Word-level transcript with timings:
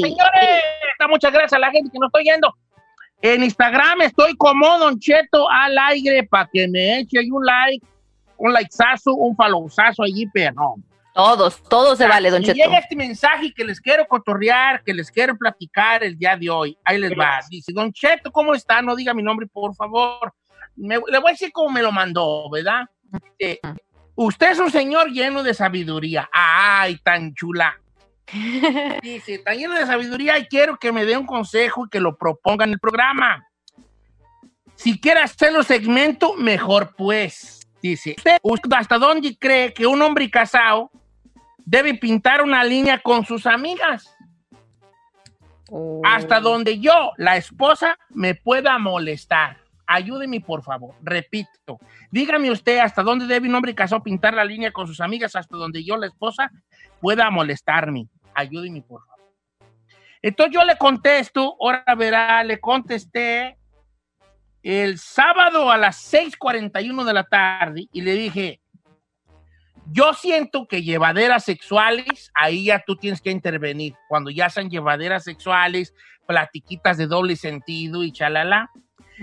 señores, 0.00 0.64
muchas 1.08 1.32
gracias 1.32 1.52
a 1.54 1.58
la 1.58 1.70
gente 1.70 1.90
que 1.92 1.98
nos 1.98 2.08
está 2.08 2.20
yendo. 2.20 2.54
En 3.22 3.42
Instagram 3.42 4.02
estoy 4.02 4.36
como 4.36 4.78
Don 4.78 4.98
Cheto 4.98 5.48
al 5.50 5.76
aire 5.78 6.24
para 6.24 6.48
que 6.52 6.68
me 6.68 6.98
eche 7.00 7.20
un 7.30 7.44
like, 7.44 7.86
un 8.36 8.52
likeazo, 8.52 9.14
un 9.14 9.34
followzazo 9.34 10.02
allí, 10.02 10.26
pero 10.32 10.74
Todos, 11.14 11.62
todo 11.62 11.96
se 11.96 12.06
vale, 12.06 12.30
Don 12.30 12.42
y 12.42 12.46
Cheto. 12.46 12.56
llega 12.56 12.78
este 12.78 12.96
mensaje 12.96 13.52
que 13.54 13.64
les 13.64 13.80
quiero 13.80 14.06
cotorrear, 14.06 14.82
que 14.84 14.92
les 14.92 15.10
quiero 15.10 15.36
platicar 15.38 16.02
el 16.04 16.18
día 16.18 16.36
de 16.36 16.50
hoy. 16.50 16.76
Ahí 16.84 16.98
les 16.98 17.12
va. 17.12 17.40
Dice, 17.48 17.72
Don 17.72 17.92
Cheto, 17.92 18.30
¿cómo 18.32 18.54
está? 18.54 18.82
No 18.82 18.94
diga 18.96 19.14
mi 19.14 19.22
nombre, 19.22 19.46
por 19.46 19.74
favor. 19.74 20.34
Me- 20.76 20.96
le 20.96 21.18
voy 21.18 21.28
a 21.28 21.32
decir 21.32 21.50
cómo 21.52 21.70
me 21.70 21.82
lo 21.82 21.92
mandó, 21.92 22.50
¿verdad? 22.50 22.82
Dice, 23.38 23.60
usted 24.16 24.50
es 24.50 24.58
un 24.58 24.70
señor 24.72 25.10
lleno 25.12 25.42
de 25.44 25.54
sabiduría. 25.54 26.28
Ay, 26.32 26.96
tan 26.98 27.32
chula. 27.32 27.78
Dice, 29.02 29.38
tan 29.38 29.56
lleno 29.56 29.74
de 29.74 29.86
sabiduría 29.86 30.38
y 30.38 30.46
quiero 30.46 30.76
que 30.78 30.92
me 30.92 31.04
dé 31.04 31.16
un 31.16 31.26
consejo 31.26 31.86
y 31.86 31.88
que 31.88 32.00
lo 32.00 32.16
proponga 32.16 32.64
en 32.64 32.72
el 32.72 32.78
programa. 32.78 33.46
Si 34.76 35.00
quiere 35.00 35.20
hacerlo 35.20 35.62
segmento, 35.62 36.34
mejor 36.34 36.94
pues. 36.96 37.60
Dice, 37.80 38.16
¿usted 38.42 38.72
hasta 38.72 38.98
dónde 38.98 39.36
cree 39.38 39.74
que 39.74 39.86
un 39.86 40.00
hombre 40.00 40.30
casado 40.30 40.90
debe 41.58 41.94
pintar 41.94 42.42
una 42.42 42.64
línea 42.64 42.98
con 42.98 43.24
sus 43.26 43.46
amigas? 43.46 44.10
Oh. 45.68 46.00
Hasta 46.04 46.40
donde 46.40 46.80
yo, 46.80 47.12
la 47.18 47.36
esposa, 47.36 47.98
me 48.10 48.34
pueda 48.34 48.78
molestar. 48.78 49.58
Ayúdeme, 49.86 50.40
por 50.40 50.62
favor. 50.62 50.94
Repito. 51.02 51.78
Dígame 52.10 52.50
usted 52.50 52.78
hasta 52.78 53.02
dónde 53.02 53.26
debe 53.26 53.48
un 53.48 53.54
hombre 53.54 53.74
casado 53.74 54.02
pintar 54.02 54.34
la 54.34 54.44
línea 54.44 54.72
con 54.72 54.86
sus 54.86 55.00
amigas, 55.00 55.36
hasta 55.36 55.56
donde 55.56 55.84
yo, 55.84 55.96
la 55.96 56.06
esposa, 56.06 56.50
pueda 57.00 57.30
molestarme. 57.30 58.08
Ayúdeme, 58.34 58.82
por 58.82 59.04
favor. 59.06 59.14
Entonces 60.22 60.54
yo 60.54 60.64
le 60.64 60.76
contesto, 60.76 61.56
ahora 61.60 61.84
verá, 61.96 62.42
le 62.44 62.58
contesté 62.58 63.58
el 64.62 64.98
sábado 64.98 65.70
a 65.70 65.76
las 65.76 65.96
6:41 65.96 67.04
de 67.04 67.12
la 67.12 67.24
tarde 67.24 67.86
y 67.92 68.00
le 68.00 68.14
dije, 68.14 68.60
yo 69.92 70.14
siento 70.14 70.66
que 70.66 70.82
llevaderas 70.82 71.44
sexuales, 71.44 72.30
ahí 72.34 72.64
ya 72.64 72.82
tú 72.86 72.96
tienes 72.96 73.20
que 73.20 73.30
intervenir. 73.30 73.94
Cuando 74.08 74.30
ya 74.30 74.48
sean 74.48 74.70
llevaderas 74.70 75.24
sexuales, 75.24 75.94
platiquitas 76.26 76.96
de 76.96 77.06
doble 77.06 77.36
sentido 77.36 78.02
y 78.02 78.12
chalala. 78.12 78.70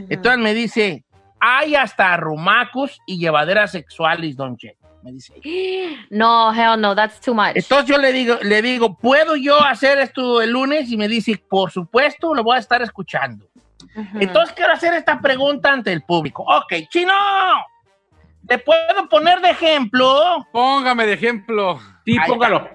Entonces 0.10 0.40
me 0.40 0.54
dice, 0.54 1.04
hay 1.40 1.76
hasta 1.76 2.14
arrumacos 2.14 3.00
y 3.08 3.18
llevaderas 3.18 3.72
sexuales, 3.72 4.36
don 4.36 4.56
Che. 4.56 4.78
Me 5.04 5.12
dice. 5.12 5.34
No, 6.10 6.54
hell 6.54 6.80
no, 6.80 6.96
that's 6.96 7.20
too 7.20 7.34
much. 7.34 7.56
Entonces 7.56 7.88
yo 7.88 7.98
le 7.98 8.12
digo, 8.12 8.38
le 8.44 8.62
digo, 8.62 8.96
¿puedo 8.96 9.36
yo 9.36 9.60
hacer 9.64 9.98
esto 10.00 10.42
el 10.42 10.52
lunes? 10.52 10.92
Y 10.92 10.98
me 10.98 11.08
dice, 11.08 11.42
por 11.50 11.72
supuesto, 11.72 12.34
lo 12.34 12.44
voy 12.44 12.58
a 12.58 12.60
estar 12.60 12.82
escuchando. 12.82 13.48
Entonces 14.20 14.56
quiero 14.56 14.74
hacer 14.74 14.94
esta 14.94 15.20
pregunta 15.20 15.72
ante 15.72 15.92
el 15.92 16.04
público. 16.04 16.44
Ok, 16.44 16.74
chino, 16.90 17.14
¿te 18.48 18.58
puedo 18.58 19.10
poner 19.10 19.42
de 19.42 19.50
ejemplo? 19.50 20.48
Póngame 20.52 21.06
de 21.06 21.14
ejemplo. 21.14 21.80
Sí, 22.06 22.18
Ahí 22.18 22.30
póngalo. 22.30 22.70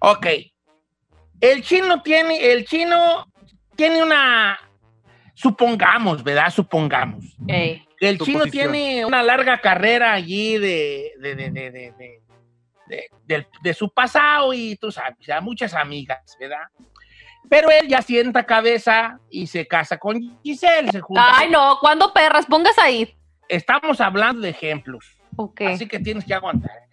Ok. 0.00 0.26
El 1.40 1.62
chino 1.62 2.02
tiene, 2.02 2.52
el 2.52 2.66
chino 2.66 3.26
tiene 3.74 4.02
una, 4.02 4.58
supongamos, 5.34 6.22
¿verdad? 6.22 6.50
Supongamos. 6.50 7.24
Ey. 7.48 7.86
El 8.00 8.18
chino 8.18 8.46
tiene 8.46 9.04
una 9.04 9.22
larga 9.22 9.60
carrera 9.60 10.12
allí 10.14 10.56
de, 10.58 11.12
de, 11.18 11.34
de, 11.34 11.50
de, 11.50 11.70
de, 11.70 11.70
de- 11.70 12.20
de- 12.86 13.10
del- 13.24 13.46
de 13.62 13.74
su 13.74 13.88
pasado 13.92 14.52
y 14.52 14.74
tú 14.76 14.90
sabes, 14.90 15.16
ya 15.20 15.40
muchas 15.40 15.74
amigas, 15.74 16.36
¿verdad? 16.40 16.64
Pero 17.48 17.70
él 17.70 17.86
ya 17.88 18.02
sienta 18.02 18.44
cabeza 18.44 19.18
y 19.30 19.46
se 19.46 19.66
casa 19.66 19.98
con 19.98 20.18
Giselle, 20.42 20.90
se 20.90 21.00
junta. 21.00 21.38
Ay, 21.38 21.50
no, 21.50 21.78
¿cuándo 21.80 22.12
perras? 22.12 22.46
Pongas 22.46 22.76
ahí. 22.78 23.14
Estamos 23.48 24.00
hablando 24.00 24.40
de 24.42 24.50
ejemplos, 24.50 25.16
Ok. 25.36 25.60
así 25.62 25.86
que 25.86 25.98
tienes 25.98 26.24
que 26.24 26.34
aguantar 26.34 26.70
ejemplo. 26.70 26.89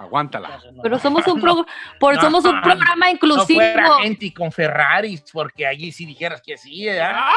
Aguántala. 0.00 0.60
Pero 0.82 0.98
somos 0.98 1.26
un, 1.26 1.40
pro- 1.40 1.66
por, 1.98 2.14
No, 2.14 2.20
somos 2.20 2.44
un 2.44 2.56
no, 2.56 2.62
programa 2.62 3.06
No 3.06 3.10
inclusivo. 3.12 3.60
fuera 3.60 3.94
gente 4.02 4.32
con 4.32 4.50
Ferraris, 4.50 5.22
porque 5.32 5.66
allí 5.66 5.92
sí 5.92 6.06
dijeras 6.06 6.40
que 6.42 6.56
sí, 6.56 6.86
¿verdad? 6.86 7.16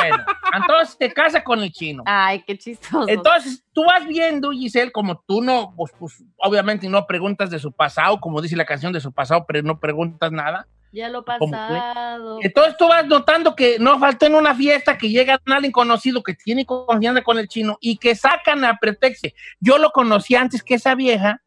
Bueno, 0.00 0.24
entonces 0.54 0.96
te 0.96 1.12
casa 1.12 1.42
con 1.42 1.60
el 1.60 1.72
chino. 1.72 2.04
Ay, 2.06 2.44
qué 2.46 2.56
chistoso. 2.56 3.08
Entonces, 3.08 3.64
tú 3.72 3.84
vas 3.84 4.06
viendo, 4.06 4.52
Giselle, 4.52 4.92
como 4.92 5.18
tú 5.26 5.42
no, 5.42 5.74
pues, 5.76 5.92
pues, 5.98 6.22
obviamente 6.36 6.88
no 6.88 7.04
preguntas 7.04 7.50
de 7.50 7.58
su 7.58 7.72
pasado, 7.72 8.20
como 8.20 8.40
dice 8.40 8.54
la 8.54 8.64
canción 8.64 8.92
de 8.92 9.00
su 9.00 9.10
pasado, 9.10 9.44
pero 9.48 9.60
no 9.62 9.80
preguntas 9.80 10.30
nada. 10.30 10.68
ya 10.92 11.08
lo 11.08 11.24
pasado. 11.24 12.38
Entonces 12.42 12.76
tú 12.76 12.86
vas 12.88 13.06
notando 13.06 13.56
que 13.56 13.78
no 13.80 13.98
faltó 13.98 14.26
en 14.26 14.36
una 14.36 14.54
fiesta 14.54 14.96
que 14.96 15.08
llega 15.08 15.40
alguien 15.46 15.72
conocido 15.72 16.22
que 16.22 16.34
tiene 16.34 16.64
confianza 16.64 17.22
con 17.22 17.38
el 17.38 17.48
chino 17.48 17.76
y 17.80 17.96
que 17.96 18.14
sacan 18.14 18.64
a 18.64 18.78
pretexto. 18.78 19.28
Yo 19.58 19.78
lo 19.78 19.90
conocí 19.90 20.36
antes 20.36 20.62
que 20.62 20.74
esa 20.74 20.94
vieja, 20.94 21.40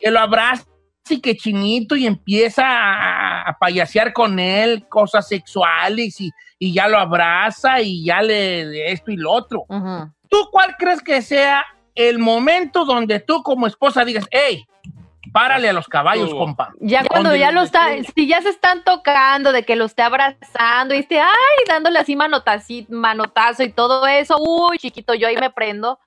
Que 0.00 0.10
lo 0.10 0.20
abraza 0.20 0.64
y 1.08 1.20
que 1.20 1.36
chinito 1.36 1.94
y 1.94 2.06
empieza 2.06 2.64
a, 2.66 3.42
a 3.42 3.58
payasear 3.58 4.12
con 4.12 4.38
él 4.38 4.86
cosas 4.88 5.28
sexuales 5.28 6.20
y, 6.20 6.32
y 6.58 6.72
ya 6.72 6.88
lo 6.88 6.98
abraza 6.98 7.80
y 7.80 8.04
ya 8.04 8.22
le 8.22 8.92
esto 8.92 9.10
y 9.10 9.16
lo 9.16 9.32
otro. 9.32 9.64
¿Tú 10.28 10.48
cuál 10.50 10.76
crees 10.78 11.02
que 11.02 11.22
sea 11.22 11.64
el 11.94 12.18
momento 12.18 12.84
donde 12.84 13.20
tú 13.20 13.42
como 13.42 13.66
esposa 13.66 14.04
digas, 14.04 14.26
hey, 14.30 14.66
párale 15.32 15.68
a 15.68 15.72
los 15.72 15.86
caballos, 15.86 16.30
compa? 16.30 16.72
Ya 16.80 17.04
cuando 17.04 17.30
¿Dónde 17.30 17.40
ya 17.40 17.52
lo 17.52 17.62
está, 17.62 17.96
tú? 17.96 18.12
si 18.14 18.26
ya 18.26 18.40
se 18.42 18.48
están 18.48 18.82
tocando, 18.84 19.52
de 19.52 19.64
que 19.64 19.76
lo 19.76 19.84
esté 19.84 20.02
abrazando 20.02 20.94
y 20.94 20.98
esté, 20.98 21.20
ay, 21.20 21.64
dándole 21.68 21.98
así 21.98 22.16
manotazo 22.16 23.62
y 23.62 23.72
todo 23.72 24.06
eso, 24.06 24.38
uy, 24.40 24.78
chiquito, 24.78 25.14
yo 25.14 25.28
ahí 25.28 25.36
me 25.36 25.50
prendo. 25.50 25.98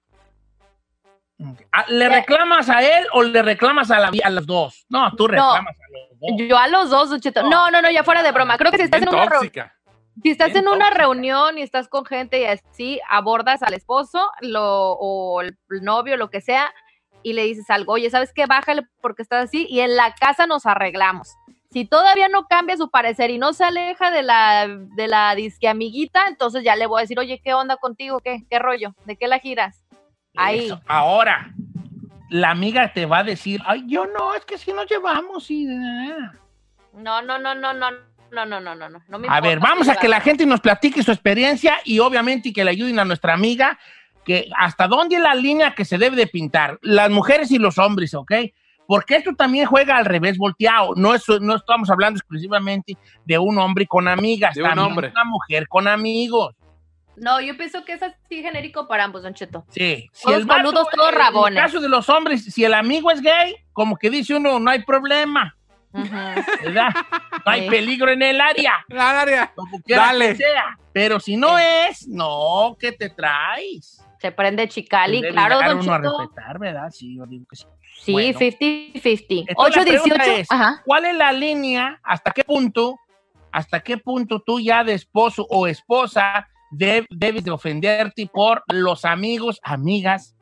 Ah, 1.71 1.85
¿Le 1.87 2.09
reclamas 2.09 2.69
a 2.69 2.81
él 2.83 3.07
o 3.13 3.23
le 3.23 3.41
reclamas 3.41 3.89
a, 3.91 3.99
la, 3.99 4.11
a 4.23 4.29
los 4.29 4.45
dos? 4.45 4.85
No, 4.89 5.11
tú 5.15 5.27
reclamas 5.27 5.75
a 5.79 5.83
los 5.91 6.19
dos. 6.19 6.47
Yo 6.49 6.57
a 6.57 6.67
los 6.67 6.89
dos. 6.89 7.09
No, 7.49 7.71
no, 7.71 7.81
no, 7.81 7.89
ya 7.89 8.03
fuera 8.03 8.23
de 8.23 8.31
broma. 8.31 8.57
Creo 8.57 8.71
que 8.71 8.77
si 8.77 8.83
estás 8.83 8.99
Bien 9.01 9.13
en 9.13 9.19
una, 9.19 9.29
tóxica. 9.29 9.73
si 10.21 10.31
estás 10.31 10.47
bien 10.51 10.65
en 10.65 10.67
una 10.67 10.85
tóxica. 10.87 10.97
reunión 10.99 11.57
y 11.57 11.61
estás 11.61 11.87
con 11.87 12.03
gente 12.05 12.41
y 12.41 12.45
así, 12.45 12.99
abordas 13.09 13.63
al 13.63 13.73
esposo 13.73 14.29
lo, 14.41 14.91
o 14.93 15.41
el 15.41 15.57
novio, 15.81 16.17
lo 16.17 16.29
que 16.29 16.41
sea, 16.41 16.73
y 17.23 17.33
le 17.33 17.43
dices 17.43 17.69
algo, 17.69 17.93
oye, 17.93 18.09
¿sabes 18.09 18.33
qué? 18.33 18.45
Bájale 18.45 18.83
porque 19.01 19.21
estás 19.21 19.45
así 19.45 19.65
y 19.69 19.79
en 19.79 19.95
la 19.95 20.13
casa 20.15 20.45
nos 20.45 20.65
arreglamos. 20.65 21.35
Si 21.71 21.85
todavía 21.85 22.27
no 22.29 22.47
cambia 22.47 22.75
su 22.75 22.89
parecer 22.89 23.29
y 23.29 23.37
no 23.37 23.53
se 23.53 23.63
aleja 23.63 24.11
de 24.11 24.23
la, 24.23 24.67
de 24.67 25.07
la 25.07 25.35
disque 25.35 25.67
amiguita, 25.69 26.23
entonces 26.27 26.63
ya 26.63 26.75
le 26.75 26.87
voy 26.87 26.99
a 26.99 27.03
decir, 27.03 27.19
oye, 27.19 27.39
¿qué 27.43 27.53
onda 27.53 27.77
contigo? 27.77 28.19
¿Qué, 28.19 28.43
qué 28.49 28.59
rollo? 28.59 28.95
¿De 29.05 29.15
qué 29.15 29.27
la 29.27 29.39
giras? 29.39 29.85
Ahora, 30.87 31.53
la 32.29 32.51
amiga 32.51 32.93
te 32.93 33.05
va 33.05 33.19
a 33.19 33.23
decir, 33.23 33.61
ay, 33.65 33.83
yo 33.87 34.05
no, 34.05 34.33
es 34.35 34.45
que 34.45 34.57
si 34.57 34.71
nos 34.73 34.87
llevamos 34.89 35.49
y... 35.51 35.65
No, 35.65 37.21
no, 37.21 37.39
no, 37.39 37.55
no, 37.55 37.73
no. 37.73 37.87
No, 38.31 38.45
no, 38.45 38.59
no, 38.59 38.75
no, 38.75 38.89
no. 38.89 38.99
no 39.07 39.19
a 39.27 39.41
ver, 39.41 39.59
vamos 39.59 39.89
a 39.89 39.95
que 39.95 40.07
la 40.07 40.21
gente 40.21 40.45
nos 40.45 40.61
platique 40.61 41.01
su 41.01 41.11
experiencia 41.11 41.79
y 41.83 41.97
obviamente 41.97 42.53
que 42.53 42.63
le 42.63 42.69
ayuden 42.69 42.99
a 42.99 43.05
nuestra 43.05 43.33
amiga 43.33 43.79
que 44.23 44.47
hasta 44.55 44.87
dónde 44.87 45.15
es 45.15 45.21
la 45.23 45.33
línea 45.33 45.73
que 45.73 45.83
se 45.83 45.97
debe 45.97 46.15
de 46.15 46.27
pintar, 46.27 46.77
las 46.83 47.09
mujeres 47.09 47.49
y 47.49 47.57
los 47.57 47.79
hombres, 47.79 48.13
¿ok? 48.13 48.31
Porque 48.85 49.15
esto 49.15 49.33
también 49.35 49.65
juega 49.65 49.97
al 49.97 50.05
revés, 50.05 50.37
volteado. 50.37 50.93
No, 50.95 51.13
es, 51.13 51.23
no 51.41 51.55
estamos 51.55 51.89
hablando 51.89 52.17
exclusivamente 52.17 52.97
de 53.25 53.37
un 53.37 53.57
hombre 53.57 53.85
con 53.87 54.07
amigas, 54.07 54.55
de 54.55 54.63
también 54.63 55.11
una 55.11 55.25
mujer 55.25 55.67
con 55.67 55.87
amigos. 55.87 56.55
No, 57.15 57.41
yo 57.41 57.57
pienso 57.57 57.83
que 57.83 57.93
es 57.93 58.01
así 58.03 58.41
genérico 58.41 58.87
para 58.87 59.03
ambos, 59.03 59.23
Don 59.23 59.33
Cheto. 59.33 59.65
Sí. 59.69 60.07
Si 60.13 60.23
Todos 60.25 60.45
vato, 60.45 60.63
boludos, 60.63 60.87
todos 60.95 61.13
rabones. 61.13 61.51
En 61.51 61.57
el 61.57 61.63
caso 61.63 61.79
de 61.81 61.89
los 61.89 62.07
hombres, 62.09 62.45
si 62.45 62.63
el 62.63 62.73
amigo 62.73 63.11
es 63.11 63.21
gay, 63.21 63.55
como 63.73 63.97
que 63.97 64.09
dice 64.09 64.35
uno, 64.35 64.59
no 64.59 64.71
hay 64.71 64.83
problema, 64.83 65.55
Ujú. 65.91 66.05
¿verdad? 66.63 66.89
No 67.45 67.51
hay 67.51 67.63
Sí. 67.63 67.69
peligro 67.69 68.09
en 68.11 68.21
el 68.21 68.39
área. 68.39 68.73
La 68.87 69.19
área. 69.21 69.51
Como 69.55 69.79
Dale. 69.85 70.29
que 70.29 70.35
sea. 70.35 70.77
Pero 70.93 71.19
si 71.19 71.35
no 71.35 71.57
es, 71.59 72.07
no, 72.07 72.77
¿qué 72.79 72.91
te 72.93 73.09
traes? 73.09 74.01
Se 74.21 74.31
prende 74.31 74.67
Chicali, 74.67 75.21
Debe 75.21 75.33
claro, 75.33 75.59
Don 75.61 75.79
uno 75.79 75.93
a 75.93 75.97
Cheto. 75.97 76.17
respetar, 76.19 76.59
¿verdad? 76.59 76.89
Sí, 76.91 77.17
yo 77.17 77.25
digo 77.25 77.45
que 77.49 77.55
sí. 77.55 77.65
Sí, 78.01 78.11
Bueno. 78.13 78.39
50-50. 78.39 79.45
Entonces, 79.49 79.53
8, 79.57 79.79
la 79.79 79.85
pregunta 79.85 80.15
18. 80.23 80.31
es, 80.41 80.51
Ajá. 80.51 80.81
¿Cuál 80.85 81.05
es 81.05 81.15
la 81.15 81.31
línea? 81.33 81.99
¿Hasta 82.03 82.31
qué 82.31 82.43
punto? 82.43 82.97
¿Hasta 83.51 83.79
qué 83.81 83.97
punto 83.97 84.41
tú 84.45 84.59
ya 84.59 84.83
de 84.83 84.93
esposo 84.93 85.45
o 85.49 85.67
esposa 85.67 86.47
de- 86.71 87.05
debes 87.09 87.43
de 87.43 87.51
ofenderte 87.51 88.29
por 88.31 88.63
los 88.67 89.03
amigos, 89.05 89.59
amigas 89.63 90.35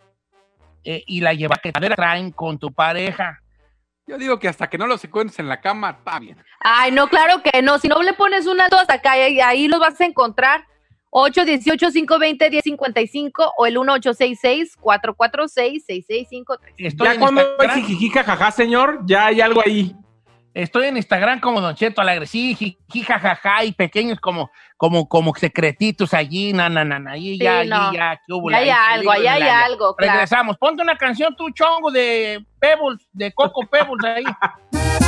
eh, 0.84 1.04
y 1.08 1.22
la 1.22 1.34
llevadera 1.34 1.96
traen 1.96 2.32
con 2.32 2.60
tu 2.60 2.72
pareja? 2.72 3.40
Yo 4.06 4.18
digo 4.18 4.40
que 4.40 4.48
hasta 4.48 4.70
que 4.70 4.78
no 4.78 4.88
los 4.88 5.04
encuentres 5.04 5.38
en 5.40 5.50
la 5.50 5.60
cama, 5.60 5.90
está 5.90 6.18
bien. 6.20 6.38
Ay, 6.62 6.92
no, 6.92 7.10
claro 7.10 7.42
que 7.44 7.62
no. 7.62 7.78
Si 7.78 7.90
no 7.90 8.02
le 8.02 8.14
pones 8.14 8.48
una 8.48 8.66
hasta 8.66 8.94
acá, 8.94 9.12
ahí, 9.12 9.42
ahí 9.42 9.68
los 9.68 9.82
vas 9.82 10.00
a 10.00 10.06
encontrar. 10.06 10.66
818-520-1055 11.12 13.52
o 13.58 13.66
el 13.66 13.76
1866-446-6653. 13.78 16.60
Estoy 16.78 17.08
Ya 17.08 17.20
cuando 17.20 17.42
jajaja, 18.14 18.52
señor, 18.52 19.02
ya 19.06 19.26
hay 19.28 19.42
algo 19.42 19.62
ahí. 19.66 19.94
Estoy 20.58 20.88
en 20.88 20.98
Instagram 20.98 21.40
como 21.40 21.62
Don 21.62 21.76
Cheto 21.76 22.02
Alegre. 22.02 22.26
Sí, 22.26 22.58
y 22.60 23.72
pequeños 23.74 24.20
como, 24.20 24.50
como, 24.76 25.08
como 25.08 25.36
secretitos 25.36 26.16
allí, 26.16 26.52
na, 26.52 26.68
na, 26.68 26.84
na, 26.84 26.98
na. 26.98 27.12
Ahí 27.12 27.38
Sí, 27.38 27.44
ya, 27.44 27.60
allí 27.60 27.70
no. 27.70 27.94
ya, 27.94 28.20
¿qué 28.26 28.34
hubo? 28.34 28.50
Ya 28.50 28.58
hay 28.58 28.70
algo, 28.70 29.12
ahí 29.12 29.28
hay 29.28 29.44
algo, 29.44 29.96
claro. 29.96 30.14
Regresamos. 30.14 30.58
Ponte 30.58 30.82
una 30.82 30.98
canción 30.98 31.36
tú, 31.36 31.52
chongo, 31.52 31.92
de 31.92 32.44
Pebbles, 32.60 33.08
de 33.12 33.32
Coco 33.34 33.68
Pebbles 33.70 34.04
ahí. 34.04 34.24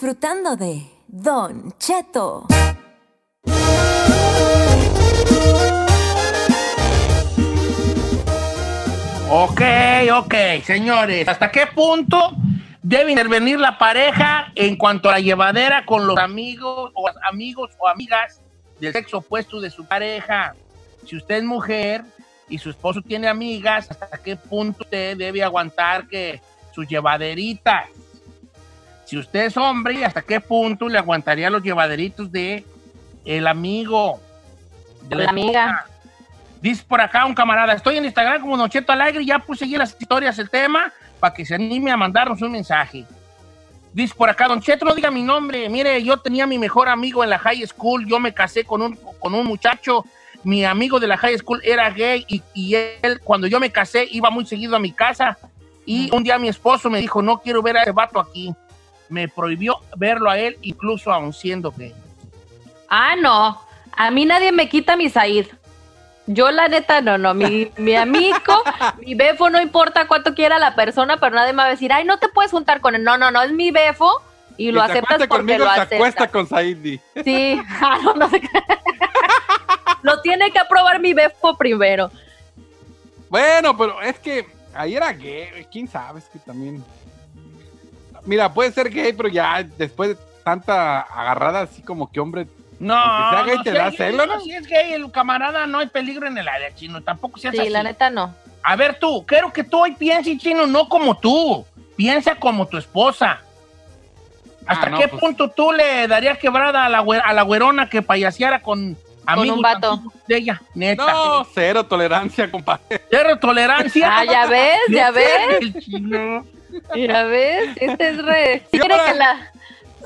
disfrutando 0.00 0.56
de 0.56 0.86
Don 1.08 1.74
Cheto. 1.78 2.46
Ok, 9.28 9.60
ok, 10.14 10.34
señores. 10.64 11.28
¿Hasta 11.28 11.50
qué 11.50 11.66
punto 11.66 12.32
debe 12.82 13.10
intervenir 13.10 13.60
la 13.60 13.76
pareja 13.76 14.50
en 14.54 14.76
cuanto 14.76 15.10
a 15.10 15.12
la 15.12 15.20
llevadera 15.20 15.84
con 15.84 16.06
los 16.06 16.16
amigos 16.16 16.92
o 16.94 17.06
amigos 17.30 17.72
o 17.78 17.86
amigas 17.86 18.40
del 18.80 18.94
sexo 18.94 19.18
opuesto 19.18 19.60
de 19.60 19.68
su 19.68 19.84
pareja? 19.84 20.54
Si 21.04 21.14
usted 21.14 21.34
es 21.34 21.44
mujer 21.44 22.04
y 22.48 22.56
su 22.56 22.70
esposo 22.70 23.02
tiene 23.02 23.28
amigas, 23.28 23.90
¿hasta 23.90 24.16
qué 24.16 24.34
punto 24.34 24.82
usted 24.82 25.18
debe 25.18 25.44
aguantar 25.44 26.08
que 26.08 26.40
sus 26.72 26.88
llevaderitas? 26.88 27.90
Si 29.10 29.18
usted 29.18 29.46
es 29.46 29.56
hombre, 29.56 30.04
¿hasta 30.04 30.22
qué 30.22 30.40
punto 30.40 30.88
le 30.88 30.96
aguantaría 30.96 31.50
los 31.50 31.64
llevaderitos 31.64 32.30
de 32.30 32.64
el 33.24 33.48
amigo? 33.48 34.20
De 35.08 35.16
La 35.16 35.30
amiga. 35.30 35.84
Dice 36.62 36.84
por 36.86 37.00
acá 37.00 37.26
un 37.26 37.34
camarada, 37.34 37.72
estoy 37.72 37.96
en 37.96 38.04
Instagram 38.04 38.40
como 38.40 38.56
Nocheto 38.56 38.92
Alegre, 38.92 39.26
ya 39.26 39.40
puse 39.40 39.64
allí 39.64 39.74
en 39.74 39.80
las 39.80 39.96
historias 39.98 40.38
el 40.38 40.48
tema 40.48 40.92
para 41.18 41.34
que 41.34 41.44
se 41.44 41.56
anime 41.56 41.90
a 41.90 41.96
mandarnos 41.96 42.40
un 42.40 42.52
mensaje. 42.52 43.04
Dice 43.92 44.14
por 44.16 44.30
acá, 44.30 44.46
Don 44.46 44.60
Cheto, 44.60 44.84
no 44.84 44.94
diga 44.94 45.10
mi 45.10 45.24
nombre. 45.24 45.68
Mire, 45.68 46.00
yo 46.04 46.16
tenía 46.18 46.46
mi 46.46 46.56
mejor 46.56 46.88
amigo 46.88 47.24
en 47.24 47.30
la 47.30 47.38
high 47.40 47.66
school, 47.66 48.06
yo 48.06 48.20
me 48.20 48.32
casé 48.32 48.62
con 48.62 48.80
un, 48.80 48.94
con 49.18 49.34
un 49.34 49.44
muchacho, 49.44 50.04
mi 50.44 50.64
amigo 50.64 51.00
de 51.00 51.08
la 51.08 51.16
high 51.16 51.36
school 51.36 51.60
era 51.64 51.90
gay 51.90 52.24
y, 52.28 52.44
y 52.54 52.76
él, 52.76 53.18
cuando 53.24 53.48
yo 53.48 53.58
me 53.58 53.72
casé, 53.72 54.06
iba 54.08 54.30
muy 54.30 54.46
seguido 54.46 54.76
a 54.76 54.78
mi 54.78 54.92
casa 54.92 55.36
y 55.84 56.14
un 56.14 56.22
día 56.22 56.38
mi 56.38 56.46
esposo 56.46 56.88
me 56.88 57.00
dijo, 57.00 57.20
no 57.22 57.40
quiero 57.40 57.60
ver 57.60 57.76
a 57.76 57.82
ese 57.82 57.90
vato 57.90 58.20
aquí. 58.20 58.54
Me 59.10 59.28
prohibió 59.28 59.76
verlo 59.96 60.30
a 60.30 60.38
él, 60.38 60.56
incluso 60.62 61.12
aún 61.12 61.32
siendo 61.32 61.70
gay. 61.72 61.94
Ah, 62.88 63.14
no. 63.16 63.60
A 63.96 64.10
mí 64.10 64.24
nadie 64.24 64.52
me 64.52 64.68
quita 64.68 64.96
mi 64.96 65.10
Said. 65.10 65.46
Yo, 66.26 66.50
la 66.50 66.68
neta, 66.68 67.00
no, 67.00 67.18
no. 67.18 67.34
Mi, 67.34 67.70
mi 67.76 67.96
amigo, 67.96 68.62
mi 69.04 69.14
befo, 69.14 69.50
no 69.50 69.60
importa 69.60 70.06
cuánto 70.06 70.34
quiera 70.34 70.58
la 70.58 70.74
persona, 70.74 71.18
pero 71.18 71.34
nadie 71.34 71.52
me 71.52 71.58
va 71.58 71.66
a 71.66 71.70
decir, 71.70 71.92
ay, 71.92 72.04
no 72.04 72.18
te 72.18 72.28
puedes 72.28 72.52
juntar 72.52 72.80
con 72.80 72.94
él. 72.94 73.02
No, 73.02 73.18
no, 73.18 73.30
no, 73.30 73.42
es 73.42 73.52
mi 73.52 73.70
befo 73.70 74.22
y 74.56 74.72
lo 74.72 74.82
aceptas 74.82 75.22
acuesta 75.22 75.28
porque 75.28 75.54
conmigo, 75.54 75.64
lo 75.64 75.74
se 75.74 75.80
acuesta 75.80 76.24
aceptas. 76.24 76.30
con 76.30 76.46
Saidi. 76.46 77.00
Sí, 77.24 77.60
ah, 77.80 77.98
no, 78.02 78.14
no 78.14 78.28
sé 78.30 78.40
qué. 78.40 78.48
Lo 80.02 80.20
tiene 80.22 80.50
que 80.50 80.58
aprobar 80.58 80.98
mi 80.98 81.12
befo 81.12 81.56
primero. 81.58 82.10
Bueno, 83.28 83.76
pero 83.76 84.00
es 84.00 84.18
que 84.18 84.46
ahí 84.74 84.96
era 84.96 85.12
gay, 85.12 85.66
quién 85.70 85.86
sabe, 85.88 86.20
es 86.20 86.26
que 86.26 86.38
también. 86.38 86.82
Mira, 88.24 88.52
puede 88.52 88.72
ser 88.72 88.90
gay, 88.90 89.12
pero 89.12 89.28
ya 89.28 89.62
después 89.78 90.10
de 90.10 90.16
tanta 90.44 91.00
agarrada, 91.00 91.62
así 91.62 91.82
como 91.82 92.10
que 92.10 92.20
hombre. 92.20 92.46
No, 92.78 92.94
Aunque 92.96 93.36
sea 93.36 93.44
gay, 93.46 93.56
no, 93.56 93.62
te 93.62 93.70
si 93.72 93.76
da 93.76 93.88
es 93.88 93.96
celo, 93.96 94.18
gay, 94.18 94.26
¿no? 94.36 94.40
Si 94.40 94.52
es 94.52 94.66
gay, 94.66 94.92
el 94.94 95.10
camarada, 95.12 95.66
no 95.66 95.78
hay 95.80 95.86
peligro 95.88 96.26
en 96.26 96.38
el 96.38 96.48
área, 96.48 96.74
chino. 96.74 97.02
Tampoco 97.02 97.38
seas 97.38 97.54
Sí, 97.54 97.60
así. 97.60 97.70
la 97.70 97.82
neta 97.82 98.08
no. 98.10 98.34
A 98.62 98.76
ver 98.76 98.98
tú, 98.98 99.24
quiero 99.26 99.52
que 99.52 99.64
tú 99.64 99.78
hoy 99.80 99.92
pienses, 99.92 100.38
chino, 100.38 100.66
no 100.66 100.88
como 100.88 101.16
tú. 101.18 101.64
Piensa 101.96 102.34
como 102.36 102.66
tu 102.66 102.78
esposa. 102.78 103.40
¿Hasta 104.66 104.86
Ah, 104.86 104.90
no, 104.90 104.98
qué 104.98 105.08
pues. 105.08 105.20
punto 105.20 105.48
tú 105.50 105.72
le 105.72 106.06
darías 106.08 106.38
quebrada 106.38 106.84
a 106.86 106.88
la, 106.88 107.02
güe- 107.02 107.22
a 107.24 107.32
la 107.32 107.42
güerona 107.42 107.88
que 107.90 108.02
payaseara 108.02 108.60
con 108.62 108.96
amigos 109.26 109.56
un 109.56 109.62
vato. 109.62 110.02
de 110.26 110.36
ella? 110.36 110.62
Neta. 110.74 111.04
No, 111.12 111.44
cero 111.54 111.84
tolerancia, 111.86 112.50
compadre. 112.50 113.02
Cero 113.10 113.38
tolerancia. 113.38 114.08
Ah, 114.18 114.24
ya 114.24 114.46
ves, 114.46 114.78
ya 114.88 115.10
ves, 115.10 115.74
Ya 116.94 117.24
ves. 117.24 117.76
Este 117.80 118.08
es 118.08 118.24
re. 118.24 118.62
Cree 118.70 118.82
ahora- 118.82 119.04
que 119.12 119.14
la. 119.18 119.50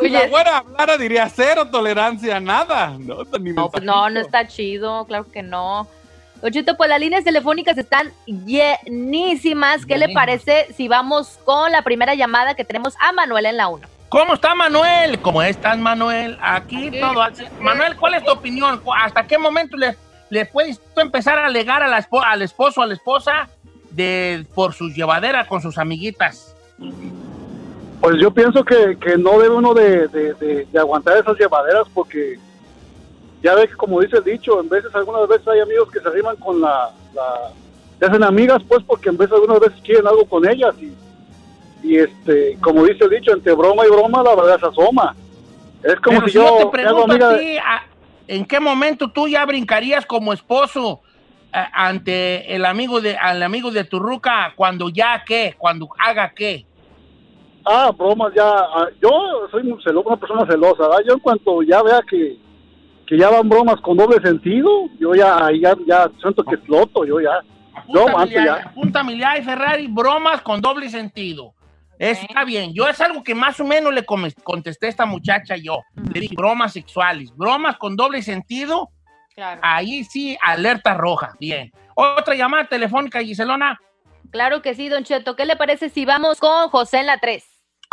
Si 0.01 0.09
la 0.09 0.19
Oye, 0.21 0.29
güera 0.29 0.59
hablara, 0.59 0.99
diría 0.99 1.29
cero 1.29 1.69
tolerancia, 1.71 2.41
nada. 2.41 2.97
No, 2.99 3.19
ni 3.39 3.53
No, 3.53 3.71
pues 3.71 3.85
no, 3.85 4.11
no 4.11 4.19
está 4.21 4.47
chido, 4.49 5.05
claro 5.07 5.31
que 5.31 5.43
no. 5.43 5.87
Ochito, 6.43 6.77
pues 6.77 6.91
las 6.91 6.99
líneas 7.01 7.23
telefónicas 7.25 7.79
están 7.79 8.13
llenísimas. 8.27 9.87
¿Qué 9.87 9.97
le 9.99 10.09
parece 10.11 10.67
si 10.77 10.89
vamos 10.89 11.39
con 11.45 11.71
la 11.73 11.83
primera 11.83 12.15
llamada 12.15 12.55
que 12.55 12.65
tenemos 12.65 12.95
a 13.01 13.13
Manuel 13.13 13.47
en 13.47 13.57
la 13.57 13.69
1? 13.69 13.87
¿Cómo 14.09 14.35
está 14.35 14.55
Manuel? 14.55 15.19
¿Cómo 15.21 15.43
estás, 15.43 15.79
Manuel? 15.79 16.39
Aquí 16.41 16.89
Aquí. 16.89 17.01
todo. 17.01 17.25
Manuel, 17.61 17.97
¿cuál 17.97 18.15
es 18.15 18.25
tu 18.25 18.33
opinión? 18.33 18.79
¿Cu- 18.81 18.93
¿Hasta 18.95 19.25
qué 19.27 19.39
momento 19.39 19.77
le, 19.77 19.97
le 20.31 20.45
puedes 20.47 20.79
tú 20.95 21.01
empezar 21.01 21.39
a 21.39 21.47
alegar 21.47 21.83
a 21.83 21.89
la 21.89 21.99
espo- 21.99 22.23
al 22.25 22.43
esposo 22.43 22.81
o 22.81 22.85
a 22.85 22.87
la 22.87 22.95
esposa 22.95 23.49
de, 23.91 24.45
por 24.55 24.75
su 24.75 24.89
llevadera 24.91 25.47
con 25.47 25.63
sus 25.63 25.79
amiguitas? 25.79 26.54
Pues 28.01 28.17
yo 28.21 28.31
pienso 28.33 28.65
que, 28.65 28.99
que 28.99 29.17
no 29.17 29.39
debe 29.39 29.55
uno 29.55 29.73
de, 29.73 30.09
de- 30.09 30.35
de- 30.35 30.67
de 30.71 30.79
aguantar 30.79 31.17
esas 31.17 31.39
llevaderas 31.39 31.87
porque 31.95 32.39
ya 33.43 33.55
ve 33.55 33.67
que 33.69 33.75
como 33.75 34.01
dice 34.01 34.19
el 34.19 34.25
dicho, 34.25 34.61
en 34.61 34.69
veces, 34.69 34.95
algunas 34.95 35.27
veces 35.29 35.47
hay 35.49 35.61
amigos 35.61 35.91
que 35.91 36.01
se 36.01 36.09
arriman 36.09 36.37
con 36.37 36.61
la, 36.61 36.91
la- 37.15 37.51
se 37.99 38.07
hacen 38.07 38.23
amigas 38.23 38.63
pues 38.69 38.83
porque 38.85 39.09
en 39.09 39.17
veces 39.17 39.33
algunas 39.35 39.61
veces 39.61 39.81
quieren 39.83 40.07
algo 40.07 40.27
con 40.27 40.47
ellas 40.49 40.75
y, 40.79 40.93
y 41.87 41.99
este, 41.99 42.57
como 42.61 42.85
dice 42.85 43.05
el 43.05 43.11
dicho, 43.11 43.33
entre 43.33 43.55
broma 43.55 43.87
y 43.87 43.91
broma 43.91 44.23
la 44.23 44.35
verdad 44.35 44.61
se 44.61 44.67
asoma. 44.67 45.15
Es 45.83 45.97
como 45.97 46.19
Pero 46.19 46.29
si 46.29 46.35
yo 46.35 46.45
te 46.45 46.49
yo 46.49 46.55
hago 46.67 46.71
pregunto 46.71 47.13
amiga 47.13 47.31
a 47.31 47.39
ti, 47.39 47.57
a- 47.59 47.83
¿en 48.29 48.45
qué 48.47 48.61
momento 48.61 49.11
tú 49.13 49.29
ya 49.29 49.45
brincarías 49.47 50.05
como 50.07 50.33
esposo 50.33 51.01
eh, 51.55 51.65
ante 51.73 52.55
el 52.55 52.65
amigo 52.65 53.01
de 53.01 53.17
al 53.17 53.43
amigo 53.43 53.71
de 53.71 53.85
tu 53.85 53.99
ruca 53.99 54.53
cuando 54.57 54.89
ya 54.91 55.23
qué, 55.27 55.55
cuando 55.59 55.89
haga 55.99 56.33
qué? 56.35 56.67
Ah, 57.65 57.91
bromas 57.97 58.33
ya. 58.35 58.45
ah, 58.47 58.89
yo 59.01 59.11
soy 59.51 59.63
muy 59.63 59.83
celoso, 59.83 60.09
una 60.09 60.17
persona 60.17 60.47
celosa, 60.47 60.83
¿verdad? 60.89 60.99
Yo 61.07 61.15
en 61.15 61.21
cuanto 61.21 61.63
ya 61.63 61.83
vea 61.83 62.01
que, 62.09 62.37
que 63.07 63.19
ya 63.19 63.31
van 63.31 63.49
bromas 63.49 63.81
con 63.81 63.97
doble 63.97 64.21
sentido, 64.21 64.71
yo 64.99 65.15
ya, 65.15 65.47
ahí 65.47 65.61
ya, 65.61 65.75
ya 65.87 66.11
siento 66.21 66.45
que 66.45 66.57
exploto, 66.57 67.05
yo 67.05 67.21
ya. 67.21 67.41
Yo 67.89 68.07
ya, 68.27 68.45
ya. 68.45 68.55
apúntame 68.67 69.17
ya, 69.19 69.35
Ferrari, 69.43 69.89
bromas 69.89 70.41
con 70.43 70.61
doble 70.61 70.89
sentido. 70.89 71.55
Eso 71.99 72.23
está 72.29 72.45
bien. 72.45 72.73
Yo 72.75 72.89
es 72.89 73.01
algo 73.01 73.23
que 73.23 73.35
más 73.35 73.59
o 73.61 73.65
menos 73.65 73.95
le 73.95 74.05
contesté 74.05 74.87
a 74.87 74.89
esta 74.91 75.07
muchacha 75.07 75.57
yo. 75.57 75.81
Le 76.13 76.21
dije 76.21 76.35
bromas 76.37 76.73
sexuales, 76.73 77.31
bromas 77.37 77.77
con 77.77 77.95
doble 77.97 78.21
sentido, 78.23 78.91
Claro. 79.35 79.61
ahí 79.65 80.05
sí, 80.05 80.37
alerta 80.43 80.95
roja. 80.95 81.33
Bien. 81.41 81.73
Otra 81.95 82.35
llamada 82.35 82.67
telefónica, 82.67 83.21
Giselona. 83.21 83.81
Claro 84.31 84.63
que 84.63 84.75
sí, 84.75 84.89
Don 84.89 85.05
Cheto. 85.05 85.37
¿Qué 85.37 85.45
le 85.45 85.57
parece 85.57 85.89
si 85.89 86.05
vamos 86.05 86.41
con 86.41 86.69
José 86.71 86.99
en 87.01 87.07
la 87.07 87.19
3? 87.19 87.45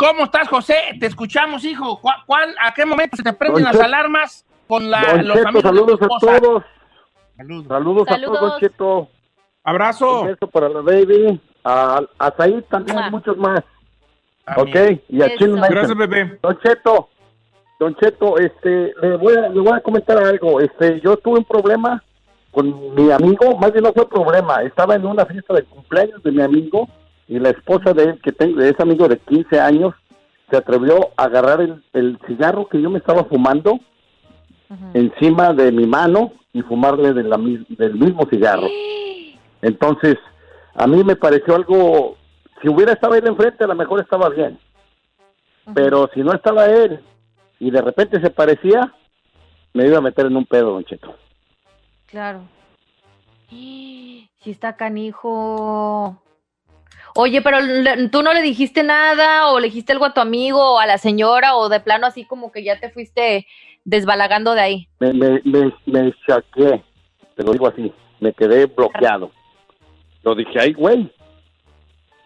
¿Cómo 0.02 0.24
estás, 0.24 0.48
José? 0.48 0.74
Te 0.98 1.06
escuchamos, 1.06 1.64
hijo. 1.64 2.00
¿Cuál, 2.00 2.16
cuál- 2.26 2.54
a 2.60 2.74
qué 2.74 2.84
momento 2.84 3.16
se 3.16 3.22
te 3.22 3.32
prenden 3.32 3.62
Don 3.62 3.64
las 3.64 3.72
Cheto. 3.74 3.84
alarmas 3.84 4.44
con 4.66 4.90
la, 4.90 5.00
Don 5.00 5.28
los 5.28 5.36
Cheto, 5.36 5.48
amigos 5.48 5.62
saludos 5.62 6.00
de 6.00 6.06
tu 6.08 6.14
a 6.14 6.18
todos. 6.18 6.62
Saludos. 7.36 7.66
Saludos, 7.68 8.08
a 8.10 8.20
todos, 8.20 8.40
Don 8.40 8.58
Cheto. 8.60 9.08
Abrazo. 9.62 10.20
Un 10.22 10.26
beso 10.26 10.46
para 10.48 10.68
la 10.68 10.80
baby. 10.80 11.40
A, 11.62 12.00
a 12.18 12.32
Said 12.36 12.64
también, 12.64 12.98
Ah. 12.98 13.10
muchos 13.10 13.36
más. 13.36 13.62
También. 14.44 14.94
Ok, 14.94 15.00
y 15.08 15.22
a 15.22 15.26
Eso. 15.26 15.36
Chino. 15.38 15.62
Gracias, 15.70 15.96
bebé. 15.96 16.36
Don 16.42 16.58
Cheto, 16.58 17.08
Don 17.78 17.94
Cheto, 17.94 18.38
este, 18.38 18.92
le 19.00 19.16
voy, 19.18 19.34
a, 19.36 19.48
le 19.50 19.60
voy 19.60 19.72
a 19.72 19.80
comentar 19.80 20.18
algo. 20.18 20.60
Este, 20.60 21.00
yo 21.00 21.16
tuve 21.16 21.38
un 21.38 21.44
problema 21.44 22.02
con 22.50 22.94
mi 22.96 23.08
amigo, 23.12 23.56
más 23.56 23.70
bien 23.72 23.84
no 23.84 23.92
fue 23.92 24.08
problema. 24.08 24.62
Estaba 24.62 24.96
en 24.96 25.06
una 25.06 25.24
fiesta 25.26 25.54
de 25.54 25.62
cumpleaños 25.62 26.20
de 26.24 26.32
mi 26.32 26.42
amigo 26.42 26.88
y 27.28 27.38
la 27.38 27.50
esposa 27.50 27.92
de 27.92 28.04
él, 28.04 28.20
que 28.22 28.32
tengo, 28.32 28.58
de 28.60 28.70
ese 28.70 28.82
amigo 28.82 29.08
de 29.08 29.18
15 29.18 29.60
años, 29.60 29.94
se 30.50 30.56
atrevió 30.56 31.10
a 31.16 31.24
agarrar 31.24 31.60
el, 31.60 31.82
el 31.94 32.18
cigarro 32.26 32.68
que 32.68 32.80
yo 32.80 32.90
me 32.90 32.98
estaba 32.98 33.24
fumando 33.24 33.78
encima 34.94 35.52
de 35.52 35.70
mi 35.72 35.86
mano 35.86 36.32
y 36.52 36.62
fumarle 36.62 37.12
de 37.12 37.22
la 37.22 37.38
mis- 37.38 37.66
del 37.76 37.94
mismo 37.94 38.26
cigarro. 38.28 38.66
Entonces, 39.62 40.16
a 40.74 40.86
mí 40.86 41.02
me 41.04 41.16
pareció 41.16 41.54
algo, 41.54 42.16
si 42.60 42.68
hubiera 42.68 42.92
estado 42.92 43.14
él 43.14 43.26
enfrente, 43.26 43.64
a 43.64 43.68
lo 43.68 43.74
mejor 43.74 44.00
estaba 44.00 44.28
bien. 44.28 44.58
Pero 45.74 46.10
si 46.12 46.20
no 46.20 46.32
estaba 46.34 46.66
él 46.66 47.00
y 47.60 47.70
de 47.70 47.80
repente 47.80 48.20
se 48.20 48.30
parecía, 48.30 48.92
me 49.72 49.86
iba 49.86 49.98
a 49.98 50.02
meter 50.02 50.26
en 50.26 50.36
un 50.36 50.44
pedo, 50.44 50.72
don 50.72 50.84
Cheto. 50.84 51.14
Claro. 52.06 52.40
Sí 54.42 54.50
está 54.50 54.74
canijo. 54.74 56.20
Oye, 57.14 57.42
pero 57.42 57.58
tú 58.10 58.22
no 58.22 58.32
le 58.32 58.40
dijiste 58.42 58.82
nada 58.82 59.48
o 59.48 59.60
le 59.60 59.66
dijiste 59.68 59.92
algo 59.92 60.04
a 60.06 60.14
tu 60.14 60.20
amigo 60.20 60.74
o 60.74 60.78
a 60.78 60.86
la 60.86 60.98
señora 60.98 61.56
o 61.56 61.68
de 61.68 61.80
plano 61.80 62.06
así 62.06 62.24
como 62.24 62.50
que 62.52 62.64
ya 62.64 62.80
te 62.80 62.90
fuiste 62.90 63.46
desbalagando 63.84 64.54
de 64.54 64.60
ahí. 64.60 64.88
Me, 65.00 65.12
me, 65.12 65.40
me, 65.44 65.72
me 65.86 66.14
saqué, 66.26 66.82
te 67.36 67.42
lo 67.42 67.52
digo 67.52 67.68
así, 67.68 67.92
me 68.20 68.32
quedé 68.32 68.66
bloqueado. 68.66 69.30
Lo 70.22 70.34
dije, 70.34 70.58
ay, 70.60 70.72
güey. 70.72 71.12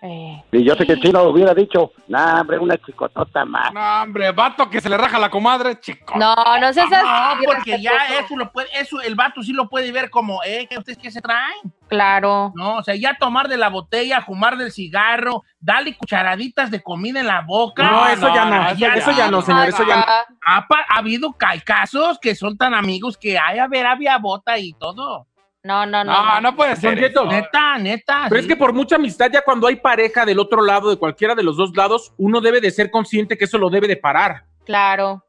Eh, 0.03 0.43
Y 0.53 0.63
yo 0.63 0.75
sé 0.77 0.87
que 0.87 0.95
si 0.97 1.11
no 1.11 1.25
lo 1.25 1.31
hubiera 1.31 1.55
dicho, 1.55 1.91
nah, 2.07 2.41
hombre, 2.43 2.59
una 2.59 2.77
chicotota 2.77 3.45
más. 3.47 3.73
No, 3.73 4.03
hombre, 4.03 4.31
vato 4.31 4.69
que 4.69 4.81
se 4.81 4.89
le 4.91 4.97
raja 4.99 5.19
la 5.19 5.31
comadre, 5.31 5.81
chico. 5.81 6.15
no, 6.19 6.35
no 6.61 6.73
seas 6.73 6.91
No, 6.91 6.97
así. 6.99 7.45
porque 7.47 7.81
ya 7.81 7.93
eso 8.21 8.37
lo 8.37 8.53
puede, 8.53 8.69
eso 8.79 9.01
el 9.01 9.15
vato 9.15 9.43
sí 9.43 9.53
lo 9.53 9.69
puede 9.69 9.91
ver 9.91 10.11
como, 10.11 10.45
eh, 10.45 10.67
¿qué 10.69 10.79
ustedes 10.79 10.99
qué 10.99 11.11
se 11.11 11.23
traen? 11.23 11.57
Claro. 11.89 12.53
No, 12.57 12.79
o 12.79 12.83
sea, 12.83 12.95
ya 12.97 13.17
tomar 13.19 13.49
de 13.49 13.57
la 13.57 13.69
botella, 13.69 14.21
fumar 14.23 14.57
del 14.57 14.73
cigarro, 14.73 15.43
darle 15.61 15.97
cucharaditas 15.97 16.71
de 16.71 16.83
comida 16.83 17.21
en 17.21 17.27
la 17.29 17.43
boca. 17.43 17.89
No, 17.89 18.09
eso 18.09 18.35
ya 18.35 18.45
no, 18.45 18.75
ya 18.75 18.95
eso 18.95 19.13
ya 19.13 19.31
no, 19.31 19.41
señor, 19.43 19.69
eso 19.69 19.85
ya 19.87 19.97
no. 19.97 20.05
Ah, 20.45 20.67
Ha, 20.89 20.99
habido 20.99 21.33
ca- 21.33 21.61
casos 21.65 22.19
que 22.21 22.35
son 22.35 22.57
tan 22.57 22.75
amigos 22.75 23.17
que 23.17 23.39
hay, 23.39 23.59
a 23.61 23.69
ver, 23.69 23.87
había 23.87 24.19
bota 24.19 24.59
y 24.59 24.73
todo. 24.75 25.27
No, 25.63 25.85
no, 25.85 26.05
no. 26.05 26.13
No, 26.13 26.41
no 26.41 26.57
puede 26.57 26.77
ser. 26.77 26.97
Neta, 27.27 27.79
neta. 27.79 28.27
Pero 28.29 28.41
es 28.41 28.47
que 28.47 28.55
por 28.57 28.73
mucha 28.73 28.97
amistad, 28.97 29.31
ya 29.33 29.43
cuando 29.43 29.67
hay 29.67 29.77
pareja 29.77 30.25
del 30.25 30.39
otro 30.39 30.63
lado, 30.63 30.91
de 30.91 30.97
cualquiera 30.97 31.35
de 31.35 31.43
los 31.43 31.57
dos 31.57 31.77
lados, 31.77 32.13
uno 32.19 32.41
debe 32.41 32.61
de 32.61 32.71
ser 32.71 32.91
consciente 32.91 33.37
que 33.37 33.47
eso 33.47 33.59
lo 33.59 33.69
debe 33.69 33.89
de 33.89 33.97
parar. 33.97 34.45
Claro. 34.65 35.25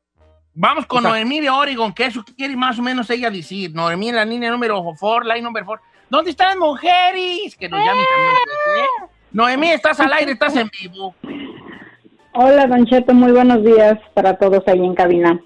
Vamos 0.53 0.85
con 0.87 0.99
o 0.99 1.01
sea- 1.01 1.09
Noemí 1.11 1.39
de 1.39 1.49
Oregon, 1.51 1.93
que 1.93 2.05
eso 2.05 2.23
quiere 2.35 2.55
más 2.55 2.77
o 2.79 2.81
menos 2.83 3.09
ella 3.11 3.29
decir. 3.31 3.71
Noemí, 3.73 4.11
la 4.11 4.25
línea 4.25 4.49
número 4.51 4.83
4, 4.99 5.23
line 5.27 5.41
number 5.41 5.63
4. 5.65 5.83
¿Dónde 6.09 6.31
están 6.31 6.47
las 6.49 6.57
mujeres? 6.57 7.55
Que 7.59 7.67
nos 7.67 7.79
llamen 7.79 8.05
también. 8.05 8.85
¿eh? 8.85 9.09
Noemí, 9.31 9.69
estás 9.69 9.99
al 9.99 10.13
aire, 10.13 10.31
estás 10.31 10.55
en 10.55 10.69
vivo. 10.81 11.13
Hola, 12.33 12.65
Don 12.67 12.85
Cheto, 12.85 13.13
muy 13.13 13.31
buenos 13.31 13.63
días 13.63 13.99
para 14.13 14.37
todos 14.37 14.63
ahí 14.67 14.79
en 14.79 14.95
cabina. 14.95 15.39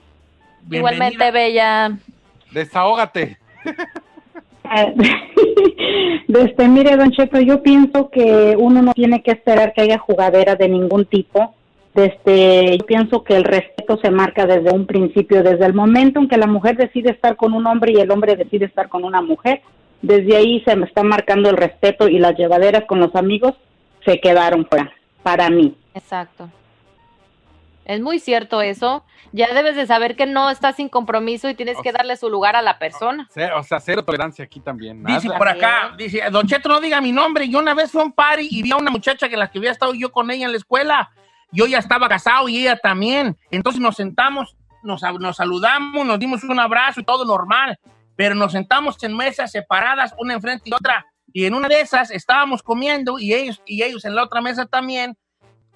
Bienvenida. 0.62 0.78
Igualmente, 0.78 1.32
Bella. 1.32 1.98
Desahógate. 2.52 3.38
Desde, 6.28 6.68
mire, 6.68 6.96
Don 6.96 7.12
Cheto, 7.12 7.40
yo 7.40 7.64
pienso 7.64 8.10
que 8.10 8.56
uno 8.58 8.82
no 8.82 8.94
tiene 8.94 9.24
que 9.24 9.32
esperar 9.32 9.74
que 9.74 9.82
haya 9.82 9.98
jugadera 9.98 10.56
de 10.56 10.70
ningún 10.70 11.06
tipo. 11.06 11.56
Desde, 11.96 12.78
yo 12.78 12.86
pienso 12.86 13.24
que 13.24 13.36
el 13.36 13.44
respeto 13.44 13.98
se 14.02 14.12
marca 14.12 14.46
desde 14.46 14.72
un 14.72 14.86
principio, 14.86 15.44
desde 15.44 15.66
el 15.66 15.74
momento 15.74 16.20
en 16.20 16.30
que 16.30 16.38
la 16.38 16.48
mujer 16.48 16.78
decide 16.78 17.12
estar 17.12 17.36
con 17.36 17.54
un 17.54 17.66
hombre 17.66 17.94
y 17.94 18.00
el 18.00 18.12
hombre 18.12 18.36
decide 18.36 18.66
estar 18.66 18.88
con 18.88 19.04
una 19.04 19.22
mujer, 19.22 19.62
desde 20.02 20.36
ahí 20.36 20.62
se 20.66 20.76
me 20.76 20.86
está 20.86 21.04
marcando 21.04 21.50
el 21.50 21.58
respeto 21.58 22.08
y 22.08 22.20
las 22.20 22.36
llevaderas 22.38 22.86
con 22.86 23.00
los 23.00 23.16
amigos 23.16 23.54
se 24.06 24.20
quedaron 24.20 24.66
fuera, 24.66 24.92
para 25.24 25.50
mí. 25.50 25.76
Exacto. 25.94 26.50
Es 27.86 28.00
muy 28.00 28.20
cierto 28.20 28.62
eso. 28.62 29.04
Ya 29.32 29.54
debes 29.54 29.76
de 29.76 29.86
saber 29.86 30.16
que 30.16 30.26
no 30.26 30.50
estás 30.50 30.76
sin 30.76 30.88
compromiso 30.88 31.50
y 31.50 31.56
tienes 31.56 31.78
que 31.82 31.92
darle 31.92 32.16
su 32.16 32.30
lugar 32.30 32.56
a 32.56 32.62
la 32.62 32.78
persona. 32.78 33.28
O 33.56 33.64
sea, 33.64 33.80
cero 33.80 34.06
tolerancia 34.06 34.46
aquí 34.46 34.60
también. 34.60 35.04
Dice 35.04 35.30
por 35.30 35.48
acá, 35.48 35.94
dice, 35.98 36.22
Don 36.32 36.48
Cheto, 36.48 36.70
no 36.70 36.80
diga 36.80 37.02
mi 37.02 37.12
nombre. 37.12 37.50
Yo 37.50 37.60
una 37.60 37.74
vez 37.74 37.92
fui 37.92 38.02
a 38.02 38.06
un 38.06 38.12
party 38.12 38.48
y 38.50 38.62
vi 38.62 38.72
a 38.72 38.78
una 38.78 38.92
muchacha 38.92 39.30
que 39.30 39.38
la 39.38 39.50
que 39.50 39.58
había 39.58 39.72
estado 39.72 39.94
yo 39.94 40.12
con 40.12 40.30
ella 40.32 40.46
en 40.46 40.52
la 40.52 40.58
escuela. 40.58 41.12
Yo 41.52 41.66
ya 41.66 41.80
estaba 41.80 42.08
casado 42.08 42.48
y 42.50 42.60
ella 42.60 42.78
también. 42.78 43.38
Entonces 43.50 43.82
nos 43.82 43.96
sentamos, 43.96 44.56
nos, 44.84 45.02
nos 45.20 45.38
saludamos, 45.38 46.06
nos 46.06 46.20
dimos 46.20 46.44
un 46.44 46.60
abrazo 46.60 47.02
y 47.02 47.04
todo 47.04 47.26
normal. 47.26 47.80
Pero 48.16 48.36
nos 48.36 48.52
sentamos 48.52 49.02
en 49.04 49.16
mesas 49.16 49.52
separadas, 49.52 50.14
una 50.18 50.34
enfrente 50.34 50.70
y 50.70 50.74
otra. 50.74 51.06
Y 51.34 51.46
en 51.46 51.54
una 51.54 51.68
de 51.68 51.82
esas 51.82 52.12
estábamos 52.12 52.62
comiendo 52.62 53.20
y 53.20 53.34
ellos, 53.34 53.62
y 53.66 53.84
ellos 53.84 54.06
en 54.06 54.16
la 54.16 54.24
otra 54.24 54.42
mesa 54.42 54.66
también. 54.66 55.18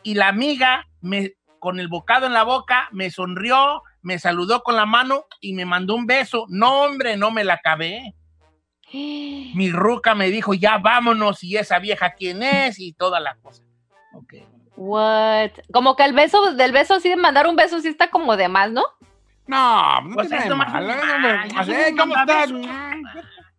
Y 0.03 0.15
la 0.15 0.27
amiga, 0.27 0.85
me, 1.01 1.33
con 1.59 1.79
el 1.79 1.87
bocado 1.87 2.27
en 2.27 2.33
la 2.33 2.43
boca, 2.43 2.89
me 2.91 3.09
sonrió, 3.09 3.81
me 4.01 4.19
saludó 4.19 4.61
con 4.61 4.75
la 4.75 4.85
mano 4.85 5.25
y 5.39 5.53
me 5.53 5.65
mandó 5.65 5.95
un 5.95 6.05
beso. 6.05 6.45
No, 6.49 6.83
hombre, 6.83 7.17
no 7.17 7.31
me 7.31 7.43
la 7.43 7.55
acabé. 7.55 8.13
Mi 8.93 9.71
ruca 9.71 10.13
me 10.13 10.29
dijo, 10.29 10.53
ya 10.53 10.77
vámonos, 10.77 11.43
y 11.43 11.57
esa 11.57 11.79
vieja 11.79 12.13
quién 12.13 12.43
es, 12.43 12.79
y 12.79 12.93
toda 12.93 13.19
la 13.19 13.35
cosa. 13.41 13.63
Ok. 14.13 14.35
What? 14.77 15.51
Como 15.73 15.95
que 15.95 16.03
el 16.03 16.13
beso, 16.13 16.53
del 16.53 16.71
beso 16.71 16.95
así 16.95 17.09
de 17.09 17.15
mandar 17.15 17.47
un 17.47 17.55
beso 17.55 17.79
sí 17.79 17.87
está 17.87 18.09
como 18.09 18.35
de 18.37 18.47
más, 18.49 18.71
¿no? 18.71 18.83
No, 19.47 20.01
no 20.01 20.15
Pues 20.15 20.29
tiene 20.29 20.55
malo, 20.55 20.91
Eh, 20.91 21.87
un 21.91 21.97
¿Cómo 21.97 22.15
estás? 22.15 22.49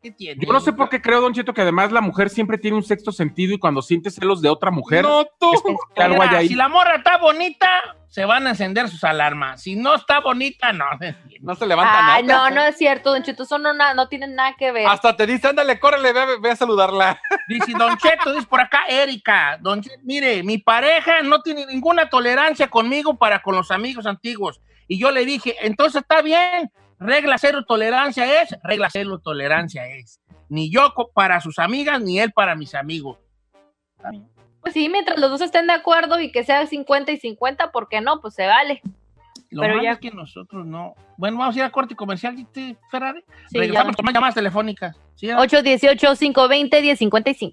¿Qué 0.02 0.10
tiene? 0.10 0.44
Yo 0.46 0.52
no 0.52 0.60
sé 0.60 0.72
por 0.72 0.88
qué 0.88 1.00
creo, 1.00 1.20
Don 1.20 1.32
Cheto, 1.32 1.52
que 1.54 1.62
además 1.62 1.90
la 1.90 2.00
mujer 2.00 2.28
siempre 2.30 2.58
tiene 2.58 2.76
un 2.76 2.82
sexto 2.82 3.10
sentido 3.12 3.54
y 3.54 3.58
cuando 3.58 3.82
siente 3.82 4.10
celos 4.10 4.40
de 4.42 4.48
otra 4.48 4.70
mujer, 4.70 5.02
No, 5.04 5.24
tú. 5.38 5.52
es 5.54 5.62
como 5.62 5.78
que 5.94 6.02
algo 6.02 6.22
hay 6.22 6.28
Mira, 6.28 6.38
ahí. 6.40 6.48
si 6.48 6.54
la 6.54 6.68
morra 6.68 6.96
está 6.96 7.16
bonita, 7.16 7.68
se 8.08 8.24
van 8.24 8.46
a 8.46 8.50
encender 8.50 8.88
sus 8.88 9.02
alarmas. 9.04 9.62
Si 9.62 9.74
no 9.74 9.94
está 9.94 10.20
bonita, 10.20 10.72
no. 10.72 10.84
No 11.40 11.54
se 11.54 11.66
levanta 11.66 12.14
Ay, 12.14 12.22
nada. 12.24 12.48
no, 12.50 12.56
no 12.56 12.62
es 12.62 12.76
cierto, 12.78 13.10
Don 13.10 13.22
Cheto, 13.22 13.42
eso 13.44 13.58
no, 13.58 13.72
no 13.74 14.08
tiene 14.08 14.26
nada 14.26 14.54
que 14.58 14.72
ver. 14.72 14.86
Hasta 14.86 15.14
te 15.16 15.26
dice, 15.26 15.48
ándale, 15.48 15.78
córrele, 15.78 16.12
ve, 16.12 16.24
ve 16.40 16.50
a 16.50 16.56
saludarla. 16.56 17.20
Dice 17.48 17.72
Don 17.78 17.96
Cheto, 17.98 18.32
dice 18.32 18.46
por 18.46 18.60
acá 18.60 18.84
Erika. 18.88 19.58
Don 19.60 19.80
Cheto, 19.82 20.00
mire, 20.02 20.42
mi 20.42 20.58
pareja 20.58 21.22
no 21.22 21.42
tiene 21.42 21.66
ninguna 21.66 22.08
tolerancia 22.08 22.68
conmigo 22.68 23.16
para 23.16 23.42
con 23.42 23.54
los 23.54 23.70
amigos 23.70 24.06
antiguos. 24.06 24.60
Y 24.88 24.98
yo 24.98 25.10
le 25.10 25.24
dije, 25.24 25.56
entonces 25.62 26.02
está 26.02 26.22
bien, 26.22 26.70
regla 26.98 27.38
cero 27.38 27.64
tolerancia 27.66 28.42
es, 28.42 28.56
regla 28.62 28.88
cero 28.90 29.20
tolerancia 29.22 29.86
es. 29.88 30.20
Ni 30.48 30.70
yo 30.70 30.92
para 31.14 31.40
sus 31.40 31.58
amigas, 31.58 32.00
ni 32.00 32.20
él 32.20 32.32
para 32.32 32.54
mis 32.54 32.74
amigos. 32.74 33.18
Pues 34.60 34.74
sí, 34.74 34.88
mientras 34.88 35.18
los 35.18 35.30
dos 35.30 35.40
estén 35.40 35.66
de 35.66 35.72
acuerdo 35.72 36.20
y 36.20 36.30
que 36.32 36.44
sea 36.44 36.66
50 36.66 37.12
y 37.12 37.16
50, 37.18 37.70
¿por 37.72 37.88
qué 37.88 38.00
no? 38.00 38.20
Pues 38.20 38.34
se 38.34 38.46
vale. 38.46 38.80
Lo 39.50 39.62
Pero 39.62 39.74
malo 39.74 39.84
ya- 39.84 39.92
es 39.92 39.98
que 40.00 40.10
nosotros 40.10 40.66
no. 40.66 40.94
Bueno, 41.16 41.38
vamos 41.38 41.54
a 41.54 41.58
ir 41.60 41.64
a 41.64 41.70
corte 41.70 41.94
comercial, 41.94 42.34
¿viste, 42.34 42.76
Ferrari? 42.90 43.22
Sí, 43.48 43.58
Regresamos 43.58 43.92
ya. 43.92 43.96
con 43.96 44.04
más 44.04 44.14
llamadas 44.14 44.34
telefónicas. 44.34 44.96
¿Sí? 45.14 45.28
818-520-1055. 45.28 47.52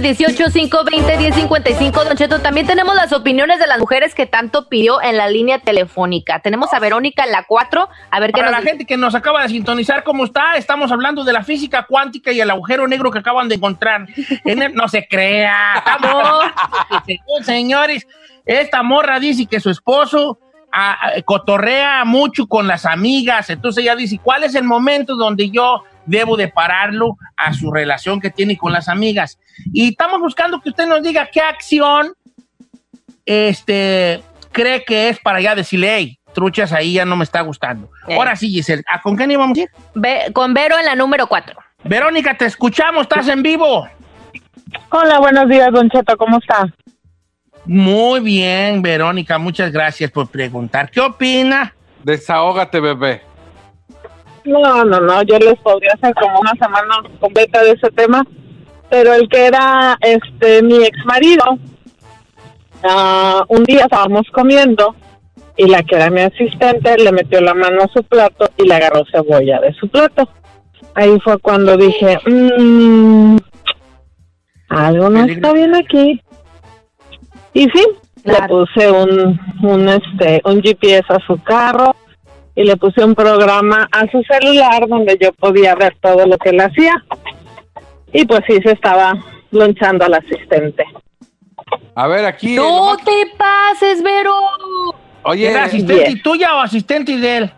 818-520-1055. 0.00 2.04
Don 2.04 2.16
Cheto, 2.16 2.40
también 2.40 2.66
tenemos 2.66 2.94
las 2.94 3.12
opiniones 3.12 3.58
de 3.58 3.66
las 3.66 3.78
mujeres 3.78 4.14
que 4.14 4.26
tanto 4.26 4.68
pidió 4.68 5.02
en 5.02 5.16
la 5.16 5.28
línea 5.28 5.58
telefónica. 5.58 6.40
Tenemos 6.40 6.72
a 6.72 6.78
Verónica 6.78 7.24
en 7.24 7.32
la 7.32 7.44
4. 7.44 7.88
A 8.10 8.20
ver 8.20 8.30
qué 8.32 8.40
Para 8.40 8.46
nos 8.46 8.52
la 8.52 8.58
dice. 8.60 8.70
gente 8.70 8.84
que 8.86 8.96
nos 8.96 9.14
acaba 9.14 9.42
de 9.42 9.48
sintonizar, 9.48 10.02
¿cómo 10.04 10.24
está? 10.24 10.56
Estamos 10.56 10.90
hablando 10.92 11.24
de 11.24 11.32
la 11.32 11.42
física 11.42 11.84
cuántica 11.88 12.32
y 12.32 12.40
el 12.40 12.50
agujero 12.50 12.86
negro 12.88 13.10
que 13.10 13.18
acaban 13.18 13.48
de 13.48 13.56
encontrar. 13.56 14.06
En 14.44 14.62
el- 14.62 14.74
no 14.74 14.88
se 14.88 15.06
crea. 15.06 15.74
Estamos- 15.76 16.44
señores, 17.42 18.06
esta 18.46 18.82
morra 18.82 19.18
dice 19.20 19.46
que 19.46 19.60
su 19.60 19.70
esposo 19.70 20.38
ah, 20.72 20.96
ah, 21.00 21.10
cotorrea 21.24 22.04
mucho 22.04 22.46
con 22.46 22.66
las 22.66 22.86
amigas. 22.86 23.50
Entonces 23.50 23.82
ella 23.82 23.96
dice, 23.96 24.18
¿cuál 24.22 24.44
es 24.44 24.54
el 24.54 24.64
momento 24.64 25.16
donde 25.16 25.50
yo 25.50 25.82
debo 26.08 26.36
de 26.36 26.48
pararlo 26.48 27.16
a 27.36 27.52
su 27.52 27.70
relación 27.70 28.20
que 28.20 28.30
tiene 28.30 28.56
con 28.56 28.72
las 28.72 28.88
amigas? 28.88 29.38
Y 29.72 29.90
estamos 29.90 30.20
buscando 30.20 30.60
que 30.60 30.70
usted 30.70 30.86
nos 30.86 31.02
diga 31.02 31.28
qué 31.32 31.40
acción 31.40 32.12
este, 33.26 34.22
cree 34.52 34.84
que 34.84 35.08
es 35.10 35.18
para 35.20 35.40
ya 35.40 35.54
decirle, 35.54 35.94
hey, 35.96 36.18
truchas, 36.32 36.72
ahí 36.72 36.94
ya 36.94 37.04
no 37.04 37.16
me 37.16 37.24
está 37.24 37.40
gustando. 37.42 37.90
Ahora 38.08 38.36
sí, 38.36 38.48
Giselle, 38.48 38.82
¿a 38.90 39.00
con 39.00 39.16
quién 39.16 39.30
íbamos 39.30 39.56
a 39.58 39.60
ir? 39.62 39.70
Ve- 39.94 40.30
con 40.32 40.54
Vero 40.54 40.78
en 40.78 40.84
la 40.86 40.94
número 40.94 41.26
4. 41.26 41.58
Verónica, 41.84 42.36
te 42.36 42.46
escuchamos, 42.46 43.02
estás 43.02 43.28
en 43.28 43.42
vivo. 43.42 43.88
Hola, 44.90 45.18
buenos 45.18 45.48
días, 45.48 45.68
Don 45.72 45.88
Cheto, 45.90 46.16
¿cómo 46.16 46.38
está? 46.38 46.72
Muy 47.64 48.20
bien, 48.20 48.80
Verónica, 48.80 49.38
muchas 49.38 49.70
gracias 49.72 50.10
por 50.10 50.28
preguntar. 50.28 50.90
¿Qué 50.90 51.00
opina? 51.00 51.74
Desahógate, 52.02 52.80
bebé. 52.80 53.22
No, 54.48 54.82
no, 54.84 55.00
no, 55.00 55.22
yo 55.22 55.38
les 55.38 55.58
podría 55.60 55.92
hacer 55.92 56.14
como 56.14 56.40
una 56.40 56.52
semana 56.52 57.02
completa 57.20 57.62
de 57.62 57.72
ese 57.72 57.90
tema, 57.90 58.24
pero 58.88 59.12
el 59.12 59.28
que 59.28 59.46
era 59.46 59.98
este 60.00 60.62
mi 60.62 60.82
ex 60.84 61.04
marido, 61.04 61.44
un 63.48 63.64
día 63.64 63.82
estábamos 63.82 64.26
comiendo 64.32 64.94
y 65.56 65.66
la 65.66 65.82
que 65.82 65.96
era 65.96 66.08
mi 66.08 66.22
asistente 66.22 66.96
le 66.96 67.12
metió 67.12 67.40
la 67.42 67.52
mano 67.52 67.82
a 67.82 67.88
su 67.88 68.02
plato 68.04 68.48
y 68.56 68.64
le 68.64 68.74
agarró 68.74 69.04
cebolla 69.12 69.60
de 69.60 69.74
su 69.74 69.88
plato. 69.88 70.28
Ahí 70.94 71.18
fue 71.22 71.38
cuando 71.38 71.76
dije, 71.76 72.18
"Mm, 72.26 73.36
algo 74.70 75.10
no 75.10 75.24
está 75.24 75.52
bien 75.52 75.74
aquí. 75.74 76.22
Y 77.52 77.68
sí, 77.70 77.86
le 78.24 78.48
puse 78.48 78.90
un, 78.90 79.38
un, 79.62 79.88
este, 79.88 80.40
un 80.44 80.62
GPS 80.62 81.12
a 81.12 81.18
su 81.26 81.42
carro 81.42 81.94
y 82.58 82.64
le 82.64 82.76
puse 82.76 83.04
un 83.04 83.14
programa 83.14 83.88
a 83.92 84.00
su 84.10 84.20
celular 84.24 84.88
donde 84.88 85.16
yo 85.20 85.32
podía 85.32 85.76
ver 85.76 85.96
todo 86.00 86.26
lo 86.26 86.36
que 86.38 86.48
él 86.48 86.60
hacía. 86.60 86.92
Y 88.12 88.24
pues 88.26 88.40
sí, 88.48 88.58
se 88.64 88.72
estaba 88.72 89.14
lonchando 89.52 90.04
al 90.04 90.14
asistente. 90.14 90.82
A 91.94 92.08
ver, 92.08 92.24
aquí. 92.24 92.56
No 92.56 92.94
nomás- 92.96 93.04
te 93.04 93.26
pases, 93.38 94.02
Vero. 94.02 94.34
Oye, 95.22 95.50
¿Era 95.50 95.64
asistente 95.64 96.10
yes. 96.10 96.22
tuya 96.22 96.54
o 96.56 96.60
asistente 96.60 97.16
de 97.16 97.36
él? 97.36 97.52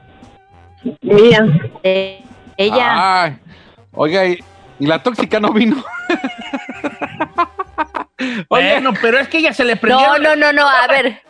Mía. 1.00 1.46
Eh, 1.82 2.22
ella. 2.58 3.22
Ay, 3.24 3.38
oiga, 3.92 4.26
y, 4.26 4.38
y 4.80 4.86
la 4.86 5.02
tóxica 5.02 5.40
no 5.40 5.50
vino. 5.54 5.82
Oye, 8.48 8.72
Bueno, 8.74 8.92
pero 9.00 9.18
es 9.18 9.28
que 9.28 9.38
ella 9.38 9.54
se 9.54 9.64
le 9.64 9.76
no, 9.76 9.80
prendieron. 9.80 10.22
no, 10.22 10.36
no, 10.36 10.52
no. 10.52 10.68
A 10.68 10.86
ver. 10.88 11.22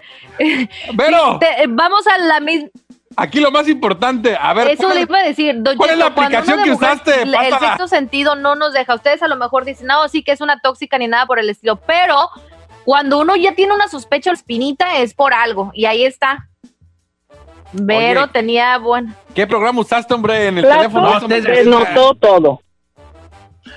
Vero, 0.94 1.38
Te- 1.38 1.62
eh, 1.62 1.66
vamos 1.68 2.04
a 2.08 2.18
la 2.18 2.40
misma. 2.40 2.68
Aquí 3.16 3.40
lo 3.40 3.50
más 3.50 3.68
importante. 3.68 4.36
A 4.40 4.52
ver, 4.54 4.68
Eso 4.68 4.84
¿cuál 4.84 4.94
le 4.94 5.02
iba 5.02 5.18
a 5.18 5.22
decir. 5.22 5.54
Don 5.58 5.76
cuál 5.76 5.90
es 5.90 5.98
la 5.98 6.06
aplicación 6.06 6.62
que 6.62 6.70
mujer, 6.70 6.90
usaste? 6.92 7.22
El 7.22 7.32
Pásala. 7.32 7.58
sexto 7.58 7.88
sentido 7.88 8.34
no 8.36 8.54
nos 8.54 8.72
deja. 8.72 8.94
Ustedes 8.94 9.22
a 9.22 9.28
lo 9.28 9.36
mejor 9.36 9.64
dicen, 9.64 9.86
no, 9.86 10.08
sí 10.08 10.22
que 10.22 10.32
es 10.32 10.40
una 10.40 10.60
tóxica 10.60 10.98
ni 10.98 11.08
nada 11.08 11.26
por 11.26 11.38
el 11.38 11.50
estilo. 11.50 11.76
Pero 11.76 12.30
cuando 12.84 13.18
uno 13.18 13.36
ya 13.36 13.54
tiene 13.54 13.74
una 13.74 13.88
sospecha 13.88 14.32
espinita 14.32 14.98
es 14.98 15.14
por 15.14 15.34
algo. 15.34 15.70
Y 15.74 15.84
ahí 15.86 16.04
está. 16.04 16.48
Vero 17.72 18.22
Oye. 18.24 18.32
tenía 18.32 18.78
bueno. 18.78 19.14
¿Qué 19.34 19.46
programa 19.46 19.80
usaste, 19.80 20.12
hombre, 20.12 20.48
en 20.48 20.58
el 20.58 20.64
Plato, 20.64 20.80
teléfono? 20.80 21.20
Interesa. 21.20 21.52
Denotó 21.52 22.14
todo. 22.14 22.62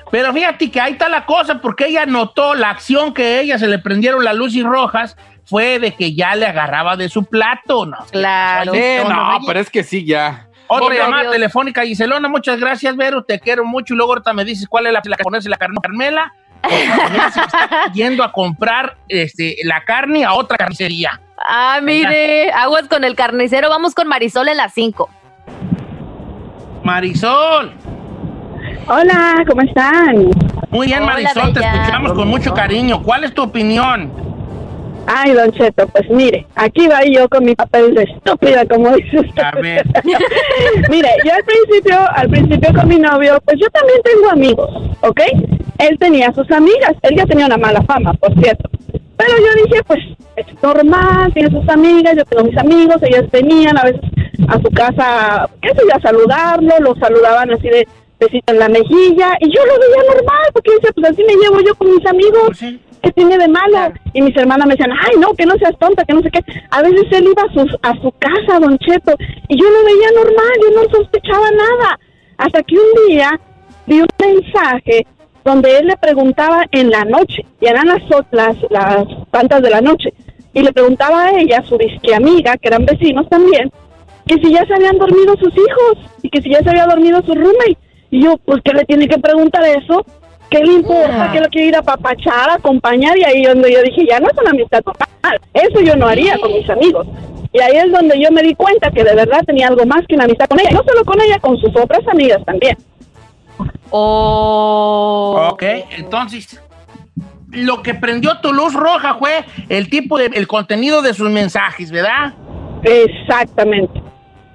Pero 0.10 0.34
fíjate 0.34 0.72
que 0.72 0.80
ahí 0.82 0.94
está 0.94 1.10
la 1.10 1.26
cosa, 1.26 1.60
porque 1.60 1.88
ella 1.88 2.06
notó 2.06 2.56
la 2.56 2.70
acción 2.70 3.14
que 3.14 3.40
ella 3.40 3.60
se 3.60 3.68
le 3.68 3.80
prendieron 3.80 4.24
las 4.24 4.36
luces 4.36 4.64
rojas 4.64 5.16
fue 5.46 5.80
de 5.80 5.92
que 5.94 6.14
ya 6.16 6.36
le 6.36 6.46
agarraba 6.48 6.96
de 6.96 7.10
su 7.10 7.26
plato, 7.26 7.86
¿no? 7.86 7.98
Claro. 8.12 8.74
Sí, 8.74 8.80
No, 9.04 9.10
no, 9.10 9.40
no, 9.40 9.46
pero 9.46 9.60
es 9.60 9.70
que 9.70 9.84
sí, 9.84 10.06
ya. 10.06 10.48
Otra 10.68 10.88
Obvio, 10.88 11.00
llamada 11.04 11.22
obvio. 11.24 11.32
telefónica, 11.34 11.84
Giselona, 11.84 12.28
muchas 12.30 12.60
gracias, 12.60 12.96
Vero, 12.96 13.24
te 13.24 13.40
quiero 13.40 13.66
mucho. 13.66 13.94
Y 13.94 13.98
luego 13.98 14.14
ahorita 14.14 14.34
me 14.34 14.46
dices 14.46 14.68
cuál 14.68 14.88
es 14.88 14.94
la, 14.94 15.02
la 15.04 15.18
que 15.18 15.24
ponerse 15.24 15.50
la 15.50 15.58
carne 15.58 15.76
Carmela. 15.82 16.34
se 16.70 17.40
está 17.42 17.92
yendo 17.94 18.24
a 18.24 18.32
comprar 18.32 18.98
este, 19.10 19.58
la 19.66 19.84
carne 19.84 20.24
a 20.24 20.34
otra 20.34 20.58
carnicería. 20.58 21.20
Ah, 21.46 21.80
mire, 21.84 22.52
aguas 22.54 22.88
con 22.88 23.04
el 23.04 23.16
carnicero. 23.16 23.70
Vamos 23.70 23.94
con 23.94 24.08
Marisol 24.08 24.48
en 24.48 24.58
las 24.58 24.74
5. 24.74 25.10
Marisol. 26.84 27.74
Hola, 28.88 29.44
¿cómo 29.48 29.62
están? 29.62 30.16
Muy 30.70 30.88
bien, 30.88 31.04
Hola, 31.04 31.14
Marisol, 31.14 31.54
te 31.54 31.60
escuchamos 31.60 32.14
con 32.14 32.28
mucho 32.28 32.54
cariño. 32.54 33.02
¿Cuál 33.04 33.26
es 33.26 33.34
tu 33.34 33.44
opinión? 33.44 34.12
Ay, 35.06 35.34
Don 35.34 35.52
Cheto, 35.52 35.88
pues 35.88 36.10
mire, 36.10 36.46
aquí 36.56 36.88
va 36.88 37.04
yo 37.04 37.28
con 37.28 37.44
mi 37.44 37.56
papel 37.56 37.94
de 37.94 38.04
estúpida, 38.04 38.66
como 38.66 38.96
dice 38.96 39.20
usted. 39.20 39.44
Mire, 40.90 41.10
yo 41.26 41.34
al 41.34 41.44
principio, 41.44 41.98
al 42.16 42.30
principio 42.30 42.74
con 42.74 42.88
mi 42.88 42.98
novio, 42.98 43.40
pues 43.44 43.60
yo 43.60 43.68
también 43.70 44.00
tengo 44.04 44.30
amigos, 44.32 44.70
¿ok? 45.02 45.22
Él 45.80 45.98
tenía 46.00 46.32
sus 46.34 46.50
amigas, 46.52 46.94
él 47.02 47.18
ya 47.18 47.26
tenía 47.26 47.48
una 47.48 47.58
mala 47.58 47.82
fama, 47.84 48.14
por 48.14 48.34
cierto. 48.40 48.70
Pero 49.18 49.34
yo 49.38 49.64
dije, 49.66 49.84
pues, 49.86 50.00
es 50.36 50.46
normal, 50.62 51.34
tiene 51.34 51.50
sus 51.50 51.68
amigas, 51.70 52.16
yo 52.16 52.26
tengo 52.26 52.46
mis 52.46 52.58
amigos, 52.58 52.98
ellas 53.04 53.30
venían 53.32 53.78
a 53.78 53.84
veces 53.84 54.02
a 54.48 54.60
su 54.60 54.70
casa, 54.72 55.50
qué 55.62 55.70
sé 55.70 55.82
yo, 55.88 55.96
a 55.96 56.02
saludarlo, 56.02 56.80
lo 56.80 56.96
saludaban 56.96 57.52
así 57.52 57.68
de 57.68 57.88
besito 58.24 58.54
en 58.54 58.60
la 58.60 58.70
mejilla, 58.70 59.38
y 59.40 59.48
yo 59.54 59.66
lo 59.66 59.74
veía 59.80 60.14
normal, 60.14 60.48
porque 60.54 60.72
decía, 60.76 60.92
pues 60.96 61.12
así 61.12 61.24
me 61.24 61.36
llevo 61.36 61.62
yo 61.62 61.76
con 61.76 61.90
mis 61.90 62.06
amigos. 62.06 62.44
Pues 62.48 62.58
sí. 62.58 62.80
¿Qué 63.04 63.12
tiene 63.12 63.38
de 63.38 63.50
malo? 63.50 63.92
Y 64.14 64.22
mis 64.22 64.36
hermanas 64.38 64.66
me 64.66 64.76
decían, 64.76 64.98
ay, 64.98 65.20
no, 65.20 65.34
que 65.34 65.46
no 65.46 65.58
seas 65.58 65.78
tonta, 65.78 66.06
que 66.06 66.14
no 66.14 66.22
sé 66.22 66.32
qué. 66.32 66.40
A 66.72 66.82
veces 66.82 67.04
él 67.12 67.26
iba 67.26 67.44
a, 67.44 67.54
sus, 67.54 67.78
a 67.82 67.94
su 68.02 68.10
casa, 68.18 68.60
don 68.62 68.78
Cheto, 68.78 69.14
y 69.50 69.62
yo 69.62 69.70
lo 69.70 69.84
veía 69.84 70.10
normal, 70.16 70.54
yo 70.62 70.82
no 70.82 70.90
sospechaba 70.90 71.52
nada. 71.52 72.00
Hasta 72.38 72.64
que 72.64 72.76
un 72.76 73.08
día 73.10 73.38
vi 73.88 74.00
un 74.00 74.08
mensaje 74.18 75.06
donde 75.44 75.80
él 75.80 75.88
le 75.88 75.98
preguntaba 75.98 76.64
en 76.72 76.90
la 76.90 77.04
noche, 77.04 77.46
y 77.60 77.68
eran 77.68 77.88
las, 77.88 78.04
las 78.32 79.06
tantas 79.32 79.62
de 79.62 79.70
la 79.70 79.82
noche, 79.82 80.14
y 80.54 80.62
le 80.62 80.72
preguntaba 80.72 81.26
a 81.26 81.40
ella, 81.40 81.62
su 81.64 81.78
disque 81.78 82.16
amiga, 82.16 82.56
que 82.58 82.70
eran 82.70 82.86
vecinos 82.86 83.28
también, 83.28 83.70
que 84.26 84.36
si 84.36 84.50
ya 84.54 84.66
se 84.66 84.76
habían 84.76 84.98
dormido 84.98 85.36
sus 85.36 85.54
hijos, 85.54 86.10
y 86.22 86.30
que 86.30 86.42
si 86.42 86.50
ya 86.52 86.64
se 86.64 86.70
había 86.70 86.86
dormido 86.86 87.22
su 87.24 87.36
roommate. 87.36 87.78
Y 88.14 88.22
yo, 88.22 88.38
pues, 88.46 88.62
¿qué 88.64 88.74
le 88.74 88.86
tiene 88.86 89.08
que 89.08 89.18
preguntar 89.18 89.64
eso? 89.66 90.06
¿Qué 90.52 90.60
le 90.60 90.74
importa? 90.74 91.32
Que 91.34 91.40
lo 91.40 91.48
quiere 91.48 91.70
ir 91.70 91.76
a 91.76 91.82
papachar, 91.82 92.48
a 92.48 92.54
acompañar, 92.54 93.18
y 93.18 93.24
ahí 93.24 93.42
donde 93.42 93.74
yo 93.74 93.82
dije, 93.82 94.06
ya 94.08 94.20
no 94.20 94.28
es 94.28 94.38
una 94.40 94.52
amistad 94.52 94.84
total. 94.84 95.42
Eso 95.52 95.82
yo 95.82 95.96
no 95.96 96.08
haría 96.08 96.38
con 96.38 96.54
mis 96.54 96.70
amigos. 96.70 97.08
Y 97.52 97.60
ahí 97.60 97.76
es 97.78 97.92
donde 97.92 98.22
yo 98.22 98.30
me 98.32 98.44
di 98.44 98.54
cuenta 98.54 98.92
que 98.92 99.04
de 99.04 99.16
verdad 99.16 99.42
tenía 99.48 99.68
algo 99.68 99.84
más 99.88 100.06
que 100.08 100.14
una 100.14 100.26
amistad 100.26 100.46
con 100.46 100.60
ella. 100.60 100.70
No 100.70 100.84
solo 100.84 101.04
con 101.04 101.20
ella, 101.22 101.40
con 101.40 101.58
sus 101.58 101.76
otras 101.76 102.08
amigas 102.08 102.46
también. 102.46 102.78
Oh. 103.90 105.50
Ok, 105.54 105.64
entonces, 105.98 106.62
lo 107.50 107.82
que 107.82 107.96
prendió 107.96 108.40
tu 108.42 108.54
luz 108.54 108.76
roja 108.76 109.16
fue 109.16 109.44
el 109.70 109.90
tipo 109.90 110.20
de, 110.20 110.28
el 110.36 110.48
contenido 110.48 111.02
de 111.02 111.16
sus 111.16 111.32
mensajes, 111.32 111.90
¿verdad? 111.90 112.36
Exactamente. 112.84 114.04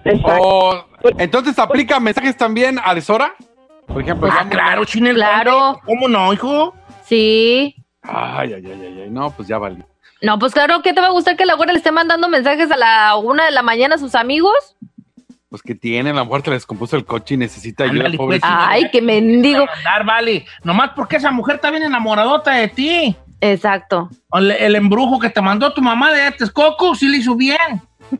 Exacto. 0.04 0.42
O, 0.42 0.84
entonces, 1.18 1.58
¿aplica 1.58 1.98
mensajes 1.98 2.36
también 2.36 2.78
a 2.84 2.94
deshora? 2.94 3.34
Por 3.88 4.02
ejemplo, 4.02 4.28
Ah, 4.30 4.46
claro, 4.48 4.84
Chinel. 4.84 5.16
Claro. 5.16 5.80
¿Cómo 5.84 6.06
no, 6.08 6.32
hijo? 6.32 6.74
Sí. 7.04 7.74
Ay, 8.02 8.52
ay, 8.54 8.62
ay, 8.64 8.80
ay, 8.86 9.00
ay, 9.04 9.10
no, 9.10 9.30
pues 9.30 9.48
ya 9.48 9.58
vale. 9.58 9.84
No, 10.22 10.38
pues 10.38 10.52
claro, 10.52 10.82
¿qué 10.82 10.92
te 10.92 11.00
va 11.00 11.08
a 11.08 11.10
gustar 11.10 11.36
que 11.36 11.46
la 11.46 11.54
güera 11.54 11.72
le 11.72 11.78
esté 11.78 11.90
mandando 11.92 12.28
mensajes 12.28 12.70
a 12.70 12.76
la 12.76 13.16
una 13.16 13.44
de 13.46 13.50
la 13.52 13.62
mañana 13.62 13.94
a 13.94 13.98
sus 13.98 14.14
amigos? 14.14 14.76
Pues 15.48 15.62
que 15.62 15.74
tiene, 15.74 16.10
a 16.10 16.12
lo 16.12 16.24
mejor 16.24 16.42
te 16.42 16.50
descompuso 16.50 16.96
el 16.96 17.06
coche 17.06 17.34
y 17.34 17.38
necesita 17.38 17.84
ayuda, 17.84 18.00
Ándale, 18.00 18.16
pobre. 18.18 18.40
pues. 18.40 18.52
Ay, 18.54 18.90
qué 18.90 19.00
mendigo. 19.00 19.64
Dar, 19.84 20.04
vale. 20.04 20.44
Nomás 20.62 20.90
porque 20.94 21.16
esa 21.16 21.30
mujer 21.30 21.56
está 21.56 21.70
bien 21.70 21.84
enamoradota 21.84 22.52
de 22.52 22.68
ti. 22.68 23.16
Exacto. 23.40 24.10
El, 24.32 24.74
embrujo 24.76 25.18
que 25.18 25.30
te 25.30 25.40
mandó 25.40 25.72
tu 25.72 25.80
mamá 25.80 26.12
de 26.12 26.32
Texcoco 26.32 26.94
sí 26.94 27.08
le 27.08 27.18
hizo 27.18 27.34
bien. 27.36 27.56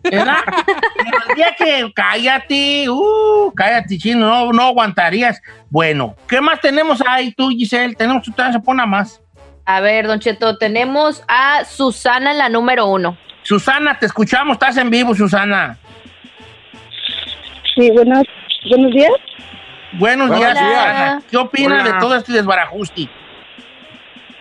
El 0.04 1.34
día 1.34 1.54
que 1.56 1.92
cállate, 1.94 2.88
uh, 2.88 3.52
cállate, 3.54 3.98
chino, 3.98 4.26
no, 4.26 4.52
no 4.52 4.62
aguantarías. 4.62 5.40
Bueno, 5.70 6.14
¿qué 6.28 6.40
más 6.40 6.60
tenemos 6.60 7.02
ahí 7.06 7.32
tú, 7.32 7.48
Giselle? 7.48 7.94
Tenemos, 7.94 8.22
tú 8.22 8.32
se 8.36 8.60
pone 8.60 8.84
más. 8.86 9.20
A 9.64 9.80
ver, 9.80 10.06
Don 10.06 10.18
Cheto, 10.18 10.56
tenemos 10.56 11.22
a 11.28 11.64
Susana 11.64 12.32
en 12.32 12.38
la 12.38 12.48
número 12.48 12.86
uno. 12.86 13.18
Susana, 13.42 13.98
te 13.98 14.06
escuchamos, 14.06 14.54
estás 14.54 14.76
en 14.76 14.90
vivo, 14.90 15.14
Susana. 15.14 15.78
Sí, 17.74 17.90
buenos, 17.90 18.24
buenos 18.68 18.92
días. 18.92 19.12
Buenos 19.92 20.28
Buenos 20.28 20.38
días, 20.38 20.54
días. 20.54 20.86
Susana. 20.86 21.22
¿Qué 21.30 21.36
opinas 21.36 21.82
Hola. 21.82 21.92
de 21.92 22.00
todo 22.00 22.14
este 22.14 22.32
desbarajuste? 22.32 23.08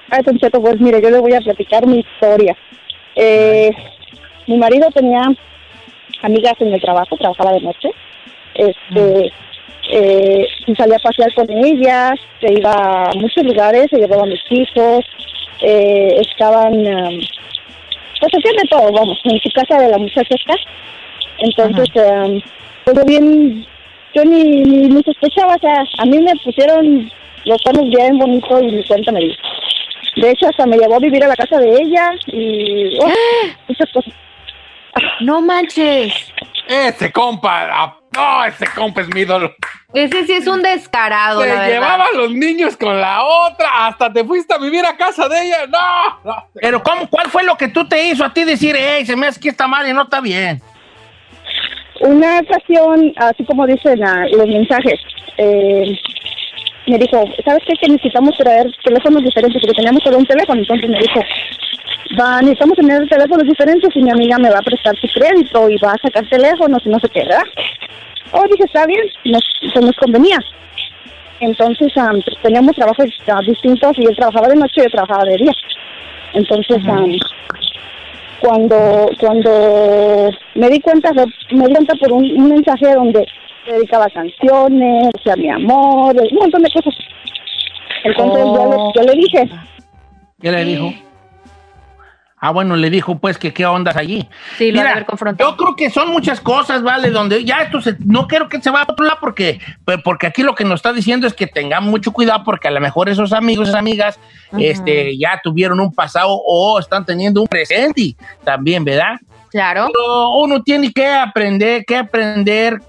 Ay, 0.10 0.22
Don 0.24 0.38
Cheto, 0.38 0.62
pues 0.62 0.80
mire, 0.80 1.02
yo 1.02 1.10
le 1.10 1.20
voy 1.20 1.34
a 1.34 1.42
platicar 1.42 1.86
mi 1.86 2.00
historia. 2.00 2.56
Eh, 3.16 3.72
mi 4.48 4.58
marido 4.58 4.90
tenía 4.92 5.22
amigas 6.22 6.54
en 6.60 6.74
el 6.74 6.82
trabajo, 6.82 7.18
trabajaba 7.18 7.54
de 7.54 7.62
noche. 7.62 7.90
Este, 8.56 9.32
eh, 9.90 10.48
y 10.66 10.76
salía 10.76 10.98
a 10.98 11.00
pasear 11.00 11.34
con 11.34 11.50
ellas, 11.50 12.14
se 12.42 12.54
iba 12.54 12.74
a 12.74 13.14
muchos 13.16 13.44
lugares, 13.44 13.88
se 13.90 13.98
llevaba 13.98 14.24
a 14.24 14.26
mis 14.26 14.42
hijos, 14.50 15.06
eh, 15.62 16.18
estaban, 16.20 16.74
um, 16.74 17.20
pues 18.20 18.34
hacían 18.34 18.56
de 18.56 18.68
todo, 18.70 18.92
vamos, 18.92 19.20
en 19.24 19.40
su 19.40 19.50
casa 19.52 19.80
de 19.80 19.90
la 19.90 19.98
muchacha 19.98 20.36
está. 20.36 20.56
Entonces, 21.40 21.90
um, 21.96 22.42
yo 22.94 23.06
bien, 23.06 23.66
yo 24.14 24.26
ni, 24.26 24.44
ni, 24.44 24.88
ni 24.90 25.04
sospechaba, 25.04 25.56
o 25.56 25.60
sea, 25.60 25.84
a 26.00 26.06
mí 26.06 26.20
me 26.20 26.34
pusieron 26.44 27.10
los 27.46 27.62
cuernos 27.62 27.90
bien 27.90 28.18
bonitos 28.18 28.64
y 28.64 28.72
mi 28.72 28.84
cuenta 28.84 29.12
me 29.12 29.22
dijo. 29.22 29.42
De 30.18 30.32
hecho, 30.32 30.48
hasta 30.48 30.66
me 30.66 30.78
llevó 30.78 30.96
a 30.96 31.00
vivir 31.00 31.24
a 31.24 31.28
la 31.28 31.36
casa 31.36 31.60
de 31.60 31.70
ella 31.70 32.10
y 32.26 32.98
oh, 33.00 33.10
muchas 33.68 33.90
cosas. 33.92 34.14
No 35.22 35.42
manches. 35.42 36.14
Ese 36.68 37.12
compa, 37.12 37.68
ah, 37.72 37.98
no, 38.14 38.44
ese 38.46 38.66
compa 38.76 39.02
es 39.02 39.08
mi 39.14 39.22
ídolo. 39.22 39.54
Ese 39.94 40.26
sí 40.26 40.34
es 40.34 40.48
un 40.48 40.62
descarado, 40.62 41.42
Se 41.42 41.48
la 41.48 41.54
verdad. 41.54 41.68
llevaba 41.70 42.06
a 42.06 42.18
los 42.18 42.32
niños 42.34 42.76
con 42.76 43.00
la 43.00 43.24
otra, 43.24 43.88
hasta 43.88 44.12
te 44.12 44.24
fuiste 44.26 44.54
a 44.54 44.58
vivir 44.58 44.86
a 44.86 44.98
casa 44.98 45.30
de 45.30 45.46
ella. 45.48 45.66
No, 45.68 46.20
no. 46.26 46.48
Pero 46.56 46.84
¿cómo, 46.84 47.08
¿cuál 47.10 47.30
fue 47.30 47.44
lo 47.44 47.56
que 47.56 47.70
tú 47.70 47.88
te 47.88 48.04
hizo 48.10 48.26
a 48.26 48.34
ti 48.34 48.44
decir, 48.44 48.76
hey, 48.78 49.06
se 49.06 49.16
me 49.16 49.28
hace 49.28 49.40
que 49.40 49.50
está 49.50 49.66
mal 49.68 49.88
y 49.88 49.94
no 49.94 50.04
está 50.04 50.20
bien? 50.20 50.62
Una 52.02 52.40
ocasión, 52.40 53.14
así 53.18 53.46
como 53.46 53.66
dicen 53.66 54.04
ah, 54.04 54.26
los 54.32 54.48
mensajes, 54.48 55.00
eh, 55.38 55.98
me 56.88 56.98
dijo, 56.98 57.24
¿sabes 57.46 57.64
qué? 57.66 57.74
Que 57.82 57.90
necesitamos 57.90 58.38
traer 58.38 58.72
teléfonos 58.84 59.24
diferentes, 59.24 59.62
porque 59.62 59.76
teníamos 59.76 60.04
solo 60.04 60.18
un 60.18 60.26
teléfono. 60.26 60.62
Entonces 60.62 60.90
me 60.90 61.00
dijo, 61.00 61.20
va, 62.20 62.42
necesitamos 62.42 62.78
tener 62.78 63.08
teléfonos 63.10 63.48
diferentes 63.48 63.96
y 63.96 64.04
mi 64.04 64.12
amiga 64.12 64.38
me 64.38 64.50
va 64.50 64.60
a 64.60 64.64
prestar 64.64 64.96
su 64.98 65.08
crédito 65.08 65.70
y 65.70 65.78
va 65.78 65.92
a 65.92 65.98
sacar 65.98 66.28
teléfonos 66.30 66.82
y 66.86 66.90
no 66.90 67.00
sé 67.00 67.10
qué, 67.10 67.20
¿verdad? 67.22 67.44
Oh, 68.32 68.44
dije, 68.50 68.64
está 68.66 68.86
bien, 68.86 69.06
nos, 69.26 69.44
pues 69.74 69.86
nos 69.86 69.96
convenía. 69.98 70.40
Entonces 71.40 71.92
pues, 71.94 72.24
teníamos 72.42 72.76
trabajos 72.76 73.06
ah, 73.28 73.40
distintos 73.46 73.98
y 73.98 74.06
él 74.06 74.16
trabajaba 74.16 74.48
de 74.48 74.56
noche 74.56 74.74
y 74.78 74.84
yo 74.84 74.90
trabajaba 74.90 75.24
de 75.26 75.38
día. 75.38 75.54
Entonces 76.34 76.78
am, 76.88 77.12
cuando 78.40 79.10
cuando 79.20 80.30
me 80.56 80.70
di 80.70 80.80
cuenta 80.80 81.12
me 81.14 81.68
di 81.68 81.74
cuenta 81.74 81.96
por 81.96 82.12
un, 82.12 82.24
un 82.24 82.50
mensaje 82.50 82.94
donde 82.94 83.26
dedicaba 83.74 84.10
canciones, 84.10 85.10
decía 85.14 85.36
mi 85.36 85.50
amor, 85.50 86.16
un 86.16 86.38
montón 86.38 86.64
de 86.64 86.72
cosas. 86.72 86.94
Entonces 88.04 88.44
yo, 88.44 88.70
le, 88.70 88.78
yo 88.96 89.14
le 89.14 89.22
dije, 89.22 89.50
¿Qué 90.42 90.52
le 90.52 90.66
dijo? 90.66 90.94
Ah, 92.40 92.52
bueno, 92.52 92.76
le 92.76 92.92
dijo 92.92 93.18
pues 93.18 93.40
que 93.40 93.52
qué 93.52 93.66
ondas 93.66 93.96
allí. 93.98 94.28
Sí, 94.58 94.72
lo 94.72 94.78
Mira, 94.80 94.92
haber 94.92 95.08
confrontado. 95.08 95.50
yo 95.50 95.58
creo 95.58 95.76
que 95.76 95.90
son 95.90 96.12
muchas 96.12 96.40
cosas, 96.40 96.84
¿vale? 96.84 97.10
Donde 97.10 97.44
ya 97.44 97.62
esto 97.64 97.82
se, 97.82 97.96
no 98.06 98.28
quiero 98.28 98.48
que 98.48 98.62
se 98.62 98.70
vaya 98.70 98.86
a 98.88 98.92
otro 98.92 99.06
lado 99.08 99.18
porque, 99.20 99.60
pues, 99.84 99.98
porque 100.04 100.28
aquí 100.28 100.44
lo 100.44 100.54
que 100.54 100.64
nos 100.64 100.76
está 100.76 100.94
diciendo 100.94 101.26
es 101.26 101.34
que 101.34 101.48
tengamos 101.48 101.90
mucho 101.90 102.12
cuidado 102.12 102.44
porque 102.44 102.68
a 102.68 102.72
lo 102.72 102.80
mejor 102.80 103.10
esos 103.10 103.34
amigos, 103.34 103.70
esas 103.70 103.80
amigas, 103.80 104.20
este, 104.60 105.18
ya 105.18 105.42
tuvieron 105.44 105.80
un 105.80 105.92
pasado 105.92 106.30
o 106.30 106.78
están 106.78 107.06
teniendo 107.06 107.42
un 107.42 107.48
presente 107.48 108.16
también, 108.44 108.86
¿verdad? 108.86 109.16
Claro. 109.50 109.88
Pero 109.92 110.38
uno 110.38 110.62
tiene 110.62 110.94
que 110.94 111.08
aprender, 111.08 111.86
que 111.86 111.98
aprender 111.98 112.80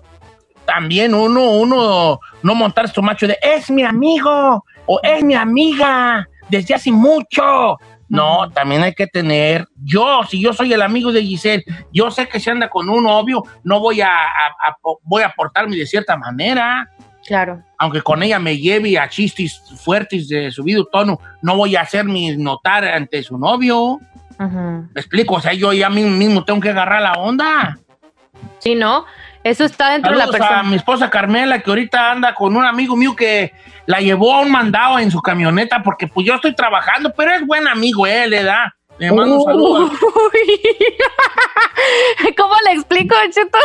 también 0.69 1.15
uno, 1.15 1.53
uno 1.53 2.21
no 2.43 2.55
montar 2.55 2.89
su 2.91 3.01
macho 3.03 3.27
de 3.27 3.39
es 3.41 3.71
mi 3.71 3.83
amigo 3.85 4.63
o 4.85 5.01
es 5.03 5.25
mi 5.25 5.35
amiga 5.35 6.29
desde 6.51 6.75
hace 6.75 6.93
mucho. 6.93 7.79
No, 8.11 8.51
también 8.51 8.83
hay 8.83 8.95
que 8.95 9.07
tener, 9.07 9.67
yo, 9.83 10.21
si 10.29 10.41
yo 10.43 10.53
soy 10.53 10.73
el 10.75 10.83
amigo 10.83 11.11
de 11.11 11.23
Giselle, 11.23 11.65
yo 11.93 12.11
sé 12.11 12.29
que 12.29 12.39
si 12.39 12.51
anda 12.51 12.69
con 12.69 12.89
un 12.91 13.05
novio, 13.05 13.43
no 13.65 13.81
voy 13.81 14.03
a, 14.03 14.09
a- 14.11 14.69
a- 14.69 14.77
voy 15.05 15.23
a 15.23 15.31
portarme 15.35 15.75
de 15.77 15.87
cierta 15.87 16.17
manera, 16.19 16.87
Claro. 17.27 17.63
aunque 17.79 18.03
con 18.03 18.23
ella 18.23 18.39
me 18.39 18.57
lleve 18.59 18.99
a 18.99 19.09
chistes 19.09 19.63
fuertes 19.83 20.29
de 20.29 20.51
subido 20.51 20.85
tono, 20.87 21.19
no 21.43 21.57
voy 21.57 21.77
a 21.77 21.81
hacerme 21.83 22.35
notar 22.37 22.85
ante 22.87 23.23
su 23.23 23.37
novio. 23.39 23.99
¿Me 24.39 25.01
explico? 25.01 25.35
O 25.37 25.41
sea, 25.41 25.53
yo 25.55 25.73
ya 25.73 25.89
mismo 25.91 26.45
tengo 26.45 26.61
que 26.61 26.71
agarrar 26.71 27.03
la 27.03 27.13
onda. 27.15 27.79
Sí, 28.61 28.75
¿no? 28.75 29.05
Eso 29.49 29.65
está 29.65 29.93
dentro 29.93 30.13
de 30.13 30.19
la 30.19 30.25
Saludos 30.25 30.41
a 30.41 30.49
persona. 30.49 30.63
mi 30.65 30.77
esposa 30.77 31.09
Carmela, 31.09 31.61
que 31.61 31.71
ahorita 31.71 32.11
anda 32.11 32.35
con 32.35 32.55
un 32.55 32.67
amigo 32.67 32.97
mío 32.97 33.17
que 33.17 33.53
la 33.87 34.01
llevó 34.01 34.35
a 34.35 34.41
un 34.41 34.51
mandado 34.51 34.99
en 34.99 35.11
su 35.11 35.23
camioneta, 35.23 35.83
porque 35.83 36.07
pues 36.07 36.27
yo 36.27 36.35
estoy 36.35 36.55
trabajando, 36.55 37.15
pero 37.17 37.33
es 37.33 37.47
buen 37.47 37.67
amigo 37.67 38.07
él, 38.07 38.31
¿verdad? 38.31 38.67
Le 38.99 39.11
mando 39.11 39.37
un 39.37 39.45
saludo. 39.45 39.85
Uy. 39.87 40.61
¿Cómo 42.37 42.55
le 42.67 42.73
explico, 42.73 43.15
Cheto? 43.31 43.59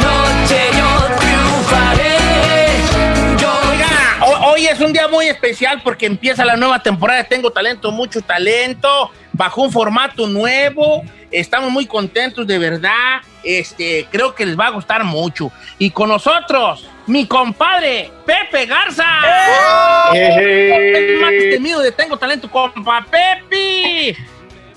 Don 0.00 0.46
Cheto. 0.48 1.08
Oiga, 3.70 4.18
ho- 4.22 4.50
hoy 4.52 4.66
es 4.66 4.80
un 4.80 4.92
día 4.92 5.06
muy 5.08 5.28
especial 5.28 5.80
porque 5.84 6.06
empieza 6.06 6.44
la 6.44 6.56
nueva 6.56 6.82
temporada 6.82 7.22
de 7.22 7.28
Tengo 7.28 7.50
Talento, 7.52 7.92
mucho 7.92 8.20
talento, 8.22 9.10
bajo 9.32 9.62
un 9.62 9.70
formato 9.72 10.26
nuevo. 10.26 11.02
Estamos 11.30 11.70
muy 11.70 11.86
contentos, 11.86 12.46
de 12.46 12.58
verdad. 12.58 13.20
Este, 13.44 14.06
creo 14.10 14.34
que 14.34 14.46
les 14.46 14.58
va 14.58 14.66
a 14.66 14.70
gustar 14.70 15.04
mucho. 15.04 15.52
Y 15.78 15.90
con 15.90 16.08
nosotros, 16.08 16.88
mi 17.06 17.26
compadre, 17.26 18.10
Pepe 18.26 18.66
Garza. 18.66 19.04
El 20.12 21.20
más 21.20 21.30
temido 21.50 21.80
de 21.80 21.92
Tengo 21.92 22.16
Talento, 22.16 22.50
compa 22.50 23.06
Pepe. 23.10 24.16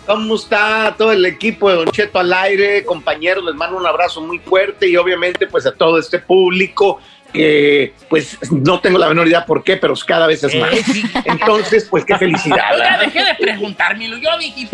¿Cómo 0.06 0.36
está 0.36 0.96
todo 0.98 1.12
el 1.12 1.26
equipo 1.26 1.70
de 1.70 1.76
Don 1.76 1.92
Cheto 1.92 2.20
al 2.20 2.34
aire? 2.34 2.84
Compañeros, 2.84 3.44
les 3.46 3.56
mando 3.56 3.78
un 3.78 3.86
abrazo 3.86 4.22
muy 4.22 4.40
fuerte 4.40 4.88
y 4.88 4.98
obviamente 4.98 5.48
pues 5.48 5.66
a 5.66 5.72
todo 5.72 6.00
este 6.00 6.20
público 6.20 7.00
que 7.32 7.94
pues 8.10 8.38
no 8.52 8.80
tengo 8.80 8.98
la 8.98 9.08
menor 9.08 9.28
idea 9.28 9.46
por 9.46 9.64
qué, 9.64 9.78
pero 9.78 9.94
cada 10.06 10.28
vez 10.28 10.44
es 10.44 10.56
más. 10.56 10.74
Eh, 10.74 10.84
sí. 10.84 11.04
Entonces, 11.26 11.88
pues 11.90 12.04
qué 12.06 12.18
felicidad. 12.18 13.00
Dejé 13.00 13.24
de 13.24 13.36
preguntármelo. 13.40 14.18
Yo 14.18 14.38
dije, 14.38 14.68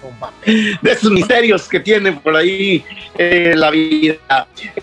compa 0.00 0.32
De 0.46 0.92
esos 0.92 1.10
misterios 1.10 1.68
que 1.68 1.80
tiene 1.80 2.12
por 2.12 2.36
ahí 2.36 2.84
eh, 3.16 3.52
la 3.54 3.70
vida. 3.70 4.16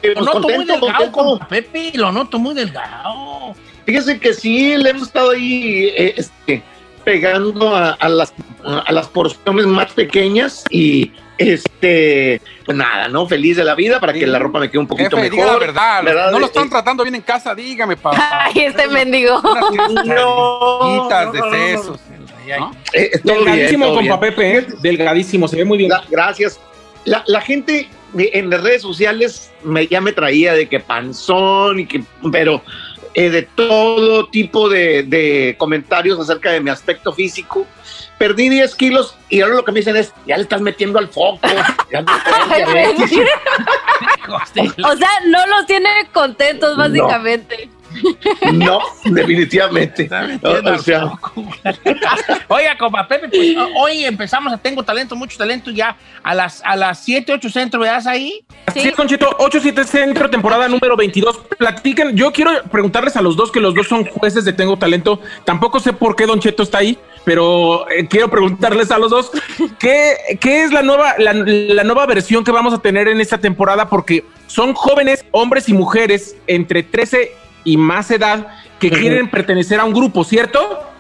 Eh, 0.02 0.10
Lo 0.10 0.14
pues, 0.14 0.26
noto 0.26 0.50
muy 0.50 0.66
delgado, 0.66 1.12
compa 1.12 1.48
Pepe. 1.48 1.92
Lo 1.96 2.12
noto 2.12 2.40
muy 2.40 2.54
delgado. 2.54 3.56
Fíjese 3.86 4.20
que 4.20 4.34
sí, 4.34 4.78
le 4.78 4.90
hemos 4.90 5.08
estado 5.08 5.32
ahí 5.32 5.94
eh, 5.96 6.16
este, 6.18 6.64
pegando 7.06 7.74
a, 7.76 7.92
a 7.92 8.10
las, 8.10 8.34
a 8.66 8.92
las 8.92 9.08
porciones 9.08 9.66
más 9.68 9.94
pequeñas 9.94 10.66
y 10.70 11.12
este, 11.38 12.42
pues 12.66 12.78
nada, 12.78 13.08
¿no? 13.10 13.28
Feliz 13.28 13.58
de 13.58 13.64
la 13.64 13.76
vida 13.76 14.00
para 14.00 14.12
que 14.14 14.26
la 14.26 14.40
ropa 14.40 14.60
me 14.60 14.70
quede 14.70 14.80
un 14.80 14.88
poquito 14.88 15.16
Jefe, 15.18 15.30
diga 15.30 15.46
la 15.46 15.52
mejor. 15.54 15.68
verdad. 15.68 16.32
No 16.32 16.40
lo 16.40 16.46
Eh, 16.46 16.50
están 16.50 16.70
tratando 16.70 17.04
bien 17.04 17.16
en 17.16 17.22
casa, 17.22 17.54
dígame, 17.56 17.96
papá. 17.96 18.46
Ay, 18.46 18.54
este 18.66 18.88
mendigo. 18.88 19.42
Eh, 22.48 22.60
eh, 22.94 23.10
bien, 23.14 23.22
Delgadísimo, 23.24 23.86
compa 23.88 24.02
bien. 24.02 24.20
Pepe, 24.20 24.58
¿eh? 24.58 24.66
Delgadísimo, 24.82 25.48
se 25.48 25.56
ve 25.58 25.66
muy 25.66 25.78
bien. 25.78 25.90
La- 25.90 26.04
gracias. 26.10 26.60
La, 27.06 27.24
la 27.28 27.42
gente 27.42 27.88
en 28.18 28.50
las 28.50 28.62
redes 28.64 28.82
sociales 28.82 29.52
me, 29.64 29.88
ya 29.88 30.00
me 30.02 30.12
traía 30.14 30.54
de 30.54 30.68
que 30.70 30.80
panzón 30.80 31.80
y 31.82 31.86
que, 31.86 32.04
pero 32.32 32.62
eh, 33.16 33.30
de 33.30 33.44
todo 33.44 34.28
tipo 34.28 34.68
de, 34.68 35.04
de 35.04 35.56
comentarios 35.58 36.20
acerca 36.20 36.52
de 36.52 36.60
mi 36.60 36.70
aspecto 36.70 37.14
físico. 37.14 37.66
Perdí 38.18 38.50
10 38.50 38.76
kilos 38.76 39.16
y 39.30 39.42
ahora 39.42 39.56
lo 39.56 39.66
que 39.66 39.72
me 39.72 39.80
dicen 39.80 39.96
es, 39.96 40.14
ya 40.28 40.36
le 40.36 40.44
estás 40.44 40.60
metiendo 40.60 41.00
al 41.00 41.08
foco. 41.08 41.40
Ya 41.92 42.02
no 42.02 42.08
puedes, 42.48 42.60
ya 42.60 42.74
ves". 42.74 43.30
O 44.84 44.98
sea, 44.98 45.10
no 45.28 45.46
los 45.48 45.66
tiene 45.66 45.90
contentos, 46.12 46.76
básicamente. 46.76 47.68
no, 47.68 47.75
definitivamente. 49.06 50.10
O, 50.46 50.80
sea, 50.80 51.12
Oiga, 52.48 52.78
compa 52.78 53.08
Pepe, 53.08 53.30
pues 53.30 53.56
hoy 53.78 54.06
empezamos 54.06 54.54
a 54.54 54.58
Tengo 54.58 54.84
Talento, 54.84 55.16
mucho 55.16 55.38
talento 55.38 55.72
ya 55.72 55.98
a 56.24 56.34
las, 56.34 56.62
a 56.64 56.76
las 56.76 57.04
7, 57.04 57.34
8 57.34 57.50
centros, 57.50 57.82
¿veas 57.82 58.08
ahí? 58.08 58.46
Así 58.66 58.80
es, 58.80 58.96
Conchito, 58.96 59.36
87 59.40 59.84
Centro, 59.86 60.30
temporada 60.30 60.68
número 60.68 60.96
22. 60.96 61.38
Platiquen, 61.58 62.16
yo 62.16 62.32
quiero 62.32 62.52
preguntarles 62.72 63.16
a 63.16 63.22
los 63.22 63.36
dos, 63.36 63.52
que 63.52 63.60
los 63.60 63.74
dos 63.74 63.88
son 63.88 64.06
jueces 64.06 64.46
de 64.46 64.54
Tengo 64.54 64.78
Talento. 64.78 65.20
Tampoco 65.44 65.80
sé 65.80 65.94
por 65.94 66.16
qué 66.16 66.26
Don 66.26 66.40
Cheto 66.40 66.64
está 66.64 66.80
ahí, 66.80 66.98
pero 67.24 67.90
eh, 67.90 68.08
quiero 68.08 68.30
preguntarles 68.30 68.92
a 68.92 68.98
los 68.98 69.12
dos, 69.12 69.32
¿qué, 69.80 70.16
qué 70.40 70.64
es 70.64 70.72
la 70.72 70.82
nueva, 70.82 71.16
la, 71.18 71.34
la 71.34 71.84
nueva 71.84 72.06
versión 72.06 72.44
que 72.44 72.52
vamos 72.52 72.74
a 72.74 72.80
tener 72.80 73.08
en 73.08 73.22
esta 73.22 73.38
temporada? 73.38 73.90
Porque 73.90 74.26
son 74.48 74.74
jóvenes, 74.74 75.26
hombres 75.32 75.70
y 75.70 75.74
mujeres, 75.74 76.36
entre 76.48 76.84
13 76.84 77.32
y 77.34 77.45
más 77.78 78.12
edad, 78.12 78.48
que 78.80 78.90
quieren 78.90 79.30
pertenecer 79.30 79.80
a 79.80 79.86
un 79.86 79.94
grupo, 79.94 80.24
¿cierto? 80.24 80.92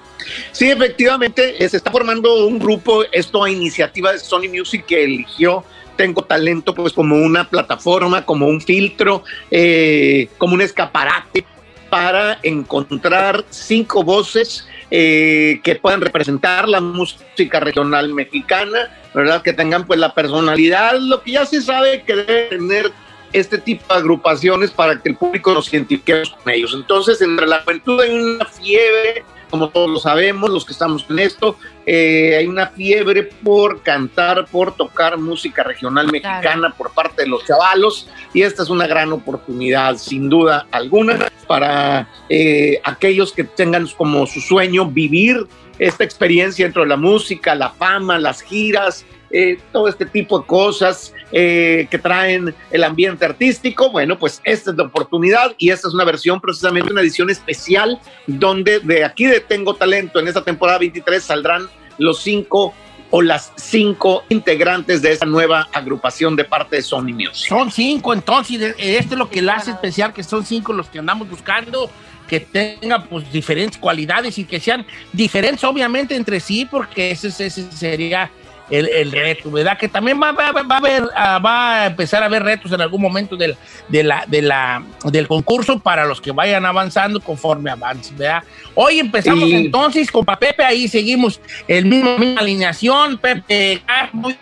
Sí, 0.51 0.69
efectivamente, 0.69 1.63
eh, 1.63 1.69
se 1.69 1.77
está 1.77 1.91
formando 1.91 2.45
un 2.47 2.59
grupo, 2.59 3.03
esto 3.11 3.43
a 3.43 3.49
iniciativa 3.49 4.11
de 4.11 4.19
Sony 4.19 4.49
Music 4.49 4.85
que 4.85 5.03
eligió 5.03 5.63
Tengo 5.95 6.23
Talento 6.23 6.73
pues 6.73 6.93
como 6.93 7.17
una 7.17 7.49
plataforma, 7.49 8.25
como 8.25 8.47
un 8.47 8.61
filtro, 8.61 9.23
eh, 9.51 10.29
como 10.37 10.55
un 10.55 10.61
escaparate 10.61 11.45
para 11.89 12.39
encontrar 12.43 13.45
cinco 13.49 14.03
voces 14.03 14.67
eh, 14.91 15.61
que 15.63 15.75
puedan 15.75 16.01
representar 16.01 16.67
la 16.67 16.81
música 16.81 17.59
regional 17.59 18.13
mexicana, 18.13 18.89
¿verdad? 19.13 19.41
Que 19.41 19.53
tengan 19.53 19.85
pues 19.85 19.99
la 19.99 20.13
personalidad, 20.13 20.97
lo 20.99 21.21
que 21.21 21.31
ya 21.31 21.45
se 21.45 21.61
sabe 21.61 22.03
que 22.03 22.15
debe 22.15 22.47
tener 22.49 22.91
este 23.35 23.57
tipo 23.57 23.93
de 23.93 23.99
agrupaciones 23.99 24.71
para 24.71 25.01
que 25.01 25.09
el 25.09 25.17
público 25.17 25.53
nos 25.53 25.71
identifiquemos 25.71 26.29
con 26.29 26.53
ellos. 26.53 26.73
Entonces, 26.73 27.21
entre 27.21 27.45
la 27.45 27.61
juventud 27.61 27.99
hay 27.99 28.11
una 28.11 28.45
fiebre, 28.45 29.25
como 29.49 29.69
todos 29.69 29.89
lo 29.89 29.99
sabemos, 29.99 30.49
los 30.49 30.63
que 30.63 30.71
estamos 30.71 31.05
en 31.09 31.19
esto, 31.19 31.57
eh, 31.85 32.37
hay 32.39 32.47
una 32.47 32.67
fiebre 32.67 33.23
por 33.23 33.81
cantar, 33.83 34.45
por 34.45 34.75
tocar 34.75 35.17
música 35.17 35.63
regional 35.63 36.09
mexicana 36.09 36.73
por 36.77 36.93
parte 36.93 37.23
de 37.23 37.27
los 37.27 37.45
chavalos, 37.45 38.09
y 38.33 38.41
esta 38.41 38.63
es 38.63 38.69
una 38.69 38.87
gran 38.87 39.11
oportunidad, 39.11 39.97
sin 39.97 40.29
duda 40.29 40.67
alguna, 40.71 41.27
para 41.45 42.07
eh, 42.29 42.79
aquellos 42.85 43.33
que 43.33 43.43
tengan 43.43 43.85
como 43.97 44.25
su 44.27 44.39
sueño 44.39 44.85
vivir 44.85 45.45
esta 45.77 46.05
experiencia 46.05 46.65
dentro 46.65 46.83
de 46.83 46.87
la 46.87 46.97
música, 46.97 47.53
la 47.53 47.69
fama, 47.71 48.17
las 48.17 48.41
giras, 48.41 49.05
eh, 49.37 49.59
todo 49.73 49.89
este 49.89 50.05
tipo 50.05 50.39
de 50.39 50.45
cosas 50.45 51.13
eh, 51.33 51.89
que 51.91 51.97
traen 51.97 52.55
el 52.71 52.83
ambiente 52.85 53.25
artístico. 53.25 53.91
Bueno, 53.91 54.17
pues 54.17 54.39
esta 54.45 54.71
es 54.71 54.77
la 54.77 54.83
oportunidad 54.83 55.53
y 55.57 55.71
esta 55.71 55.89
es 55.89 55.93
una 55.93 56.05
versión, 56.05 56.39
precisamente 56.39 56.89
una 56.89 57.01
edición 57.01 57.29
especial, 57.29 57.99
donde 58.27 58.79
de 58.79 59.03
aquí 59.03 59.25
de 59.25 59.41
Tengo 59.41 59.75
Talento 59.75 60.21
en 60.21 60.29
esta 60.29 60.41
temporada 60.41 60.77
23 60.79 61.21
saldrán 61.21 61.67
los 61.97 62.21
cinco 62.21 62.73
o 63.09 63.21
las 63.21 63.51
cinco 63.57 64.23
integrantes 64.29 65.01
de 65.01 65.11
esa 65.11 65.25
nueva 65.25 65.67
agrupación 65.73 66.37
de 66.37 66.45
parte 66.45 66.77
de 66.77 66.81
Sony 66.81 67.11
Music. 67.11 67.49
Son 67.49 67.69
cinco, 67.69 68.13
entonces, 68.13 68.73
esto 68.77 69.15
es 69.15 69.19
lo 69.19 69.29
que 69.29 69.41
lo 69.41 69.51
hace 69.51 69.71
especial, 69.71 70.13
que 70.13 70.23
son 70.23 70.45
cinco 70.45 70.71
los 70.71 70.87
que 70.87 70.99
andamos 70.99 71.29
buscando, 71.29 71.91
que 72.29 72.39
tengan 72.39 73.05
pues 73.07 73.29
diferentes 73.33 73.77
cualidades 73.77 74.37
y 74.37 74.45
que 74.45 74.61
sean 74.61 74.85
diferentes 75.11 75.65
obviamente 75.65 76.15
entre 76.15 76.39
sí, 76.39 76.63
porque 76.63 77.11
ese, 77.11 77.27
ese 77.27 77.69
sería 77.73 78.31
el, 78.69 78.87
el 78.87 79.11
reto, 79.11 79.51
¿verdad? 79.51 79.77
Que 79.77 79.87
también 79.87 80.21
va, 80.21 80.31
va- 80.31 80.51
va 80.51 80.75
a 80.75 80.77
haber, 80.77 81.03
ah, 81.15 81.39
va 81.39 81.81
a 81.81 81.85
empezar 81.87 82.23
a 82.23 82.25
haber 82.25 82.43
retos 82.43 82.71
en 82.71 82.81
algún 82.81 83.01
momento 83.01 83.35
del, 83.35 83.55
de 83.89 84.03
la, 84.03 84.23
de 84.27 84.41
la, 84.41 84.83
del 85.03 85.27
concurso 85.27 85.79
para 85.79 86.05
los 86.05 86.19
que 86.21 86.31
vayan 86.31 86.65
avanzando 86.65 87.19
conforme 87.19 87.69
avancen, 87.71 88.17
¿verdad? 88.17 88.43
Hoy 88.73 88.99
empezamos 88.99 89.47
Y- 89.49 89.53
entonces 89.55 90.09
con 90.11 90.25
Pepe, 90.25 90.63
ahí 90.63 90.87
seguimos 90.87 91.39
el 91.67 91.85
mismo, 91.85 92.17
misma 92.17 92.41
alineación, 92.41 93.17
Pepe 93.17 93.81
muy 94.11 94.35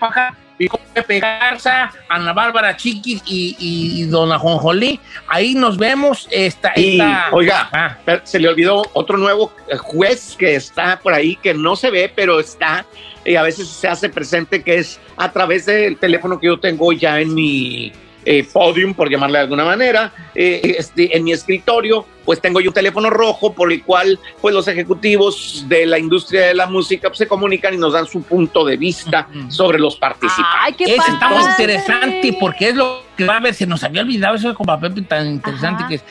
con 0.70 0.80
Pepe 0.94 1.20
Garza, 1.20 1.92
Ana 2.08 2.32
Bárbara 2.32 2.78
Chiquis 2.78 3.22
y, 3.26 3.56
y, 3.60 4.02
y 4.02 4.04
Dona 4.06 4.40
Jonjolí, 4.40 4.98
ahí 5.28 5.56
nos 5.56 5.78
vemos, 5.78 6.28
esta, 6.32 6.72
Y, 6.76 6.92
esta- 7.02 7.28
oiga, 7.32 7.70
Ah. 7.74 7.98
se 8.24 8.40
le 8.40 8.48
olvidó 8.48 8.84
otro 8.94 9.18
nuevo 9.18 9.52
juez 9.80 10.36
que 10.38 10.56
está 10.56 11.00
por 11.00 11.14
ahí, 11.14 11.36
que 11.36 11.54
no 11.54 11.76
se 11.76 11.90
ve, 11.90 12.12
pero 12.16 12.40
está, 12.40 12.86
y 13.26 13.36
a 13.36 13.44
veces 13.44 13.68
se 13.68 13.88
hace 13.88 14.10
presente, 14.10 14.64
que 14.64 14.76
es 14.76 15.00
a 15.18 15.32
través 15.32 15.66
del 15.66 15.98
teléfono 15.98 16.40
que 16.40 16.48
yo 16.48 16.60
tengo 16.60 16.92
ya 16.92 17.20
en 17.20 17.34
mi 17.34 17.92
eh, 18.26 18.46
podium, 18.52 18.94
por 18.94 19.10
llamarle 19.10 19.40
de 19.40 19.44
alguna 19.44 19.66
manera, 19.66 20.12
eh, 20.34 20.76
este, 20.78 21.16
en 21.16 21.24
mi 21.24 21.32
escritorio, 21.32 22.06
pues 22.26 22.42
tengo 22.42 22.60
yo 22.62 22.70
un 22.70 22.74
teléfono 22.74 23.10
rojo 23.10 23.54
por 23.54 23.72
el 23.72 23.84
cual 23.84 24.20
pues 24.42 24.54
los 24.54 24.68
ejecutivos 24.68 25.66
de 25.68 25.86
la 25.86 26.00
industria 26.00 26.48
de 26.48 26.54
la 26.54 26.68
música 26.68 27.10
pues, 27.10 27.18
se 27.18 27.28
comunican 27.28 27.74
y 27.74 27.78
nos 27.78 27.94
dan 27.94 28.08
su 28.08 28.22
punto 28.24 28.66
de 28.66 28.78
vista 28.78 29.28
sobre 29.50 29.80
los 29.80 29.96
participantes. 29.96 30.54
Ay, 30.60 30.74
qué 30.74 30.84
Ese 30.86 31.12
está 31.12 31.30
muy 31.30 31.44
interesante 31.44 32.38
porque 32.40 32.70
es 32.70 32.76
lo 32.76 33.04
que 33.16 33.26
va 33.26 33.38
a 33.38 33.40
ver, 33.40 33.54
se 33.54 33.68
nos 33.68 33.84
había 33.84 34.02
olvidado 34.02 34.36
eso 34.36 34.50
de 34.50 34.56
con 34.56 34.66
Pepe 34.80 35.02
tan 35.04 35.28
interesante 35.28 35.84
Ajá. 35.84 35.88
que 35.88 35.96
es. 35.96 36.04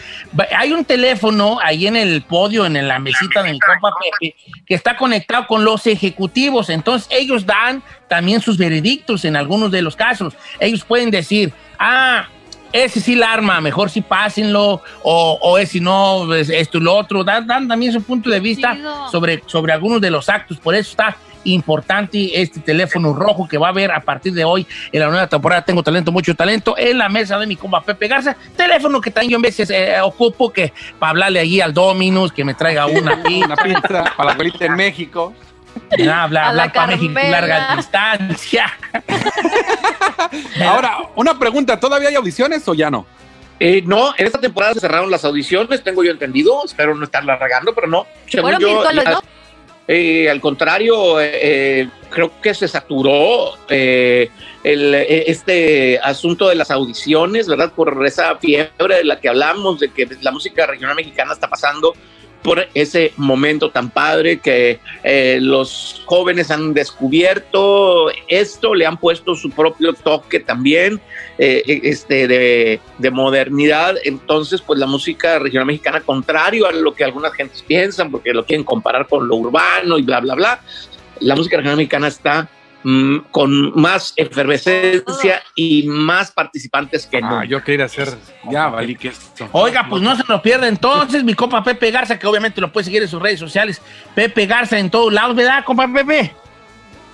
Hay 0.56 0.72
un 0.72 0.84
teléfono 0.84 1.58
ahí 1.60 1.86
en 1.86 1.96
el 1.96 2.22
podio, 2.22 2.64
en 2.64 2.86
la 2.86 2.98
mesita 2.98 3.42
de 3.42 3.52
mi 3.52 3.58
compa 3.58 3.90
Pepe, 4.00 4.36
que 4.64 4.74
está 4.74 4.96
conectado 4.96 5.46
con 5.46 5.64
los 5.64 5.86
ejecutivos. 5.86 6.70
Entonces 6.70 7.08
ellos 7.10 7.44
dan 7.44 7.82
también 8.08 8.40
sus 8.40 8.56
veredictos 8.56 9.24
en 9.24 9.36
algunos 9.36 9.70
de 9.70 9.82
los 9.82 9.96
casos. 9.96 10.34
Ellos 10.60 10.84
pueden 10.84 11.10
decir, 11.10 11.52
ah, 11.78 12.28
ese 12.72 13.00
sí 13.00 13.14
la 13.14 13.32
arma, 13.32 13.60
mejor 13.60 13.90
sí 13.90 14.00
pásenlo, 14.00 14.82
o, 15.02 15.38
o 15.40 15.58
ese 15.58 15.80
no, 15.80 16.32
es 16.34 16.48
esto 16.48 16.78
y 16.78 16.80
lo 16.80 16.96
otro. 16.96 17.24
Dan, 17.24 17.46
dan 17.46 17.68
también 17.68 17.92
su 17.92 18.02
punto 18.02 18.30
de 18.30 18.40
vista 18.40 18.76
sobre, 19.10 19.42
sobre 19.46 19.72
algunos 19.72 20.00
de 20.00 20.10
los 20.10 20.28
actos. 20.28 20.58
Por 20.58 20.74
eso 20.74 20.90
está 20.90 21.16
importante 21.44 22.40
este 22.40 22.60
teléfono 22.60 23.12
rojo 23.12 23.48
que 23.48 23.58
va 23.58 23.68
a 23.68 23.70
haber 23.70 23.90
a 23.90 24.00
partir 24.00 24.32
de 24.32 24.44
hoy 24.44 24.66
en 24.90 25.00
la 25.00 25.08
nueva 25.08 25.26
temporada. 25.26 25.62
Tengo 25.62 25.82
talento, 25.82 26.12
mucho 26.12 26.34
talento, 26.34 26.76
en 26.78 26.98
la 26.98 27.08
mesa 27.08 27.38
de 27.38 27.46
mi 27.46 27.56
compa 27.56 27.82
Pepe 27.82 28.08
Garza. 28.08 28.36
Teléfono 28.56 29.00
que 29.00 29.10
también 29.10 29.32
yo 29.32 29.36
en 29.36 29.42
veces 29.42 29.70
eh, 29.70 30.00
ocupo 30.00 30.52
que 30.52 30.72
para 30.98 31.10
hablarle 31.10 31.40
allí 31.40 31.60
al 31.60 31.74
Dominus, 31.74 32.32
que 32.32 32.44
me 32.44 32.54
traiga 32.54 32.86
una 32.86 33.22
pizza, 33.22 33.46
Una 33.46 33.56
pizza 33.56 34.04
para 34.16 34.24
la 34.24 34.32
abuelita 34.32 34.64
en 34.66 34.74
México. 34.74 35.34
hablar, 35.90 36.08
A 36.10 36.30
la 36.30 36.48
hablar 36.48 36.72
para 36.72 36.86
México, 36.88 37.14
larga 37.14 37.76
distancia. 37.76 38.66
Ahora, 40.64 40.98
una 41.16 41.38
pregunta, 41.38 41.78
¿todavía 41.78 42.08
hay 42.08 42.14
audiciones 42.14 42.66
o 42.68 42.74
ya 42.74 42.90
no? 42.90 43.06
Eh, 43.60 43.82
no, 43.84 44.12
en 44.16 44.26
esta 44.26 44.40
temporada 44.40 44.74
se 44.74 44.80
cerraron 44.80 45.10
las 45.10 45.24
audiciones, 45.24 45.84
tengo 45.84 46.02
yo 46.02 46.10
entendido, 46.10 46.64
espero 46.64 46.94
no 46.94 47.04
estarla 47.04 47.36
regando, 47.36 47.74
pero 47.74 47.86
no. 47.86 48.06
Según 48.26 48.58
yo, 48.58 48.82
¿no? 48.92 49.20
eh, 49.86 50.28
al 50.28 50.40
contrario, 50.40 51.20
eh, 51.20 51.30
eh, 51.32 51.88
creo 52.10 52.40
que 52.40 52.54
se 52.54 52.66
saturó 52.66 53.56
eh, 53.68 54.30
el, 54.64 54.94
eh, 54.94 55.30
este 55.30 56.00
asunto 56.02 56.48
de 56.48 56.56
las 56.56 56.70
audiciones, 56.70 57.46
¿verdad? 57.48 57.72
Por 57.72 58.04
esa 58.06 58.36
fiebre 58.36 58.96
de 58.96 59.04
la 59.04 59.20
que 59.20 59.28
hablamos, 59.28 59.80
de 59.80 59.90
que 59.90 60.08
la 60.20 60.32
música 60.32 60.66
regional 60.66 60.96
mexicana 60.96 61.32
está 61.32 61.48
pasando 61.48 61.94
por 62.42 62.66
ese 62.74 63.12
momento 63.16 63.70
tan 63.70 63.90
padre 63.90 64.40
que 64.40 64.80
eh, 65.04 65.38
los 65.40 66.02
jóvenes 66.04 66.50
han 66.50 66.74
descubierto 66.74 68.10
esto, 68.28 68.74
le 68.74 68.86
han 68.86 68.96
puesto 68.96 69.34
su 69.34 69.50
propio 69.50 69.92
toque 69.92 70.40
también 70.40 71.00
eh, 71.38 71.62
este, 71.84 72.26
de, 72.26 72.80
de 72.98 73.10
modernidad. 73.10 73.94
Entonces, 74.04 74.60
pues 74.60 74.78
la 74.78 74.86
música 74.86 75.38
regional 75.38 75.66
mexicana, 75.66 76.00
contrario 76.00 76.66
a 76.66 76.72
lo 76.72 76.94
que 76.94 77.04
algunas 77.04 77.32
gentes 77.32 77.62
piensan, 77.62 78.10
porque 78.10 78.32
lo 78.32 78.44
quieren 78.44 78.64
comparar 78.64 79.06
con 79.06 79.28
lo 79.28 79.36
urbano 79.36 79.98
y 79.98 80.02
bla, 80.02 80.20
bla, 80.20 80.34
bla, 80.34 80.60
la 81.20 81.36
música 81.36 81.56
regional 81.56 81.76
mexicana 81.76 82.08
está 82.08 82.48
con 83.30 83.78
más 83.80 84.12
efervescencia 84.16 85.42
y 85.54 85.84
más 85.86 86.30
participantes 86.32 87.06
que 87.06 87.18
Ah, 87.18 87.20
nunca. 87.20 87.44
yo 87.44 87.62
quería 87.62 87.84
hacer. 87.86 88.08
Ya, 88.50 88.68
valí 88.68 88.96
que 88.96 89.08
esto. 89.08 89.48
Oiga, 89.52 89.86
pues 89.88 90.02
no 90.02 90.16
se 90.16 90.24
lo 90.28 90.42
pierda 90.42 90.66
entonces 90.68 91.22
mi 91.24 91.34
compa 91.34 91.62
Pepe 91.62 91.90
Garza, 91.90 92.18
que 92.18 92.26
obviamente 92.26 92.60
lo 92.60 92.72
puede 92.72 92.84
seguir 92.84 93.02
en 93.02 93.08
sus 93.08 93.22
redes 93.22 93.38
sociales. 93.38 93.80
Pepe 94.14 94.46
Garza 94.46 94.78
en 94.78 94.90
todos 94.90 95.12
lados, 95.12 95.36
¿verdad, 95.36 95.64
compa 95.64 95.86
Pepe? 95.92 96.32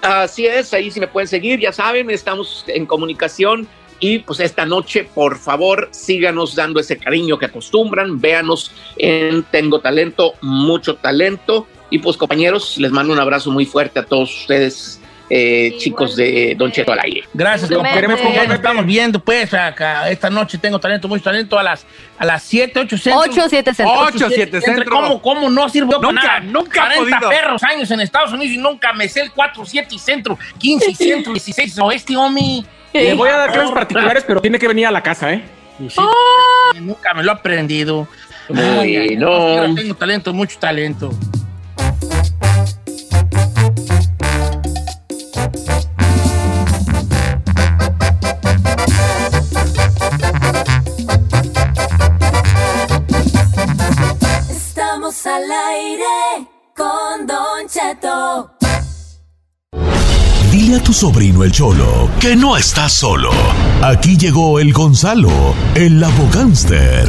Así 0.00 0.46
es, 0.46 0.72
ahí 0.72 0.90
sí 0.90 1.00
me 1.00 1.08
pueden 1.08 1.26
seguir, 1.28 1.58
ya 1.58 1.72
saben, 1.72 2.08
estamos 2.10 2.64
en 2.68 2.86
comunicación 2.86 3.66
y 4.00 4.20
pues 4.20 4.38
esta 4.38 4.64
noche, 4.64 5.08
por 5.12 5.36
favor, 5.38 5.88
síganos 5.90 6.54
dando 6.54 6.78
ese 6.78 6.96
cariño 6.98 7.36
que 7.36 7.46
acostumbran, 7.46 8.20
véanos 8.20 8.70
en 8.96 9.42
Tengo 9.42 9.80
Talento, 9.80 10.34
mucho 10.40 10.94
talento 10.94 11.66
y 11.90 11.98
pues 11.98 12.16
compañeros, 12.16 12.78
les 12.78 12.92
mando 12.92 13.12
un 13.12 13.18
abrazo 13.18 13.50
muy 13.50 13.66
fuerte 13.66 13.98
a 13.98 14.04
todos 14.04 14.42
ustedes, 14.42 15.00
eh, 15.30 15.74
chicos 15.78 16.16
de 16.16 16.54
Don 16.56 16.72
Cheto 16.72 16.92
al 16.92 17.00
aire. 17.00 17.24
Gracias, 17.34 17.68
que 17.70 17.76
nos 17.76 18.54
estamos 18.54 18.86
viendo, 18.86 19.20
pues, 19.20 19.52
acá, 19.54 20.08
esta 20.10 20.30
noche 20.30 20.58
tengo 20.58 20.78
talento, 20.78 21.08
mucho 21.08 21.24
talento, 21.24 21.58
a 21.58 21.62
las, 21.62 21.86
a 22.18 22.24
las 22.24 22.42
7, 22.42 22.80
8 22.80 22.98
centro. 22.98 23.20
8, 23.20 23.46
7 23.48 23.74
centro. 23.74 23.94
8, 23.98 24.28
7 24.34 24.60
centro. 24.60 24.90
¿Cómo, 24.90 25.22
¿Cómo 25.22 25.50
no 25.50 25.68
sirvió 25.68 26.00
para 26.00 26.12
Nunca, 26.12 26.26
nada? 26.26 26.40
nunca 26.40 26.82
ha 26.82 26.86
40 26.94 27.18
podido. 27.18 27.30
perros 27.30 27.62
años 27.62 27.90
en 27.90 28.00
Estados 28.00 28.32
Unidos 28.32 28.54
y 28.54 28.58
nunca 28.58 28.92
me 28.92 29.08
sé 29.08 29.20
el 29.20 29.32
4, 29.32 29.64
7 29.64 29.94
y 29.94 29.98
centro, 29.98 30.38
15 30.58 30.90
y 30.90 30.94
centro, 30.94 31.32
16 31.32 31.78
oeste, 31.80 32.16
homie. 32.16 32.64
Le 32.92 33.14
voy 33.14 33.28
a 33.28 33.36
dar 33.36 33.52
clases 33.52 33.70
particulares, 33.72 34.24
pero 34.26 34.40
tiene 34.40 34.58
que 34.58 34.66
venir 34.66 34.86
a 34.86 34.90
la 34.90 35.02
casa, 35.02 35.32
¿eh? 35.32 35.44
Pues 35.78 35.92
sí, 35.94 36.00
Nunca 36.80 37.14
me 37.14 37.22
lo 37.22 37.30
he 37.30 37.34
aprendido. 37.34 38.08
Ay, 38.52 39.16
no, 39.16 39.74
Tengo 39.74 39.94
talento, 39.94 40.32
mucho 40.32 40.58
talento. 40.58 41.10
Estamos 55.08 55.26
al 55.26 55.50
aire 55.50 56.48
con 56.76 57.26
Don 57.26 57.66
Cheto. 57.66 58.50
Dile 60.52 60.76
a 60.76 60.82
tu 60.82 60.92
sobrino 60.92 61.44
el 61.44 61.50
Cholo 61.50 62.10
que 62.20 62.36
no 62.36 62.58
estás 62.58 62.92
solo. 62.92 63.30
Aquí 63.82 64.18
llegó 64.18 64.60
el 64.60 64.70
Gonzalo, 64.74 65.30
el 65.74 66.04
abogánster. 66.04 67.08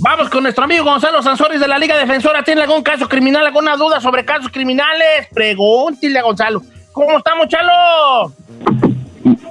Vamos 0.00 0.30
con 0.30 0.42
nuestro 0.42 0.64
amigo 0.64 0.84
Gonzalo 0.84 1.22
Sansores 1.22 1.60
de 1.60 1.68
la 1.68 1.78
Liga 1.78 1.96
Defensora. 1.96 2.42
¿Tiene 2.42 2.62
algún 2.62 2.82
caso 2.82 3.08
criminal, 3.08 3.46
alguna 3.46 3.76
duda 3.76 4.00
sobre 4.00 4.24
casos 4.24 4.50
criminales? 4.50 5.28
Pregúntele 5.32 6.18
a 6.18 6.22
Gonzalo. 6.22 6.60
¿Cómo 6.92 7.18
estamos, 7.18 7.46
Chalo? 7.46 8.95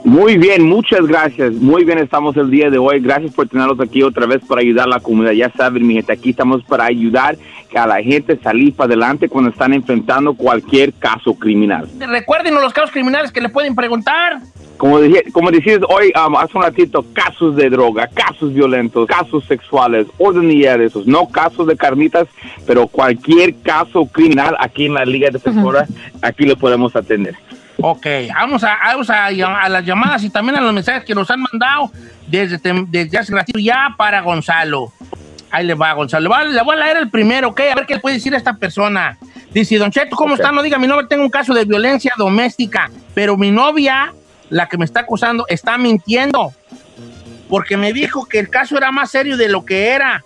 Muy 0.06 0.38
bien, 0.38 0.62
muchas 0.62 1.08
gracias. 1.08 1.54
Muy 1.54 1.84
bien 1.84 1.98
estamos 1.98 2.38
el 2.38 2.52
día 2.52 2.70
de 2.70 2.78
hoy. 2.78 3.00
Gracias 3.00 3.34
por 3.34 3.50
tenerlos 3.50 3.80
aquí 3.80 4.04
otra 4.04 4.28
vez 4.28 4.40
para 4.46 4.62
ayudar 4.62 4.86
a 4.86 4.90
la 4.90 5.00
comunidad. 5.00 5.32
Ya 5.32 5.50
saben, 5.50 5.86
mi 5.86 5.96
gente, 5.96 6.14
aquí 6.14 6.30
estamos 6.30 6.64
para 6.64 6.86
ayudar 6.86 7.36
a 7.76 7.88
la 7.88 8.02
gente 8.04 8.38
salir 8.38 8.76
para 8.76 8.86
adelante 8.86 9.28
cuando 9.28 9.50
están 9.50 9.74
enfrentando 9.74 10.36
cualquier 10.36 10.94
caso 10.94 11.34
criminal. 11.34 11.90
Recuérdenos 12.00 12.62
los 12.62 12.72
casos 12.72 12.92
criminales 12.92 13.32
que 13.32 13.42
le 13.42 13.50
pueden 13.50 13.74
preguntar. 13.74 14.38
Como, 14.78 15.02
dije, 15.02 15.24
como 15.32 15.50
decías 15.50 15.80
hoy, 15.90 16.14
um, 16.16 16.36
hace 16.36 16.56
un 16.56 16.64
ratito, 16.64 17.04
casos 17.14 17.56
de 17.56 17.72
droga, 17.72 18.08
casos 18.08 18.54
violentos, 18.54 19.08
casos 19.08 19.44
sexuales, 19.46 20.06
orden 20.20 20.52
y 20.52 20.66
esos, 20.66 21.08
no 21.08 21.28
casos 21.30 21.66
de 21.66 21.76
carnitas, 21.76 22.28
pero 22.68 22.86
cualquier 22.86 23.56
caso 23.64 24.06
criminal 24.06 24.56
aquí 24.60 24.86
en 24.86 24.94
la 24.94 25.04
Liga 25.04 25.30
Defensora, 25.32 25.88
aquí 26.22 26.46
lo 26.46 26.58
podemos 26.58 26.96
atender. 26.96 27.36
Ok, 27.78 28.06
vamos 28.34 28.64
a, 28.64 28.78
vamos 28.86 29.10
a, 29.10 29.26
a 29.26 29.70
las 29.70 29.86
llamadas 29.86 30.24
y 30.24 30.30
también 30.30 30.58
a 30.58 30.62
los 30.62 30.74
mensajes 30.74 31.04
que 31.04 31.14
nos 31.14 31.30
han 31.30 31.42
mandado 31.42 31.92
desde, 32.28 32.60
desde 32.88 33.18
hace 33.18 33.34
ratito 33.34 33.60
ya 33.60 33.94
para 33.98 34.22
Gonzalo. 34.22 34.92
Ahí 35.52 35.66
le 35.66 35.74
va, 35.74 35.94
Gonzalo. 35.94 36.24
Le, 36.24 36.30
va- 36.30 36.44
le 36.44 36.62
voy 36.64 36.76
a 36.76 36.80
leer 36.80 36.98
el 36.98 37.10
primero, 37.10 37.50
¿ok? 37.50 37.60
A 37.72 37.76
ver 37.76 37.86
qué 37.86 37.96
le 37.96 38.00
puede 38.00 38.16
decir 38.16 38.34
a 38.34 38.38
esta 38.38 38.54
persona. 38.56 39.18
Dice, 39.52 39.78
Don 39.78 39.92
Cheto, 39.92 40.16
¿cómo 40.16 40.36
está? 40.36 40.52
No 40.52 40.62
diga 40.62 40.78
mi 40.78 40.88
nombre, 40.88 41.08
tengo 41.08 41.24
un 41.24 41.30
caso 41.30 41.54
de 41.54 41.64
violencia 41.66 42.12
doméstica, 42.18 42.90
pero 43.14 43.38
mi 43.38 43.52
novia, 43.52 44.14
la 44.50 44.68
que 44.68 44.78
me 44.78 44.86
está 44.86 45.02
acusando, 45.02 45.46
está 45.48 45.78
mintiendo. 45.78 46.54
porque 47.50 47.78
me 47.78 47.94
dijo 47.94 48.26
que 48.26 48.40
el 48.40 48.50
caso 48.50 48.78
era 48.78 48.92
más 48.92 49.12
serio 49.12 49.38
de 49.38 49.48
lo 49.50 49.64
que 49.66 49.90
era. 49.90 50.24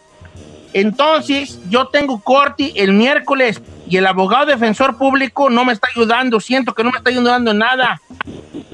Entonces, 0.74 1.60
yo 1.70 1.88
tengo 1.88 2.20
corte 2.22 2.72
el 2.76 2.94
miércoles 2.94 3.62
y 3.90 3.98
el 3.98 4.06
abogado 4.06 4.46
defensor 4.46 4.98
público 4.98 5.50
no 5.50 5.66
me 5.66 5.74
está 5.74 5.88
ayudando. 5.94 6.40
Siento 6.40 6.74
que 6.74 6.84
no 6.84 6.92
me 6.92 6.98
está 6.98 7.10
ayudando 7.10 7.54
nada. 7.54 8.00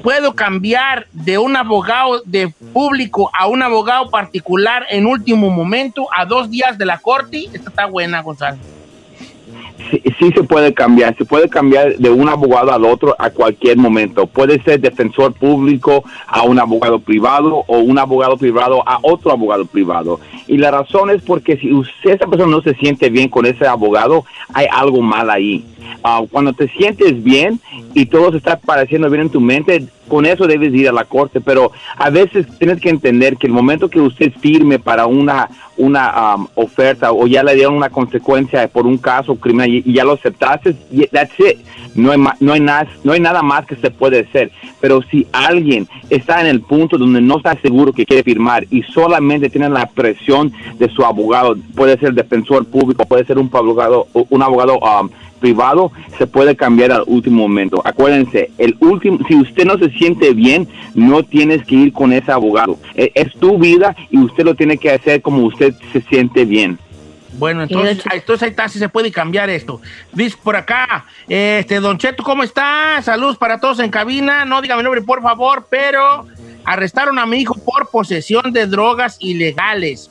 Puedo 0.03 0.35
cambiar 0.35 1.07
de 1.13 1.37
un 1.37 1.55
abogado 1.55 2.21
de 2.25 2.49
público 2.73 3.31
a 3.33 3.47
un 3.47 3.63
abogado 3.63 4.09
particular 4.09 4.85
en 4.89 5.05
último 5.05 5.49
momento 5.49 6.07
a 6.15 6.25
dos 6.25 6.49
días 6.51 6.77
de 6.77 6.85
la 6.85 6.99
corte. 6.99 7.45
Esta 7.53 7.69
está 7.69 7.85
buena, 7.85 8.21
Gonzalo. 8.21 8.57
sí, 9.89 10.01
sí 10.19 10.31
se 10.33 10.43
puede 10.43 10.73
cambiar, 10.73 11.15
se 11.17 11.25
puede 11.25 11.49
cambiar 11.49 11.95
de 11.97 12.09
un 12.09 12.27
abogado 12.27 12.73
al 12.73 12.83
otro 12.85 13.15
a 13.17 13.29
cualquier 13.29 13.77
momento. 13.77 14.27
Puede 14.27 14.61
ser 14.63 14.79
defensor 14.79 15.33
público 15.33 16.03
a 16.27 16.43
un 16.43 16.59
abogado 16.59 16.99
privado 16.99 17.63
o 17.67 17.79
un 17.79 17.97
abogado 17.97 18.37
privado 18.37 18.83
a 18.85 18.99
otro 19.01 19.31
abogado 19.31 19.65
privado. 19.65 20.19
Y 20.47 20.57
la 20.57 20.71
razón 20.71 21.09
es 21.09 21.21
porque 21.23 21.57
si 21.57 21.73
usted, 21.73 22.11
esa 22.11 22.27
persona 22.27 22.51
no 22.51 22.61
se 22.61 22.75
siente 22.75 23.09
bien 23.09 23.29
con 23.29 23.45
ese 23.45 23.65
abogado, 23.65 24.25
hay 24.53 24.67
algo 24.71 25.01
mal 25.01 25.29
ahí. 25.29 25.63
Ah, 26.03 26.21
cuando 26.29 26.53
te 26.53 26.67
sientes 26.67 27.23
bien 27.23 27.59
y 27.93 28.05
todo 28.05 28.31
se 28.31 28.37
está 28.37 28.59
pareciendo 28.59 29.09
bien 29.09 29.23
en 29.23 29.29
tu 29.29 29.41
mente, 29.41 29.87
con 30.07 30.25
eso 30.25 30.45
debes 30.47 30.73
ir 30.73 30.87
a 30.87 30.91
la 30.91 31.05
corte, 31.05 31.41
pero 31.41 31.71
a 31.97 32.09
veces 32.09 32.45
tienes 32.59 32.79
que 32.79 32.89
entender 32.89 33.37
que 33.37 33.47
el 33.47 33.53
momento 33.53 33.89
que 33.89 33.99
usted 33.99 34.31
firme 34.39 34.77
para 34.77 35.07
una, 35.07 35.49
una 35.77 36.35
um, 36.35 36.47
oferta 36.55 37.11
o 37.11 37.25
ya 37.27 37.43
le 37.43 37.55
dieron 37.55 37.75
una 37.75 37.89
consecuencia 37.89 38.67
por 38.67 38.85
un 38.85 38.97
caso 38.97 39.35
criminal 39.35 39.69
y, 39.69 39.83
y 39.85 39.93
ya 39.93 40.03
lo 40.03 40.13
aceptaste, 40.13 40.75
that's 41.11 41.39
it. 41.39 41.57
No 41.95 42.11
hay, 42.11 42.19
no, 42.41 42.51
hay 42.51 42.59
nada, 42.59 42.87
no 43.05 43.13
hay 43.13 43.21
nada 43.21 43.41
más 43.41 43.65
que 43.65 43.77
se 43.77 43.89
puede 43.89 44.19
hacer. 44.19 44.51
Pero 44.81 45.01
si 45.03 45.25
alguien 45.31 45.87
está 46.09 46.41
en 46.41 46.47
el 46.47 46.59
punto 46.59 46.97
donde 46.97 47.21
no 47.21 47.37
está 47.37 47.59
seguro 47.61 47.93
que 47.93 48.05
quiere 48.05 48.21
firmar 48.21 48.65
y 48.69 48.83
solamente 48.83 49.49
tiene 49.49 49.69
la 49.69 49.85
presión 49.87 50.34
de 50.77 50.89
su 50.89 51.03
abogado, 51.05 51.55
puede 51.75 51.97
ser 51.97 52.13
defensor 52.13 52.65
público, 52.65 53.05
puede 53.05 53.25
ser 53.25 53.37
un 53.37 53.49
abogado, 53.53 54.07
un 54.13 54.41
abogado 54.43 54.77
um, 54.79 55.09
privado, 55.39 55.91
se 56.17 56.27
puede 56.27 56.55
cambiar 56.55 56.91
al 56.91 57.03
último 57.05 57.41
momento. 57.47 57.81
Acuérdense, 57.85 58.51
el 58.57 58.75
último, 58.79 59.19
si 59.27 59.35
usted 59.35 59.65
no 59.65 59.77
se 59.77 59.89
siente 59.91 60.33
bien, 60.33 60.67
no 60.93 61.23
tienes 61.23 61.65
que 61.65 61.75
ir 61.75 61.93
con 61.93 62.11
ese 62.13 62.31
abogado. 62.31 62.77
E- 62.95 63.11
Es 63.13 63.33
tu 63.33 63.57
vida 63.57 63.95
y 64.09 64.17
usted 64.17 64.43
lo 64.43 64.55
tiene 64.55 64.77
que 64.77 64.91
hacer 64.91 65.21
como 65.21 65.43
usted 65.45 65.73
se 65.93 66.01
siente 66.01 66.45
bien. 66.45 66.79
Bueno, 67.37 67.63
entonces, 67.63 67.99
entonces 68.13 68.43
ahí 68.43 68.49
está, 68.51 68.69
si 68.69 68.79
se 68.79 68.87
puede 68.87 69.11
cambiar 69.11 69.49
esto. 69.49 69.81
Dice 70.13 70.37
por 70.41 70.55
acá, 70.55 71.05
este, 71.27 71.81
Don 71.81 71.97
Cheto, 71.97 72.23
¿cómo 72.23 72.43
está? 72.43 73.01
Saludos 73.01 73.37
para 73.37 73.59
todos 73.59 73.79
en 73.79 73.89
cabina. 73.89 74.45
No 74.45 74.61
diga 74.61 74.77
mi 74.77 74.83
nombre, 74.83 75.01
por 75.01 75.21
favor, 75.21 75.67
pero 75.69 76.25
arrestaron 76.63 77.19
a 77.19 77.25
mi 77.25 77.39
hijo 77.39 77.55
por 77.55 77.89
posesión 77.89 78.53
de 78.53 78.67
drogas 78.67 79.17
ilegales. 79.19 80.09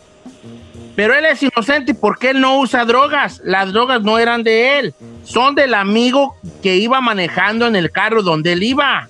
Pero 0.97 1.15
él 1.15 1.27
es 1.27 1.43
inocente 1.43 1.95
porque 1.95 2.31
él 2.31 2.41
no 2.41 2.59
usa 2.59 2.85
drogas. 2.85 3.41
Las 3.45 3.73
drogas 3.73 4.03
no 4.03 4.19
eran 4.19 4.43
de 4.45 4.79
él. 4.79 4.95
Son 5.25 5.55
del 5.55 5.75
amigo 5.75 6.37
que 6.63 6.77
iba 6.77 7.01
manejando 7.01 7.67
en 7.67 7.77
el 7.77 7.91
carro 7.91 8.23
donde 8.23 8.53
él 8.53 8.63
iba. 8.63 9.09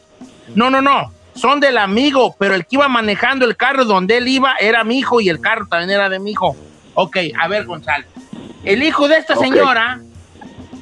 No, 0.54 0.70
no, 0.70 0.80
no. 0.80 1.12
Son 1.34 1.60
del 1.60 1.78
amigo, 1.78 2.36
pero 2.38 2.54
el 2.54 2.64
que 2.64 2.76
iba 2.76 2.88
manejando 2.88 3.44
el 3.44 3.56
carro 3.56 3.84
donde 3.84 4.16
él 4.18 4.28
iba 4.28 4.54
era 4.60 4.84
mi 4.84 4.98
hijo 4.98 5.20
y 5.20 5.28
el 5.28 5.40
carro 5.40 5.66
también 5.66 5.90
era 5.90 6.08
de 6.08 6.18
mi 6.20 6.30
hijo. 6.30 6.56
Ok, 6.94 7.18
a 7.38 7.48
ver, 7.48 7.64
Gonzalo. 7.64 8.06
El 8.62 8.82
hijo 8.82 9.08
de 9.08 9.18
esta 9.18 9.36
señora 9.36 10.00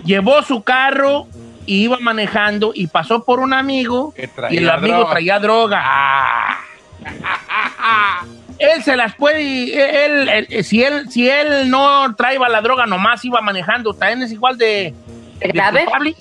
llevó 0.04 0.42
su 0.42 0.62
carro 0.62 1.26
y 1.64 1.84
iba 1.84 1.98
manejando 2.00 2.72
y 2.74 2.86
pasó 2.86 3.24
por 3.24 3.40
un 3.40 3.54
amigo 3.54 4.14
y 4.50 4.58
el 4.58 4.68
amigo 4.68 4.98
droga. 4.98 5.10
traía 5.10 5.38
droga. 5.40 5.80
Ah. 5.84 6.58
Él 8.58 8.82
se 8.82 8.96
las 8.96 9.14
puede, 9.16 10.04
él, 10.06 10.28
él- 10.28 10.64
si 10.64 10.82
él, 10.82 11.10
si 11.10 11.28
él 11.28 11.68
no 11.70 12.14
traía 12.16 12.38
la 12.48 12.60
droga, 12.60 12.86
nomás 12.86 13.24
iba 13.24 13.40
manejando, 13.40 13.92
también 13.94 14.22
es 14.22 14.32
igual 14.32 14.56
de, 14.58 14.94
de 15.40 15.48
¿Grave? 15.48 15.80
culpable. 15.84 16.14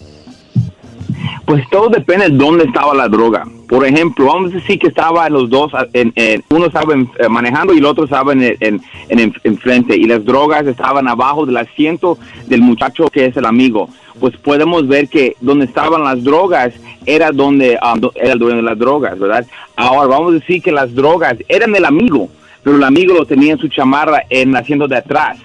Pues 1.46 1.64
todo 1.70 1.90
depende 1.90 2.30
de 2.30 2.36
dónde 2.38 2.64
estaba 2.66 2.94
la 2.94 3.08
droga. 3.10 3.46
Por 3.68 3.86
ejemplo, 3.86 4.26
vamos 4.26 4.52
a 4.52 4.56
decir 4.56 4.80
que 4.80 4.88
estaba 4.88 5.30
los 5.30 5.50
dos, 5.50 5.72
en, 5.94 6.12
en- 6.16 6.44
uno 6.50 6.68
estaba 6.68 6.94
en- 6.94 7.10
eh, 7.20 7.28
manejando 7.28 7.74
y 7.74 7.80
el 7.80 7.86
otro 7.86 8.06
estaba 8.06 8.32
en, 8.34 8.42
en, 8.60 8.82
en, 9.10 9.34
en 9.44 9.58
frente 9.58 9.96
y 9.96 10.06
las 10.06 10.24
drogas 10.24 10.66
estaban 10.68 11.08
abajo 11.08 11.46
del 11.46 11.58
asiento 11.58 12.18
del 12.48 12.62
muchacho 12.62 13.08
que 13.10 13.26
es 13.26 13.38
el 13.38 13.46
amigo. 13.46 13.90
Pues 14.20 14.36
podemos 14.38 14.88
ver 14.88 15.10
que 15.10 15.36
donde 15.42 15.66
estaban 15.66 16.04
las 16.04 16.24
drogas 16.24 16.74
era 17.06 17.32
donde 17.32 17.78
do- 17.98 18.12
era 18.16 18.34
el 18.34 18.40
dueño 18.40 18.58
de 18.58 18.64
las 18.64 18.78
drogas, 18.80 19.18
¿verdad? 19.20 19.46
Ahora 19.76 20.08
vamos 20.08 20.32
a 20.32 20.36
decir 20.36 20.62
que 20.62 20.72
las 20.72 20.94
drogas 20.94 21.36
eran 21.48 21.72
del 21.72 21.86
amigo, 21.86 22.30
pero 22.64 22.76
el 22.78 22.84
amigo 22.84 23.14
lo 23.16 23.26
tenía 23.26 23.54
en 23.54 23.60
su 23.60 23.68
chamarra 23.68 24.24
en 24.30 24.50
el 24.50 24.56
asiento 24.56 24.88
de 24.88 24.98
atrás 24.98 25.38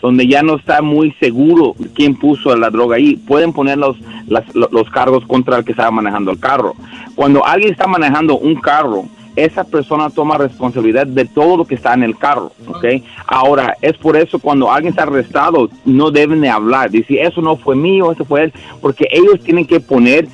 donde 0.00 0.26
ya 0.26 0.42
no 0.42 0.56
está 0.56 0.82
muy 0.82 1.12
seguro 1.12 1.74
quién 1.94 2.14
puso 2.14 2.54
la 2.56 2.68
droga 2.68 2.96
ahí, 2.96 3.16
pueden 3.16 3.54
poner 3.54 3.78
los, 3.78 3.96
los 4.26 4.90
cargos 4.90 5.24
contra 5.24 5.56
el 5.56 5.64
que 5.64 5.70
estaba 5.72 5.90
manejando 5.90 6.30
el 6.30 6.38
carro. 6.38 6.74
Cuando 7.14 7.42
alguien 7.46 7.72
está 7.72 7.86
manejando 7.86 8.36
un 8.36 8.56
carro, 8.56 9.06
esa 9.34 9.64
persona 9.64 10.10
toma 10.10 10.36
responsabilidad 10.36 11.06
de 11.06 11.24
todo 11.24 11.56
lo 11.56 11.64
que 11.64 11.74
está 11.76 11.94
en 11.94 12.02
el 12.02 12.18
carro, 12.18 12.52
¿ok? 12.66 12.84
Ahora, 13.26 13.78
es 13.80 13.96
por 13.96 14.14
eso 14.18 14.38
cuando 14.38 14.70
alguien 14.70 14.90
está 14.92 15.04
arrestado, 15.04 15.70
no 15.86 16.10
deben 16.10 16.42
de 16.42 16.50
hablar, 16.50 16.90
decir, 16.90 17.20
eso 17.20 17.40
no 17.40 17.56
fue 17.56 17.74
mío, 17.74 18.12
eso 18.12 18.26
fue 18.26 18.42
él, 18.44 18.52
porque 18.82 19.08
ellos 19.10 19.40
tienen 19.42 19.66
que 19.66 19.80
poner 19.80 20.28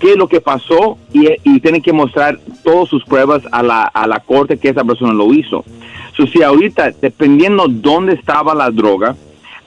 qué 0.00 0.12
es 0.12 0.16
lo 0.16 0.28
que 0.28 0.40
pasó 0.40 0.98
y, 1.12 1.28
y 1.44 1.60
tienen 1.60 1.82
que 1.82 1.92
mostrar 1.92 2.38
todas 2.62 2.88
sus 2.88 3.04
pruebas 3.04 3.42
a 3.52 3.62
la, 3.62 3.84
a 3.84 4.06
la 4.06 4.20
corte 4.20 4.58
que 4.58 4.68
esa 4.68 4.84
persona 4.84 5.12
lo 5.12 5.32
hizo. 5.32 5.64
So, 6.16 6.26
si 6.26 6.42
ahorita, 6.42 6.92
dependiendo 7.00 7.66
dónde 7.68 8.14
estaba 8.14 8.54
la 8.54 8.70
droga, 8.70 9.16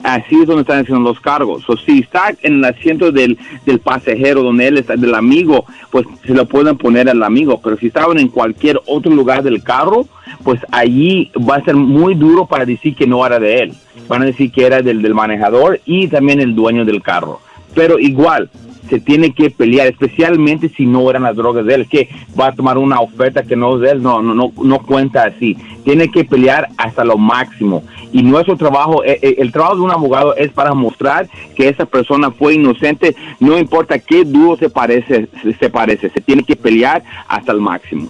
así 0.02 0.36
es 0.40 0.46
donde 0.46 0.62
están 0.62 0.80
haciendo 0.80 1.02
los 1.02 1.20
cargos. 1.20 1.68
O 1.68 1.76
si 1.76 2.00
está 2.00 2.34
en 2.42 2.54
el 2.54 2.64
asiento 2.64 3.12
del, 3.12 3.38
del 3.66 3.80
pasajero, 3.80 4.42
donde 4.42 4.68
él 4.68 4.78
está, 4.78 4.96
del 4.96 5.14
amigo, 5.14 5.66
pues 5.90 6.06
se 6.24 6.34
lo 6.34 6.46
pueden 6.46 6.78
poner 6.78 7.08
al 7.08 7.22
amigo. 7.22 7.60
Pero 7.62 7.76
si 7.76 7.88
estaban 7.88 8.18
en 8.18 8.28
cualquier 8.28 8.80
otro 8.86 9.12
lugar 9.12 9.42
del 9.42 9.62
carro, 9.62 10.06
pues 10.42 10.60
allí 10.70 11.30
va 11.36 11.56
a 11.56 11.64
ser 11.64 11.76
muy 11.76 12.14
duro 12.14 12.46
para 12.46 12.64
decir 12.64 12.94
que 12.94 13.06
no 13.06 13.24
era 13.26 13.38
de 13.38 13.58
él. 13.58 13.72
Van 14.08 14.22
a 14.22 14.26
decir 14.26 14.50
que 14.50 14.64
era 14.64 14.80
del, 14.80 15.02
del 15.02 15.14
manejador 15.14 15.80
y 15.84 16.08
también 16.08 16.40
el 16.40 16.54
dueño 16.54 16.84
del 16.84 17.02
carro. 17.02 17.40
Pero 17.74 17.98
igual, 17.98 18.48
se 18.88 19.00
tiene 19.00 19.32
que 19.32 19.50
pelear, 19.50 19.88
especialmente 19.88 20.68
si 20.70 20.86
no 20.86 21.08
eran 21.10 21.22
las 21.22 21.36
drogas 21.36 21.64
de 21.64 21.74
él, 21.74 21.88
que 21.88 22.08
va 22.38 22.48
a 22.48 22.54
tomar 22.54 22.78
una 22.78 23.00
oferta 23.00 23.42
que 23.42 23.56
no 23.56 23.76
es 23.76 23.82
de 23.82 23.90
él, 23.90 24.02
no, 24.02 24.22
no, 24.22 24.34
no, 24.34 24.52
no 24.62 24.78
cuenta 24.80 25.24
así. 25.24 25.56
Tiene 25.84 26.10
que 26.10 26.24
pelear 26.24 26.68
hasta 26.76 27.04
lo 27.04 27.16
máximo. 27.16 27.82
Y 28.12 28.22
nuestro 28.22 28.56
trabajo, 28.56 29.04
eh, 29.04 29.18
eh, 29.22 29.36
el 29.38 29.52
trabajo 29.52 29.76
de 29.76 29.82
un 29.82 29.90
abogado 29.90 30.34
es 30.36 30.50
para 30.50 30.72
mostrar 30.74 31.28
que 31.54 31.68
esa 31.68 31.84
persona 31.84 32.30
fue 32.30 32.54
inocente, 32.54 33.14
no 33.40 33.58
importa 33.58 33.98
qué 33.98 34.24
duro 34.24 34.56
se 34.56 34.70
parece, 34.70 35.28
se, 35.42 35.52
se 35.54 35.70
parece, 35.70 36.08
se 36.10 36.20
tiene 36.20 36.42
que 36.42 36.56
pelear 36.56 37.02
hasta 37.28 37.52
el 37.52 37.60
máximo. 37.60 38.08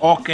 Ok. 0.00 0.30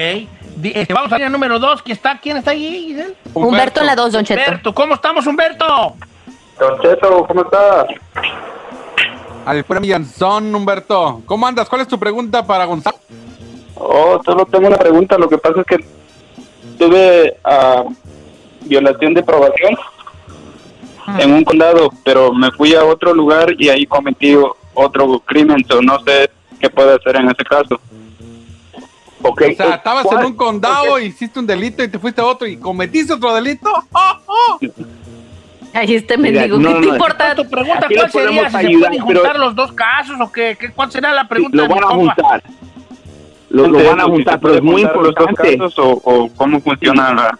Este, 0.63 0.93
vamos 0.93 1.13
a 1.13 1.19
la 1.19 1.29
número 1.31 1.59
dos, 1.59 1.83
que 1.83 1.93
está, 1.93 2.19
¿quién 2.19 2.37
está 2.37 2.51
ahí, 2.51 2.89
Giselle? 2.89 3.15
Humberto 3.33 3.81
en 3.81 3.87
la 3.87 3.97
dos, 3.97 4.13
Don 4.13 4.25
Cheto. 4.25 4.41
Humberto, 4.41 4.75
¿cómo 4.75 4.95
estamos, 4.95 5.27
Humberto? 5.27 5.95
Don 6.59 6.81
Cheto, 6.83 7.25
¿cómo 7.27 7.43
estás? 7.43 7.87
Al 9.45 9.65
Son, 10.07 10.55
Humberto. 10.55 11.23
¿Cómo 11.27 11.47
andas? 11.47 11.69
¿Cuál 11.69 11.83
es 11.83 11.89
tu 11.89 11.99
pregunta 11.99 12.47
para 12.47 12.65
Gonzalo? 12.67 12.99
Oh, 13.75 14.21
solo 14.25 14.45
tengo 14.47 14.69
una 14.69 14.77
pregunta. 14.77 15.17
Lo 15.19 15.29
que 15.29 15.39
pasa 15.39 15.61
es 15.61 15.67
que 15.67 15.85
tuve 16.79 17.37
ah, 17.45 17.85
violación 18.63 19.15
de 19.15 19.23
probación 19.23 19.77
en 21.19 21.33
un 21.33 21.45
condado, 21.45 21.91
pero 22.05 22.33
me 22.33 22.51
fui 22.53 22.75
a 22.75 22.85
otro 22.85 23.15
lugar 23.15 23.55
y 23.59 23.69
ahí 23.69 23.87
cometí 23.87 24.37
otro 24.75 25.21
crimen. 25.21 25.65
so 25.67 25.83
no 25.83 25.99
sé 26.05 26.31
qué 26.61 26.71
puedo 26.71 26.95
hacer 26.95 27.17
en 27.17 27.29
ese 27.29 27.45
caso. 27.45 27.81
Ok. 29.23 29.43
O 29.53 29.55
sea, 29.55 29.75
estabas 29.75 30.07
en 30.13 30.25
un 30.27 30.37
condado, 30.37 30.99
hiciste 30.99 31.39
un 31.39 31.47
delito 31.47 31.83
y 31.83 31.89
te 31.89 31.99
fuiste 31.99 32.21
a 32.21 32.27
otro 32.27 32.47
y 32.47 32.57
cometiste 32.57 33.13
otro 33.13 33.35
delito. 33.35 33.71
¡Oh, 33.93 34.13
oh! 34.27 34.59
Ahí 35.75 35.95
este 35.95 36.17
Mira, 36.19 36.41
mendigo, 36.43 36.59
no, 36.59 36.69
¿qué 36.69 36.75
no, 36.75 36.81
te 36.81 36.87
no. 36.87 36.93
importa? 36.95 37.35
Tu 37.35 37.49
pregunta, 37.49 37.87
Aquí 37.87 37.95
¿cuál 37.95 38.11
sería? 38.11 38.45
¿Si 38.47 38.51
se 38.51 38.57
ayudar, 38.59 38.89
pueden 38.91 39.07
pero- 39.07 39.21
juntar 39.21 39.39
los 39.39 39.55
dos 39.55 39.73
casos 39.73 40.17
o 40.21 40.33
qué? 40.33 40.57
¿Qué- 40.59 40.73
¿Cuál 40.73 40.91
será 40.91 41.13
la 41.13 41.29
pregunta 41.29 41.57
lo 41.57 41.69
van 41.69 41.85
a 41.85 41.89
juntar. 41.89 42.43
Lo, 43.51 43.67
lo 43.67 43.79
van 43.85 44.01
a 44.01 44.05
¿Se 44.05 44.11
juntar, 44.11 44.41
pero 44.41 44.55
es 44.55 44.63
muy 44.63 44.83
juntar 44.83 44.97
los 44.97 45.15
dos 45.15 45.29
importante. 45.29 45.59
casos 45.59 45.79
o, 45.79 45.91
o 46.05 46.29
cómo 46.37 46.61
funciona 46.61 47.13
la... 47.15 47.39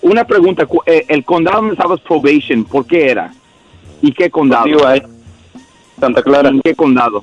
Una 0.00 0.24
pregunta, 0.24 0.66
eh, 0.86 1.04
el 1.08 1.24
condado 1.24 1.58
donde 1.58 1.74
estabas 1.74 2.00
probation, 2.00 2.64
¿por 2.64 2.86
qué 2.86 3.10
era? 3.10 3.32
¿Y 4.00 4.10
qué 4.12 4.30
condado? 4.30 4.64
Digo, 4.64 4.86
ahí, 4.86 5.00
Santa 6.00 6.22
Clara. 6.22 6.48
¿En 6.48 6.60
qué 6.60 6.74
condado? 6.74 7.22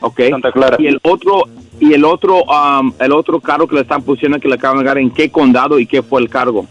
Ok. 0.00 0.20
Santa 0.28 0.52
Clara. 0.52 0.76
Y 0.78 0.86
el 0.88 0.98
otro, 1.02 1.44
y 1.78 1.94
el 1.94 2.04
otro, 2.04 2.42
um, 2.44 2.92
el 2.98 3.12
otro 3.12 3.40
cargo 3.40 3.66
que 3.66 3.76
le 3.76 3.80
están 3.82 4.02
pusiendo 4.02 4.38
que 4.38 4.48
le 4.48 4.56
acaban 4.56 4.78
de 4.78 4.84
dar, 4.84 4.98
¿en 4.98 5.10
qué 5.10 5.30
condado 5.30 5.78
y 5.78 5.86
qué 5.86 6.02
fue 6.02 6.20
el 6.20 6.28
cargo? 6.28 6.66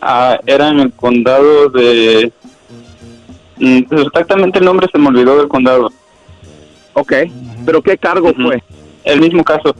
Ah, 0.00 0.38
era 0.46 0.68
en 0.68 0.80
el 0.80 0.92
condado 0.92 1.68
de... 1.70 2.32
Mm, 3.58 3.82
pues 3.82 4.06
Exactamente 4.06 4.58
el 4.58 4.64
nombre 4.64 4.88
se 4.90 4.98
me 4.98 5.08
olvidó 5.08 5.36
del 5.36 5.48
condado. 5.48 5.90
Ok. 6.94 7.12
¿Pero 7.66 7.82
qué 7.82 7.98
cargo 7.98 8.32
fue? 8.34 8.62
El 9.04 9.20
mismo 9.20 9.44
caso. 9.44 9.74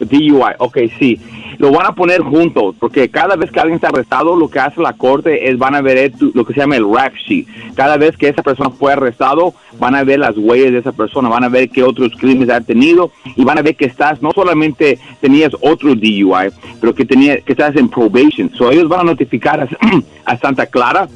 DUI, 0.00 0.54
ok, 0.58 0.78
sí. 0.98 1.18
Lo 1.58 1.70
van 1.70 1.86
a 1.86 1.94
poner 1.94 2.20
juntos, 2.20 2.74
porque 2.80 3.08
cada 3.08 3.36
vez 3.36 3.50
que 3.50 3.60
alguien 3.60 3.76
está 3.76 3.88
arrestado, 3.88 4.34
lo 4.34 4.48
que 4.48 4.58
hace 4.58 4.80
la 4.80 4.94
corte 4.94 5.48
es 5.48 5.56
van 5.56 5.74
a 5.74 5.80
ver 5.80 6.12
lo 6.34 6.44
que 6.44 6.52
se 6.52 6.60
llama 6.60 6.76
el 6.76 6.92
rap 6.92 7.14
sheet. 7.14 7.46
Cada 7.74 7.96
vez 7.96 8.16
que 8.16 8.28
esa 8.28 8.42
persona 8.42 8.70
fue 8.70 8.92
arrestado, 8.92 9.54
van 9.78 9.94
a 9.94 10.02
ver 10.02 10.18
las 10.18 10.36
huellas 10.36 10.72
de 10.72 10.78
esa 10.78 10.92
persona, 10.92 11.28
van 11.28 11.44
a 11.44 11.48
ver 11.48 11.70
qué 11.70 11.82
otros 11.82 12.12
crímenes 12.18 12.50
ha 12.50 12.60
tenido 12.60 13.12
y 13.36 13.44
van 13.44 13.58
a 13.58 13.62
ver 13.62 13.76
que 13.76 13.84
estás, 13.84 14.20
no 14.20 14.32
solamente 14.32 14.98
tenías 15.20 15.52
otro 15.60 15.94
DUI, 15.94 16.50
pero 16.80 16.94
que, 16.94 17.04
tenía, 17.04 17.40
que 17.40 17.52
estás 17.52 17.76
en 17.76 17.88
probation. 17.88 18.50
So 18.54 18.70
ellos 18.70 18.88
van 18.88 19.00
a 19.00 19.04
notificar 19.04 19.68
a 20.24 20.36
Santa 20.38 20.66
Clara 20.66 21.08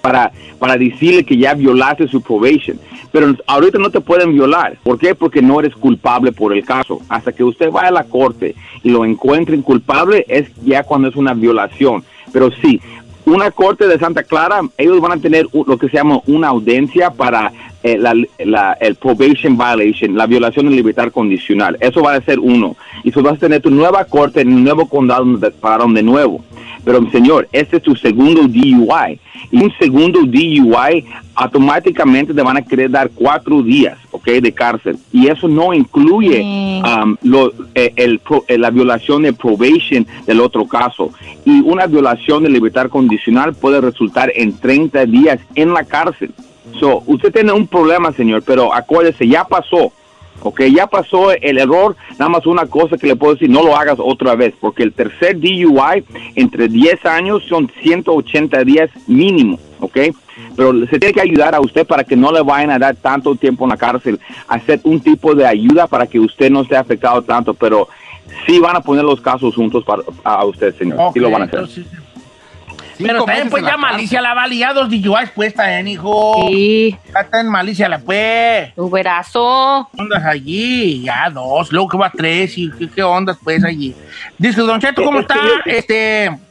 para, 0.00 0.32
para 0.58 0.76
decirle 0.76 1.24
que 1.24 1.36
ya 1.36 1.54
violaste 1.54 2.08
su 2.08 2.20
probation. 2.20 2.78
Pero 3.12 3.34
ahorita 3.46 3.78
no 3.78 3.90
te 3.90 4.00
pueden 4.00 4.32
violar. 4.32 4.78
¿Por 4.82 4.98
qué? 4.98 5.14
Porque 5.14 5.42
no 5.42 5.60
eres 5.60 5.74
culpable 5.74 6.32
por 6.32 6.52
el 6.52 6.64
caso. 6.64 7.00
Hasta 7.08 7.32
que 7.32 7.44
usted 7.44 7.70
vaya 7.70 7.88
a 7.88 7.92
la 7.92 8.04
corte 8.04 8.54
y 8.82 8.90
lo 8.90 9.04
encuentren 9.04 9.62
culpable 9.62 10.24
es 10.28 10.48
ya 10.64 10.82
cuando 10.82 11.08
es 11.08 11.16
una 11.16 11.34
violación. 11.34 12.04
Pero 12.32 12.50
sí, 12.62 12.80
una 13.24 13.50
corte 13.50 13.86
de 13.86 13.98
Santa 13.98 14.22
Clara, 14.22 14.60
ellos 14.76 15.00
van 15.00 15.12
a 15.12 15.20
tener 15.22 15.46
lo 15.52 15.78
que 15.78 15.88
se 15.88 15.96
llama 15.96 16.20
una 16.26 16.48
audiencia 16.48 17.10
para 17.10 17.52
eh, 17.82 17.96
la, 17.98 18.14
la- 18.44 18.72
el 18.80 18.94
probation 18.96 19.56
violation, 19.56 20.16
la 20.16 20.26
violación 20.26 20.68
de 20.68 20.76
libertad 20.76 21.10
condicional. 21.12 21.76
Eso 21.80 22.02
va 22.02 22.14
a 22.14 22.20
ser 22.22 22.38
uno. 22.40 22.76
Y 23.04 23.10
tú 23.10 23.22
vas 23.22 23.34
a 23.34 23.38
tener 23.38 23.60
tu 23.62 23.70
nueva 23.70 24.04
corte 24.04 24.40
en 24.40 24.52
el 24.52 24.64
nuevo 24.64 24.88
condado 24.88 25.24
donde 25.24 25.50
te 25.50 25.56
pagaron 25.56 25.94
de 25.94 26.02
nuevo. 26.02 26.44
Pero, 26.84 27.08
señor, 27.10 27.48
este 27.52 27.76
es 27.78 27.82
tu 27.82 27.94
segundo 27.94 28.42
DUI. 28.48 29.20
Y 29.50 29.62
un 29.62 29.72
segundo 29.78 30.20
DUI 30.24 31.04
automáticamente 31.34 32.34
te 32.34 32.42
van 32.42 32.56
a 32.56 32.62
querer 32.62 32.90
dar 32.90 33.10
cuatro 33.14 33.62
días, 33.62 33.96
¿ok? 34.10 34.26
De 34.42 34.52
cárcel. 34.52 34.96
Y 35.12 35.28
eso 35.28 35.48
no 35.48 35.72
incluye 35.72 36.40
um, 36.84 37.16
lo- 37.22 37.52
eh, 37.74 37.92
el 37.96 38.20
eh, 38.48 38.58
la 38.58 38.70
violación 38.70 39.22
de 39.22 39.32
probation 39.32 40.06
del 40.26 40.40
otro 40.40 40.66
caso. 40.66 41.10
Y 41.44 41.60
una 41.60 41.86
violación 41.86 42.42
de 42.42 42.50
libertad 42.50 42.88
condicional 42.88 43.54
puede 43.54 43.80
resultar 43.80 44.32
en 44.34 44.52
30 44.58 45.06
días 45.06 45.38
en 45.54 45.72
la 45.72 45.84
cárcel. 45.84 46.32
So, 46.78 47.02
usted 47.06 47.32
tiene 47.32 47.52
un 47.52 47.66
problema, 47.66 48.12
señor, 48.12 48.42
pero 48.44 48.72
acuérdese, 48.72 49.26
ya 49.26 49.44
pasó. 49.44 49.92
Ok, 50.40 50.62
ya 50.72 50.86
pasó 50.86 51.32
el 51.32 51.58
error, 51.58 51.96
nada 52.12 52.28
más 52.28 52.46
una 52.46 52.66
cosa 52.66 52.96
que 52.96 53.08
le 53.08 53.16
puedo 53.16 53.34
decir, 53.34 53.50
no 53.50 53.60
lo 53.64 53.76
hagas 53.76 53.98
otra 53.98 54.36
vez, 54.36 54.54
porque 54.60 54.84
el 54.84 54.92
tercer 54.92 55.40
DUI 55.40 56.04
entre 56.36 56.68
10 56.68 57.04
años 57.06 57.42
son 57.48 57.68
180 57.82 58.62
días 58.62 58.88
mínimo, 59.08 59.58
ok, 59.80 59.98
pero 60.56 60.86
se 60.86 61.00
tiene 61.00 61.12
que 61.12 61.20
ayudar 61.20 61.56
a 61.56 61.60
usted 61.60 61.84
para 61.84 62.04
que 62.04 62.14
no 62.14 62.30
le 62.30 62.42
vayan 62.42 62.70
a 62.70 62.78
dar 62.78 62.94
tanto 62.94 63.34
tiempo 63.34 63.64
en 63.64 63.70
la 63.70 63.76
cárcel, 63.76 64.20
hacer 64.46 64.80
un 64.84 65.00
tipo 65.00 65.34
de 65.34 65.44
ayuda 65.44 65.88
para 65.88 66.06
que 66.06 66.20
usted 66.20 66.50
no 66.50 66.62
esté 66.62 66.76
afectado 66.76 67.20
tanto, 67.22 67.52
pero 67.54 67.88
sí 68.46 68.60
van 68.60 68.76
a 68.76 68.80
poner 68.80 69.04
los 69.04 69.20
casos 69.20 69.56
juntos 69.56 69.84
para, 69.84 70.04
a 70.22 70.44
usted, 70.44 70.72
señor, 70.76 71.12
sí 71.12 71.18
lo 71.18 71.30
van 71.30 71.42
a 71.42 71.44
hacer. 71.46 71.68
Pero 72.98 73.24
también 73.24 73.48
pues 73.50 73.64
ya 73.64 73.76
malicia 73.76 74.20
la 74.20 74.34
vale, 74.34 74.56
ya 74.56 74.72
dos 74.72 74.88
DUIs 74.88 75.30
pues 75.34 75.54
también, 75.54 75.88
hijo. 75.88 76.46
Sí. 76.48 76.96
Ya 77.12 77.20
está 77.20 77.40
en 77.40 77.48
malicia 77.48 77.88
la 77.88 77.98
pues. 77.98 78.72
Uberazo. 78.76 79.88
Ondas 79.96 80.24
allí, 80.24 81.02
ya 81.02 81.30
dos, 81.30 81.72
luego 81.72 81.88
que 81.88 81.98
va 81.98 82.10
tres 82.10 82.58
y 82.58 82.70
qué, 82.72 82.88
qué 82.88 83.02
ondas 83.02 83.38
pues 83.42 83.64
allí. 83.64 83.94
Dice, 84.36 84.60
Don 84.60 84.80
Cheto, 84.80 85.02
¿cómo 85.04 85.20
está? 85.20 85.38
Este... 85.64 86.47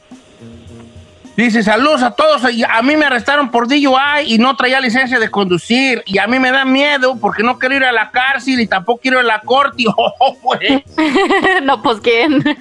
Dice, 1.38 1.62
saludos 1.62 2.02
a 2.02 2.10
todos. 2.10 2.52
y 2.52 2.64
A 2.64 2.82
mí 2.82 2.96
me 2.96 3.04
arrestaron 3.06 3.48
por 3.52 3.68
DUI 3.68 3.86
y 4.26 4.38
no 4.38 4.56
traía 4.56 4.80
licencia 4.80 5.20
de 5.20 5.30
conducir. 5.30 6.02
Y 6.04 6.18
a 6.18 6.26
mí 6.26 6.40
me 6.40 6.50
da 6.50 6.64
miedo 6.64 7.16
porque 7.20 7.44
no 7.44 7.60
quiero 7.60 7.76
ir 7.76 7.84
a 7.84 7.92
la 7.92 8.10
cárcel 8.10 8.58
y 8.58 8.66
tampoco 8.66 8.98
quiero 9.00 9.20
ir 9.20 9.24
a 9.24 9.28
la 9.28 9.40
corte. 9.42 9.84
Oh, 10.20 10.36
pues. 10.42 10.82
no, 11.62 11.80
pues 11.80 12.00
quién. 12.00 12.42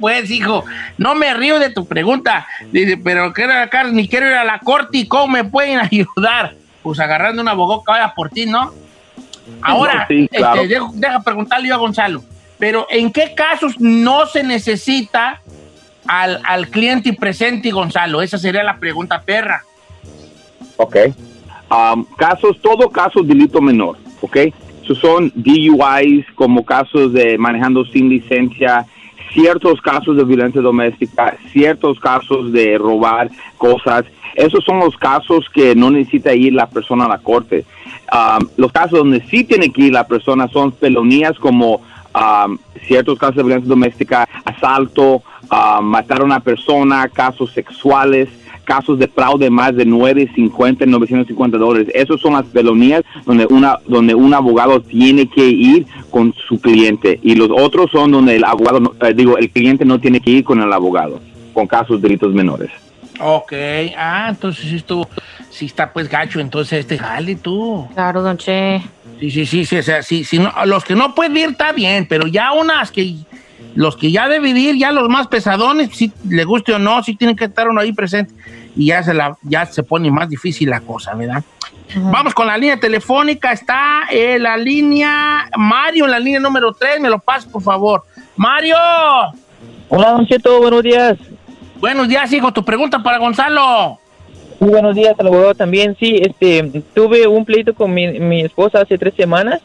pues, 0.00 0.30
hijo, 0.30 0.64
no 0.98 1.14
me 1.14 1.32
río 1.34 1.58
de 1.60 1.70
tu 1.70 1.86
pregunta. 1.86 2.46
Dice, 2.72 2.96
pero 2.96 3.32
quiero 3.32 3.52
ir 3.52 3.58
a 3.58 3.64
la 3.66 3.70
cárcel 3.70 3.94
ni 3.94 4.08
quiero 4.08 4.26
ir 4.26 4.34
a 4.34 4.44
la 4.44 4.58
corte. 4.58 4.98
¿Y 4.98 5.06
cómo 5.08 5.28
me 5.28 5.44
pueden 5.44 5.78
ayudar? 5.78 6.54
Pues 6.82 6.98
agarrando 7.00 7.42
un 7.42 7.48
abogado 7.48 7.82
que 7.84 7.92
vaya 7.92 8.12
por 8.14 8.30
ti, 8.30 8.46
¿no? 8.46 8.72
Ahora, 9.62 10.06
Sí, 10.08 10.28
claro. 10.32 10.62
este, 10.62 10.74
dejo- 10.74 10.92
deja 10.94 11.20
preguntarle 11.22 11.68
yo 11.68 11.74
a 11.74 11.78
Gonzalo. 11.78 12.22
Pero, 12.58 12.86
¿en 12.90 13.12
qué 13.12 13.34
casos 13.34 13.78
no 13.78 14.26
se 14.26 14.42
necesita 14.42 15.42
al, 16.06 16.40
al 16.44 16.68
cliente 16.68 17.12
presente, 17.12 17.70
Gonzalo? 17.70 18.22
Esa 18.22 18.38
sería 18.38 18.62
la 18.62 18.78
pregunta 18.78 19.20
perra. 19.22 19.62
Ok. 20.76 20.96
Um, 21.70 22.04
casos, 22.16 22.60
todo 22.60 22.88
caso 22.90 23.22
de 23.22 23.28
delito 23.34 23.60
menor, 23.60 23.98
ok. 24.20 24.36
Esos 24.82 24.98
son 24.98 25.32
DUIs 25.34 26.24
como 26.36 26.64
casos 26.64 27.12
de 27.12 27.36
manejando 27.38 27.84
sin 27.86 28.08
licencia, 28.08 28.86
ciertos 29.32 29.80
casos 29.80 30.16
de 30.16 30.24
violencia 30.24 30.60
doméstica, 30.60 31.36
ciertos 31.50 31.98
casos 31.98 32.52
de 32.52 32.78
robar 32.78 33.30
cosas. 33.58 34.04
Esos 34.36 34.64
son 34.64 34.78
los 34.78 34.96
casos 34.96 35.48
que 35.52 35.74
no 35.74 35.90
necesita 35.90 36.34
ir 36.34 36.52
la 36.52 36.68
persona 36.68 37.06
a 37.06 37.08
la 37.08 37.18
corte. 37.18 37.64
Um, 38.12 38.46
los 38.56 38.70
casos 38.70 39.00
donde 39.00 39.20
sí 39.22 39.42
tiene 39.42 39.72
que 39.72 39.82
ir 39.82 39.92
la 39.92 40.06
persona 40.06 40.46
son 40.46 40.72
felonías 40.72 41.36
como 41.38 41.80
um, 42.16 42.56
ciertos 42.86 43.18
casos 43.18 43.36
de 43.36 43.42
violencia 43.44 43.68
doméstica, 43.68 44.28
asalto, 44.44 45.22
um, 45.50 45.84
matar 45.84 46.22
a 46.22 46.24
una 46.24 46.40
persona, 46.40 47.08
casos 47.08 47.52
sexuales, 47.52 48.28
casos 48.64 48.98
de 48.98 49.06
fraude 49.06 49.48
más 49.48 49.76
de 49.76 49.84
950, 49.86 50.86
950 50.86 51.56
dólares. 51.58 51.88
Esas 51.94 52.20
son 52.20 52.32
las 52.32 52.46
felonías 52.46 53.02
donde, 53.24 53.46
una, 53.46 53.78
donde 53.86 54.14
un 54.14 54.34
abogado 54.34 54.80
tiene 54.80 55.28
que 55.28 55.46
ir 55.46 55.86
con 56.10 56.34
su 56.48 56.60
cliente. 56.60 57.20
Y 57.22 57.36
los 57.36 57.48
otros 57.50 57.90
son 57.92 58.10
donde 58.10 58.34
el 58.36 58.44
abogado, 58.44 58.80
no- 58.80 58.92
eh, 59.06 59.14
digo, 59.14 59.38
el 59.38 59.50
cliente 59.50 59.84
no 59.84 60.00
tiene 60.00 60.18
que 60.20 60.30
ir 60.30 60.44
con 60.44 60.60
el 60.60 60.72
abogado, 60.72 61.20
con 61.54 61.66
casos 61.68 62.00
de 62.02 62.08
delitos 62.08 62.32
menores. 62.34 62.70
Ok, 63.20 63.52
ah, 63.96 64.26
entonces 64.30 64.72
esto 64.72 65.08
sí 65.48 65.66
está 65.66 65.92
pues 65.92 66.08
gacho, 66.08 66.38
entonces 66.40 66.80
este 66.80 66.98
jale 66.98 67.36
tú. 67.36 67.86
Claro, 67.94 68.22
don 68.22 68.36
Che. 68.36 68.82
Sí, 69.20 69.30
sí, 69.30 69.46
sí, 69.46 69.64
sí, 69.64 69.78
o 69.78 69.82
sea, 69.82 70.02
sí, 70.02 70.24
sí, 70.24 70.38
no, 70.38 70.52
los 70.66 70.84
que 70.84 70.94
no 70.94 71.14
pueden 71.14 71.36
ir 71.36 71.48
está 71.50 71.72
bien, 71.72 72.06
pero 72.06 72.26
ya 72.26 72.52
unas 72.52 72.90
que, 72.90 73.14
los 73.74 73.96
que 73.96 74.10
ya 74.10 74.28
deben 74.28 74.56
ir, 74.56 74.76
ya 74.76 74.92
los 74.92 75.08
más 75.08 75.26
pesadones, 75.28 75.96
si 75.96 76.12
le 76.28 76.44
guste 76.44 76.74
o 76.74 76.78
no, 76.78 77.02
sí 77.02 77.14
tienen 77.14 77.36
que 77.36 77.46
estar 77.46 77.68
uno 77.68 77.80
ahí 77.80 77.92
presente 77.92 78.34
y 78.76 78.86
ya 78.86 79.02
se, 79.02 79.14
la, 79.14 79.36
ya 79.42 79.64
se 79.64 79.82
pone 79.82 80.10
más 80.10 80.28
difícil 80.28 80.68
la 80.68 80.80
cosa, 80.80 81.14
¿verdad? 81.14 81.42
Vamos 81.94 82.34
con 82.34 82.46
la 82.46 82.58
línea 82.58 82.78
telefónica, 82.78 83.52
está 83.52 84.02
eh, 84.10 84.38
la 84.38 84.56
línea 84.56 85.48
Mario, 85.56 86.04
en 86.04 86.10
la 86.10 86.18
línea 86.18 86.40
número 86.40 86.72
3, 86.72 87.00
me 87.00 87.08
lo 87.08 87.18
pasas 87.18 87.50
por 87.50 87.62
favor. 87.62 88.02
Mario. 88.36 88.76
Hola, 89.88 90.10
Don 90.10 90.26
Cheto, 90.26 90.60
buenos 90.60 90.82
días. 90.82 91.16
Buenos 91.80 92.08
días, 92.08 92.30
hijo, 92.32 92.52
tu 92.52 92.64
pregunta 92.64 93.02
para 93.02 93.18
Gonzalo. 93.18 94.00
Muy 94.58 94.70
buenos 94.70 94.94
días, 94.94 95.14
abogado 95.18 95.54
también. 95.54 95.96
Sí, 95.98 96.16
este, 96.16 96.82
tuve 96.94 97.26
un 97.26 97.44
pleito 97.44 97.74
con 97.74 97.92
mi, 97.92 98.18
mi 98.18 98.40
esposa 98.40 98.80
hace 98.80 98.96
tres 98.96 99.14
semanas. 99.14 99.60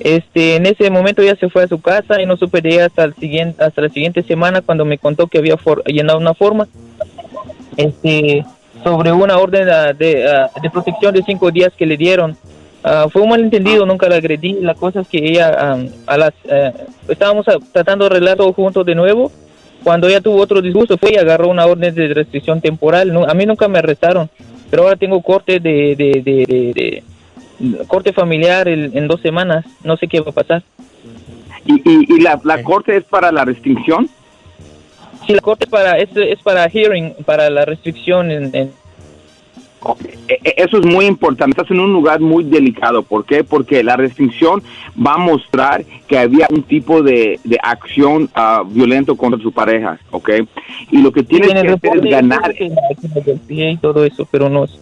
Este, 0.00 0.56
en 0.56 0.66
ese 0.66 0.90
momento 0.90 1.22
ella 1.22 1.34
se 1.34 1.48
fue 1.48 1.64
a 1.64 1.68
su 1.68 1.80
casa 1.80 2.22
y 2.22 2.26
no 2.26 2.36
supe 2.36 2.60
de 2.60 2.68
ella 2.68 2.86
hasta 2.86 3.04
el 3.04 3.14
siguiente, 3.14 3.64
hasta 3.64 3.82
la 3.82 3.88
siguiente 3.88 4.22
semana 4.22 4.60
cuando 4.60 4.84
me 4.84 4.96
contó 4.98 5.26
que 5.26 5.38
había 5.38 5.56
llenado 5.86 6.18
una 6.18 6.34
forma, 6.34 6.68
este, 7.76 8.44
sobre 8.84 9.10
una 9.10 9.38
orden 9.38 9.66
de, 9.66 9.94
de, 9.94 10.30
ah, 10.30 10.50
de 10.62 10.70
protección 10.70 11.14
de 11.14 11.24
cinco 11.24 11.50
días 11.50 11.72
que 11.76 11.86
le 11.86 11.96
dieron. 11.96 12.36
Ah, 12.84 13.08
fue 13.12 13.22
un 13.22 13.30
malentendido, 13.30 13.84
nunca 13.86 14.08
la 14.08 14.16
agredí. 14.16 14.52
La 14.60 14.74
cosa 14.74 15.00
es 15.00 15.08
que 15.08 15.18
ella, 15.18 15.52
ah, 15.58 15.78
a 16.06 16.16
las, 16.16 16.32
eh, 16.44 16.72
estábamos 17.08 17.48
ah, 17.48 17.56
tratando 17.72 18.04
de 18.04 18.10
arreglar 18.12 18.36
todo 18.36 18.52
juntos 18.52 18.86
de 18.86 18.94
nuevo. 18.94 19.32
Cuando 19.84 20.08
ella 20.08 20.20
tuvo 20.20 20.40
otro 20.40 20.60
disgusto 20.60 20.98
fue 20.98 21.12
y 21.12 21.16
agarró 21.16 21.48
una 21.48 21.66
orden 21.66 21.94
de 21.94 22.12
restricción 22.14 22.60
temporal. 22.60 23.12
No, 23.12 23.24
a 23.24 23.34
mí 23.34 23.46
nunca 23.46 23.68
me 23.68 23.78
arrestaron, 23.78 24.28
pero 24.70 24.82
ahora 24.84 24.96
tengo 24.96 25.20
corte 25.22 25.60
de, 25.60 25.94
de, 25.96 26.22
de, 26.22 26.46
de- 26.46 27.02
de- 27.60 27.86
corte 27.86 28.12
familiar 28.12 28.68
en 28.68 29.06
dos 29.08 29.20
semanas. 29.20 29.64
No 29.82 29.96
sé 29.96 30.06
qué 30.08 30.20
va 30.20 30.30
a 30.30 30.34
pasar. 30.34 30.62
¿Y, 31.64 31.74
y, 31.74 32.14
y 32.16 32.20
la, 32.20 32.40
la 32.44 32.62
corte 32.62 32.96
es 32.96 33.04
para 33.04 33.30
la 33.32 33.44
restricción? 33.44 34.08
Sí, 35.26 35.34
la 35.34 35.40
corte 35.40 35.66
para 35.66 35.98
es, 35.98 36.08
es 36.16 36.38
para 36.40 36.68
hearing, 36.68 37.14
para 37.26 37.50
la 37.50 37.64
restricción 37.64 38.30
en, 38.30 38.54
en- 38.54 38.72
Eso 40.56 40.78
es 40.78 40.86
muy 40.86 41.06
importante. 41.06 41.52
Estás 41.60 41.70
en 41.70 41.80
un 41.80 41.92
lugar 41.92 42.20
muy 42.20 42.44
delicado. 42.44 43.02
¿Por 43.02 43.24
qué? 43.24 43.44
Porque 43.44 43.82
la 43.82 43.96
restricción 43.96 44.62
va 44.94 45.14
a 45.14 45.18
mostrar 45.18 45.84
que 46.06 46.18
había 46.18 46.46
un 46.50 46.62
tipo 46.62 47.02
de, 47.02 47.38
de 47.44 47.58
acción 47.62 48.28
ah, 48.34 48.62
violento 48.66 49.16
contra 49.16 49.40
su 49.40 49.52
pareja, 49.52 49.98
¿ok? 50.10 50.30
Y 50.90 50.98
lo 51.02 51.12
que 51.12 51.22
tienes 51.22 51.50
que 51.52 51.58
hacer 51.68 51.96
es 51.96 52.10
ganar. 52.10 52.54
y 53.48 53.76
todo 53.78 54.04
eso, 54.04 54.26
pero 54.30 54.48
no 54.48 54.64
es- 54.64 54.78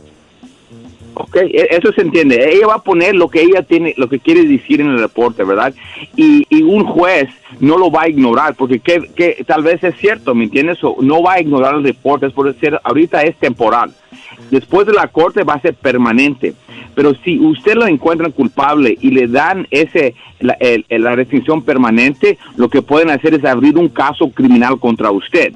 Ok, 1.19 1.37
e- 1.37 1.69
eso 1.71 1.93
se 1.93 2.03
entiende. 2.03 2.37
Ella 2.53 2.67
va 2.67 2.75
a 2.75 2.83
poner 2.83 3.15
lo 3.15 3.29
que 3.29 3.41
ella 3.41 3.63
tiene, 3.63 3.95
lo 3.97 4.07
que 4.09 4.19
quiere 4.19 4.45
decir 4.45 4.83
en 4.83 4.89
el 4.89 4.99
reporte, 4.99 5.45
¿verdad? 5.45 5.75
Y, 6.15 6.45
y 6.51 6.63
un 6.63 6.85
juez 6.85 7.31
no 7.59 7.79
lo 7.79 7.91
va 7.91 8.03
a 8.03 8.09
ignorar, 8.11 8.55
porque 8.55 8.81
que, 8.81 9.01
que 9.17 9.43
tal 9.47 9.63
vez 9.63 9.83
es 9.83 9.97
cierto, 9.97 10.35
¿me 10.35 10.45
entiendes? 10.45 10.77
O 10.85 10.97
no 11.01 11.23
va 11.23 11.35
a 11.35 11.41
ignorar 11.41 11.75
el 11.75 11.85
reporte, 11.85 12.27
es 12.27 12.35
por 12.35 12.53
decir, 12.53 12.79
ahorita 12.85 13.23
es 13.23 13.35
temporal. 13.39 13.95
Después 14.51 14.87
de 14.87 14.93
la 14.93 15.09
corte 15.09 15.43
va 15.43 15.55
a 15.55 15.61
ser 15.63 15.75
permanente. 15.75 16.53
Pero 16.95 17.15
si 17.25 17.39
usted 17.39 17.75
lo 17.77 17.87
encuentran 17.87 18.33
culpable 18.33 18.97
y 19.01 19.11
le 19.11 19.27
dan 19.27 19.67
ese 19.71 20.15
la, 20.41 20.53
el- 20.61 20.85
la 20.91 21.15
restricción 21.15 21.63
permanente, 21.63 22.37
lo 22.57 22.69
que 22.69 22.83
pueden 22.83 23.09
hacer 23.09 23.33
es 23.33 23.45
abrir 23.45 23.79
un 23.79 23.89
caso 23.89 24.29
criminal 24.31 24.79
contra 24.79 25.11
usted. 25.11 25.53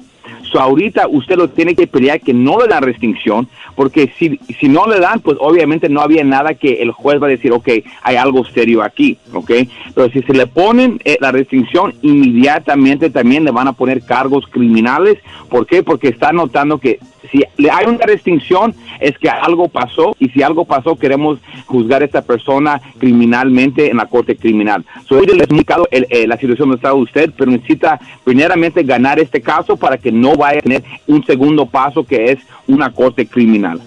So, 0.51 0.59
ahorita 0.59 1.07
usted 1.07 1.37
lo 1.37 1.49
tiene 1.49 1.75
que 1.75 1.87
pelear 1.87 2.19
que 2.19 2.33
no 2.33 2.59
le 2.59 2.67
dan 2.67 2.83
restricción, 2.83 3.47
porque 3.75 4.11
si, 4.19 4.39
si 4.59 4.67
no 4.67 4.85
le 4.85 4.99
dan, 4.99 5.21
pues 5.21 5.37
obviamente 5.39 5.87
no 5.87 6.01
había 6.01 6.23
nada 6.23 6.55
que 6.55 6.81
el 6.81 6.91
juez 6.91 7.21
va 7.21 7.27
a 7.27 7.29
decir, 7.29 7.53
ok, 7.53 7.69
hay 8.01 8.15
algo 8.17 8.43
serio 8.45 8.83
aquí, 8.83 9.17
ok. 9.33 9.51
Pero 9.95 10.09
si 10.09 10.21
se 10.23 10.33
le 10.33 10.47
ponen 10.47 10.99
eh, 11.05 11.17
la 11.21 11.31
restricción, 11.31 11.93
inmediatamente 12.01 13.09
también 13.09 13.45
le 13.45 13.51
van 13.51 13.67
a 13.67 13.73
poner 13.73 14.03
cargos 14.03 14.45
criminales. 14.47 15.19
¿Por 15.49 15.65
qué? 15.65 15.83
Porque 15.83 16.09
está 16.09 16.33
notando 16.33 16.79
que 16.79 16.99
si 17.29 17.43
hay 17.69 17.85
una 17.85 18.05
restricción 18.05 18.73
es 18.99 19.17
que 19.17 19.29
algo 19.29 19.67
pasó 19.67 20.15
y 20.19 20.29
si 20.29 20.41
algo 20.41 20.65
pasó 20.65 20.95
queremos 20.95 21.39
juzgar 21.65 22.01
a 22.01 22.05
esta 22.05 22.21
persona 22.21 22.81
criminalmente 22.97 23.89
en 23.91 23.97
la 23.97 24.05
corte 24.05 24.35
criminal. 24.35 24.83
So, 25.07 25.15
hoy 25.19 25.25
le 25.27 25.33
he 25.33 25.37
explicado 25.37 25.87
el- 25.91 26.07
eh, 26.09 26.25
la 26.27 26.37
situación 26.37 26.69
donde 26.69 26.77
está 26.77 26.93
usted, 26.93 27.31
pero 27.37 27.51
necesita 27.51 27.99
primeramente 28.23 28.83
ganar 28.83 29.19
este 29.19 29.41
caso 29.41 29.77
para 29.77 29.97
que 29.97 30.11
no 30.11 30.35
vaya 30.35 30.59
a 30.59 30.61
tener 30.61 30.83
un 31.07 31.23
segundo 31.25 31.65
paso 31.65 32.03
que 32.03 32.31
es 32.31 32.39
una 32.67 32.91
corte 32.91 33.25
criminal. 33.27 33.79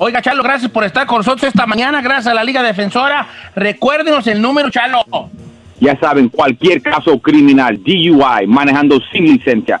Oiga, 0.00 0.22
Chalo, 0.22 0.42
gracias 0.42 0.70
por 0.70 0.84
estar 0.84 1.06
con 1.06 1.18
nosotros 1.18 1.44
esta 1.44 1.66
mañana. 1.66 2.00
Gracias 2.00 2.28
a 2.28 2.34
la 2.34 2.44
Liga 2.44 2.62
Defensora. 2.62 3.26
Recuérdenos 3.56 4.26
el 4.28 4.40
número, 4.40 4.70
Chalo. 4.70 5.04
Ya 5.80 5.98
saben, 5.98 6.28
cualquier 6.28 6.82
caso 6.82 7.18
criminal, 7.20 7.80
DUI, 7.82 8.46
manejando 8.46 9.00
sin 9.12 9.24
licencia, 9.24 9.80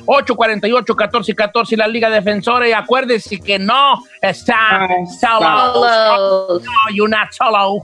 888-848-1414. 0.06 1.76
La 1.76 1.88
Liga 1.88 2.08
Defensora. 2.10 2.68
Y 2.68 2.72
acuérdense 2.72 3.40
que 3.40 3.58
no 3.58 4.00
está 4.20 4.86
solo. 5.20 5.74
Solos. 5.74 6.62
No, 6.62 6.70
you're 6.94 7.10
not 7.10 7.32
solo. 7.32 7.82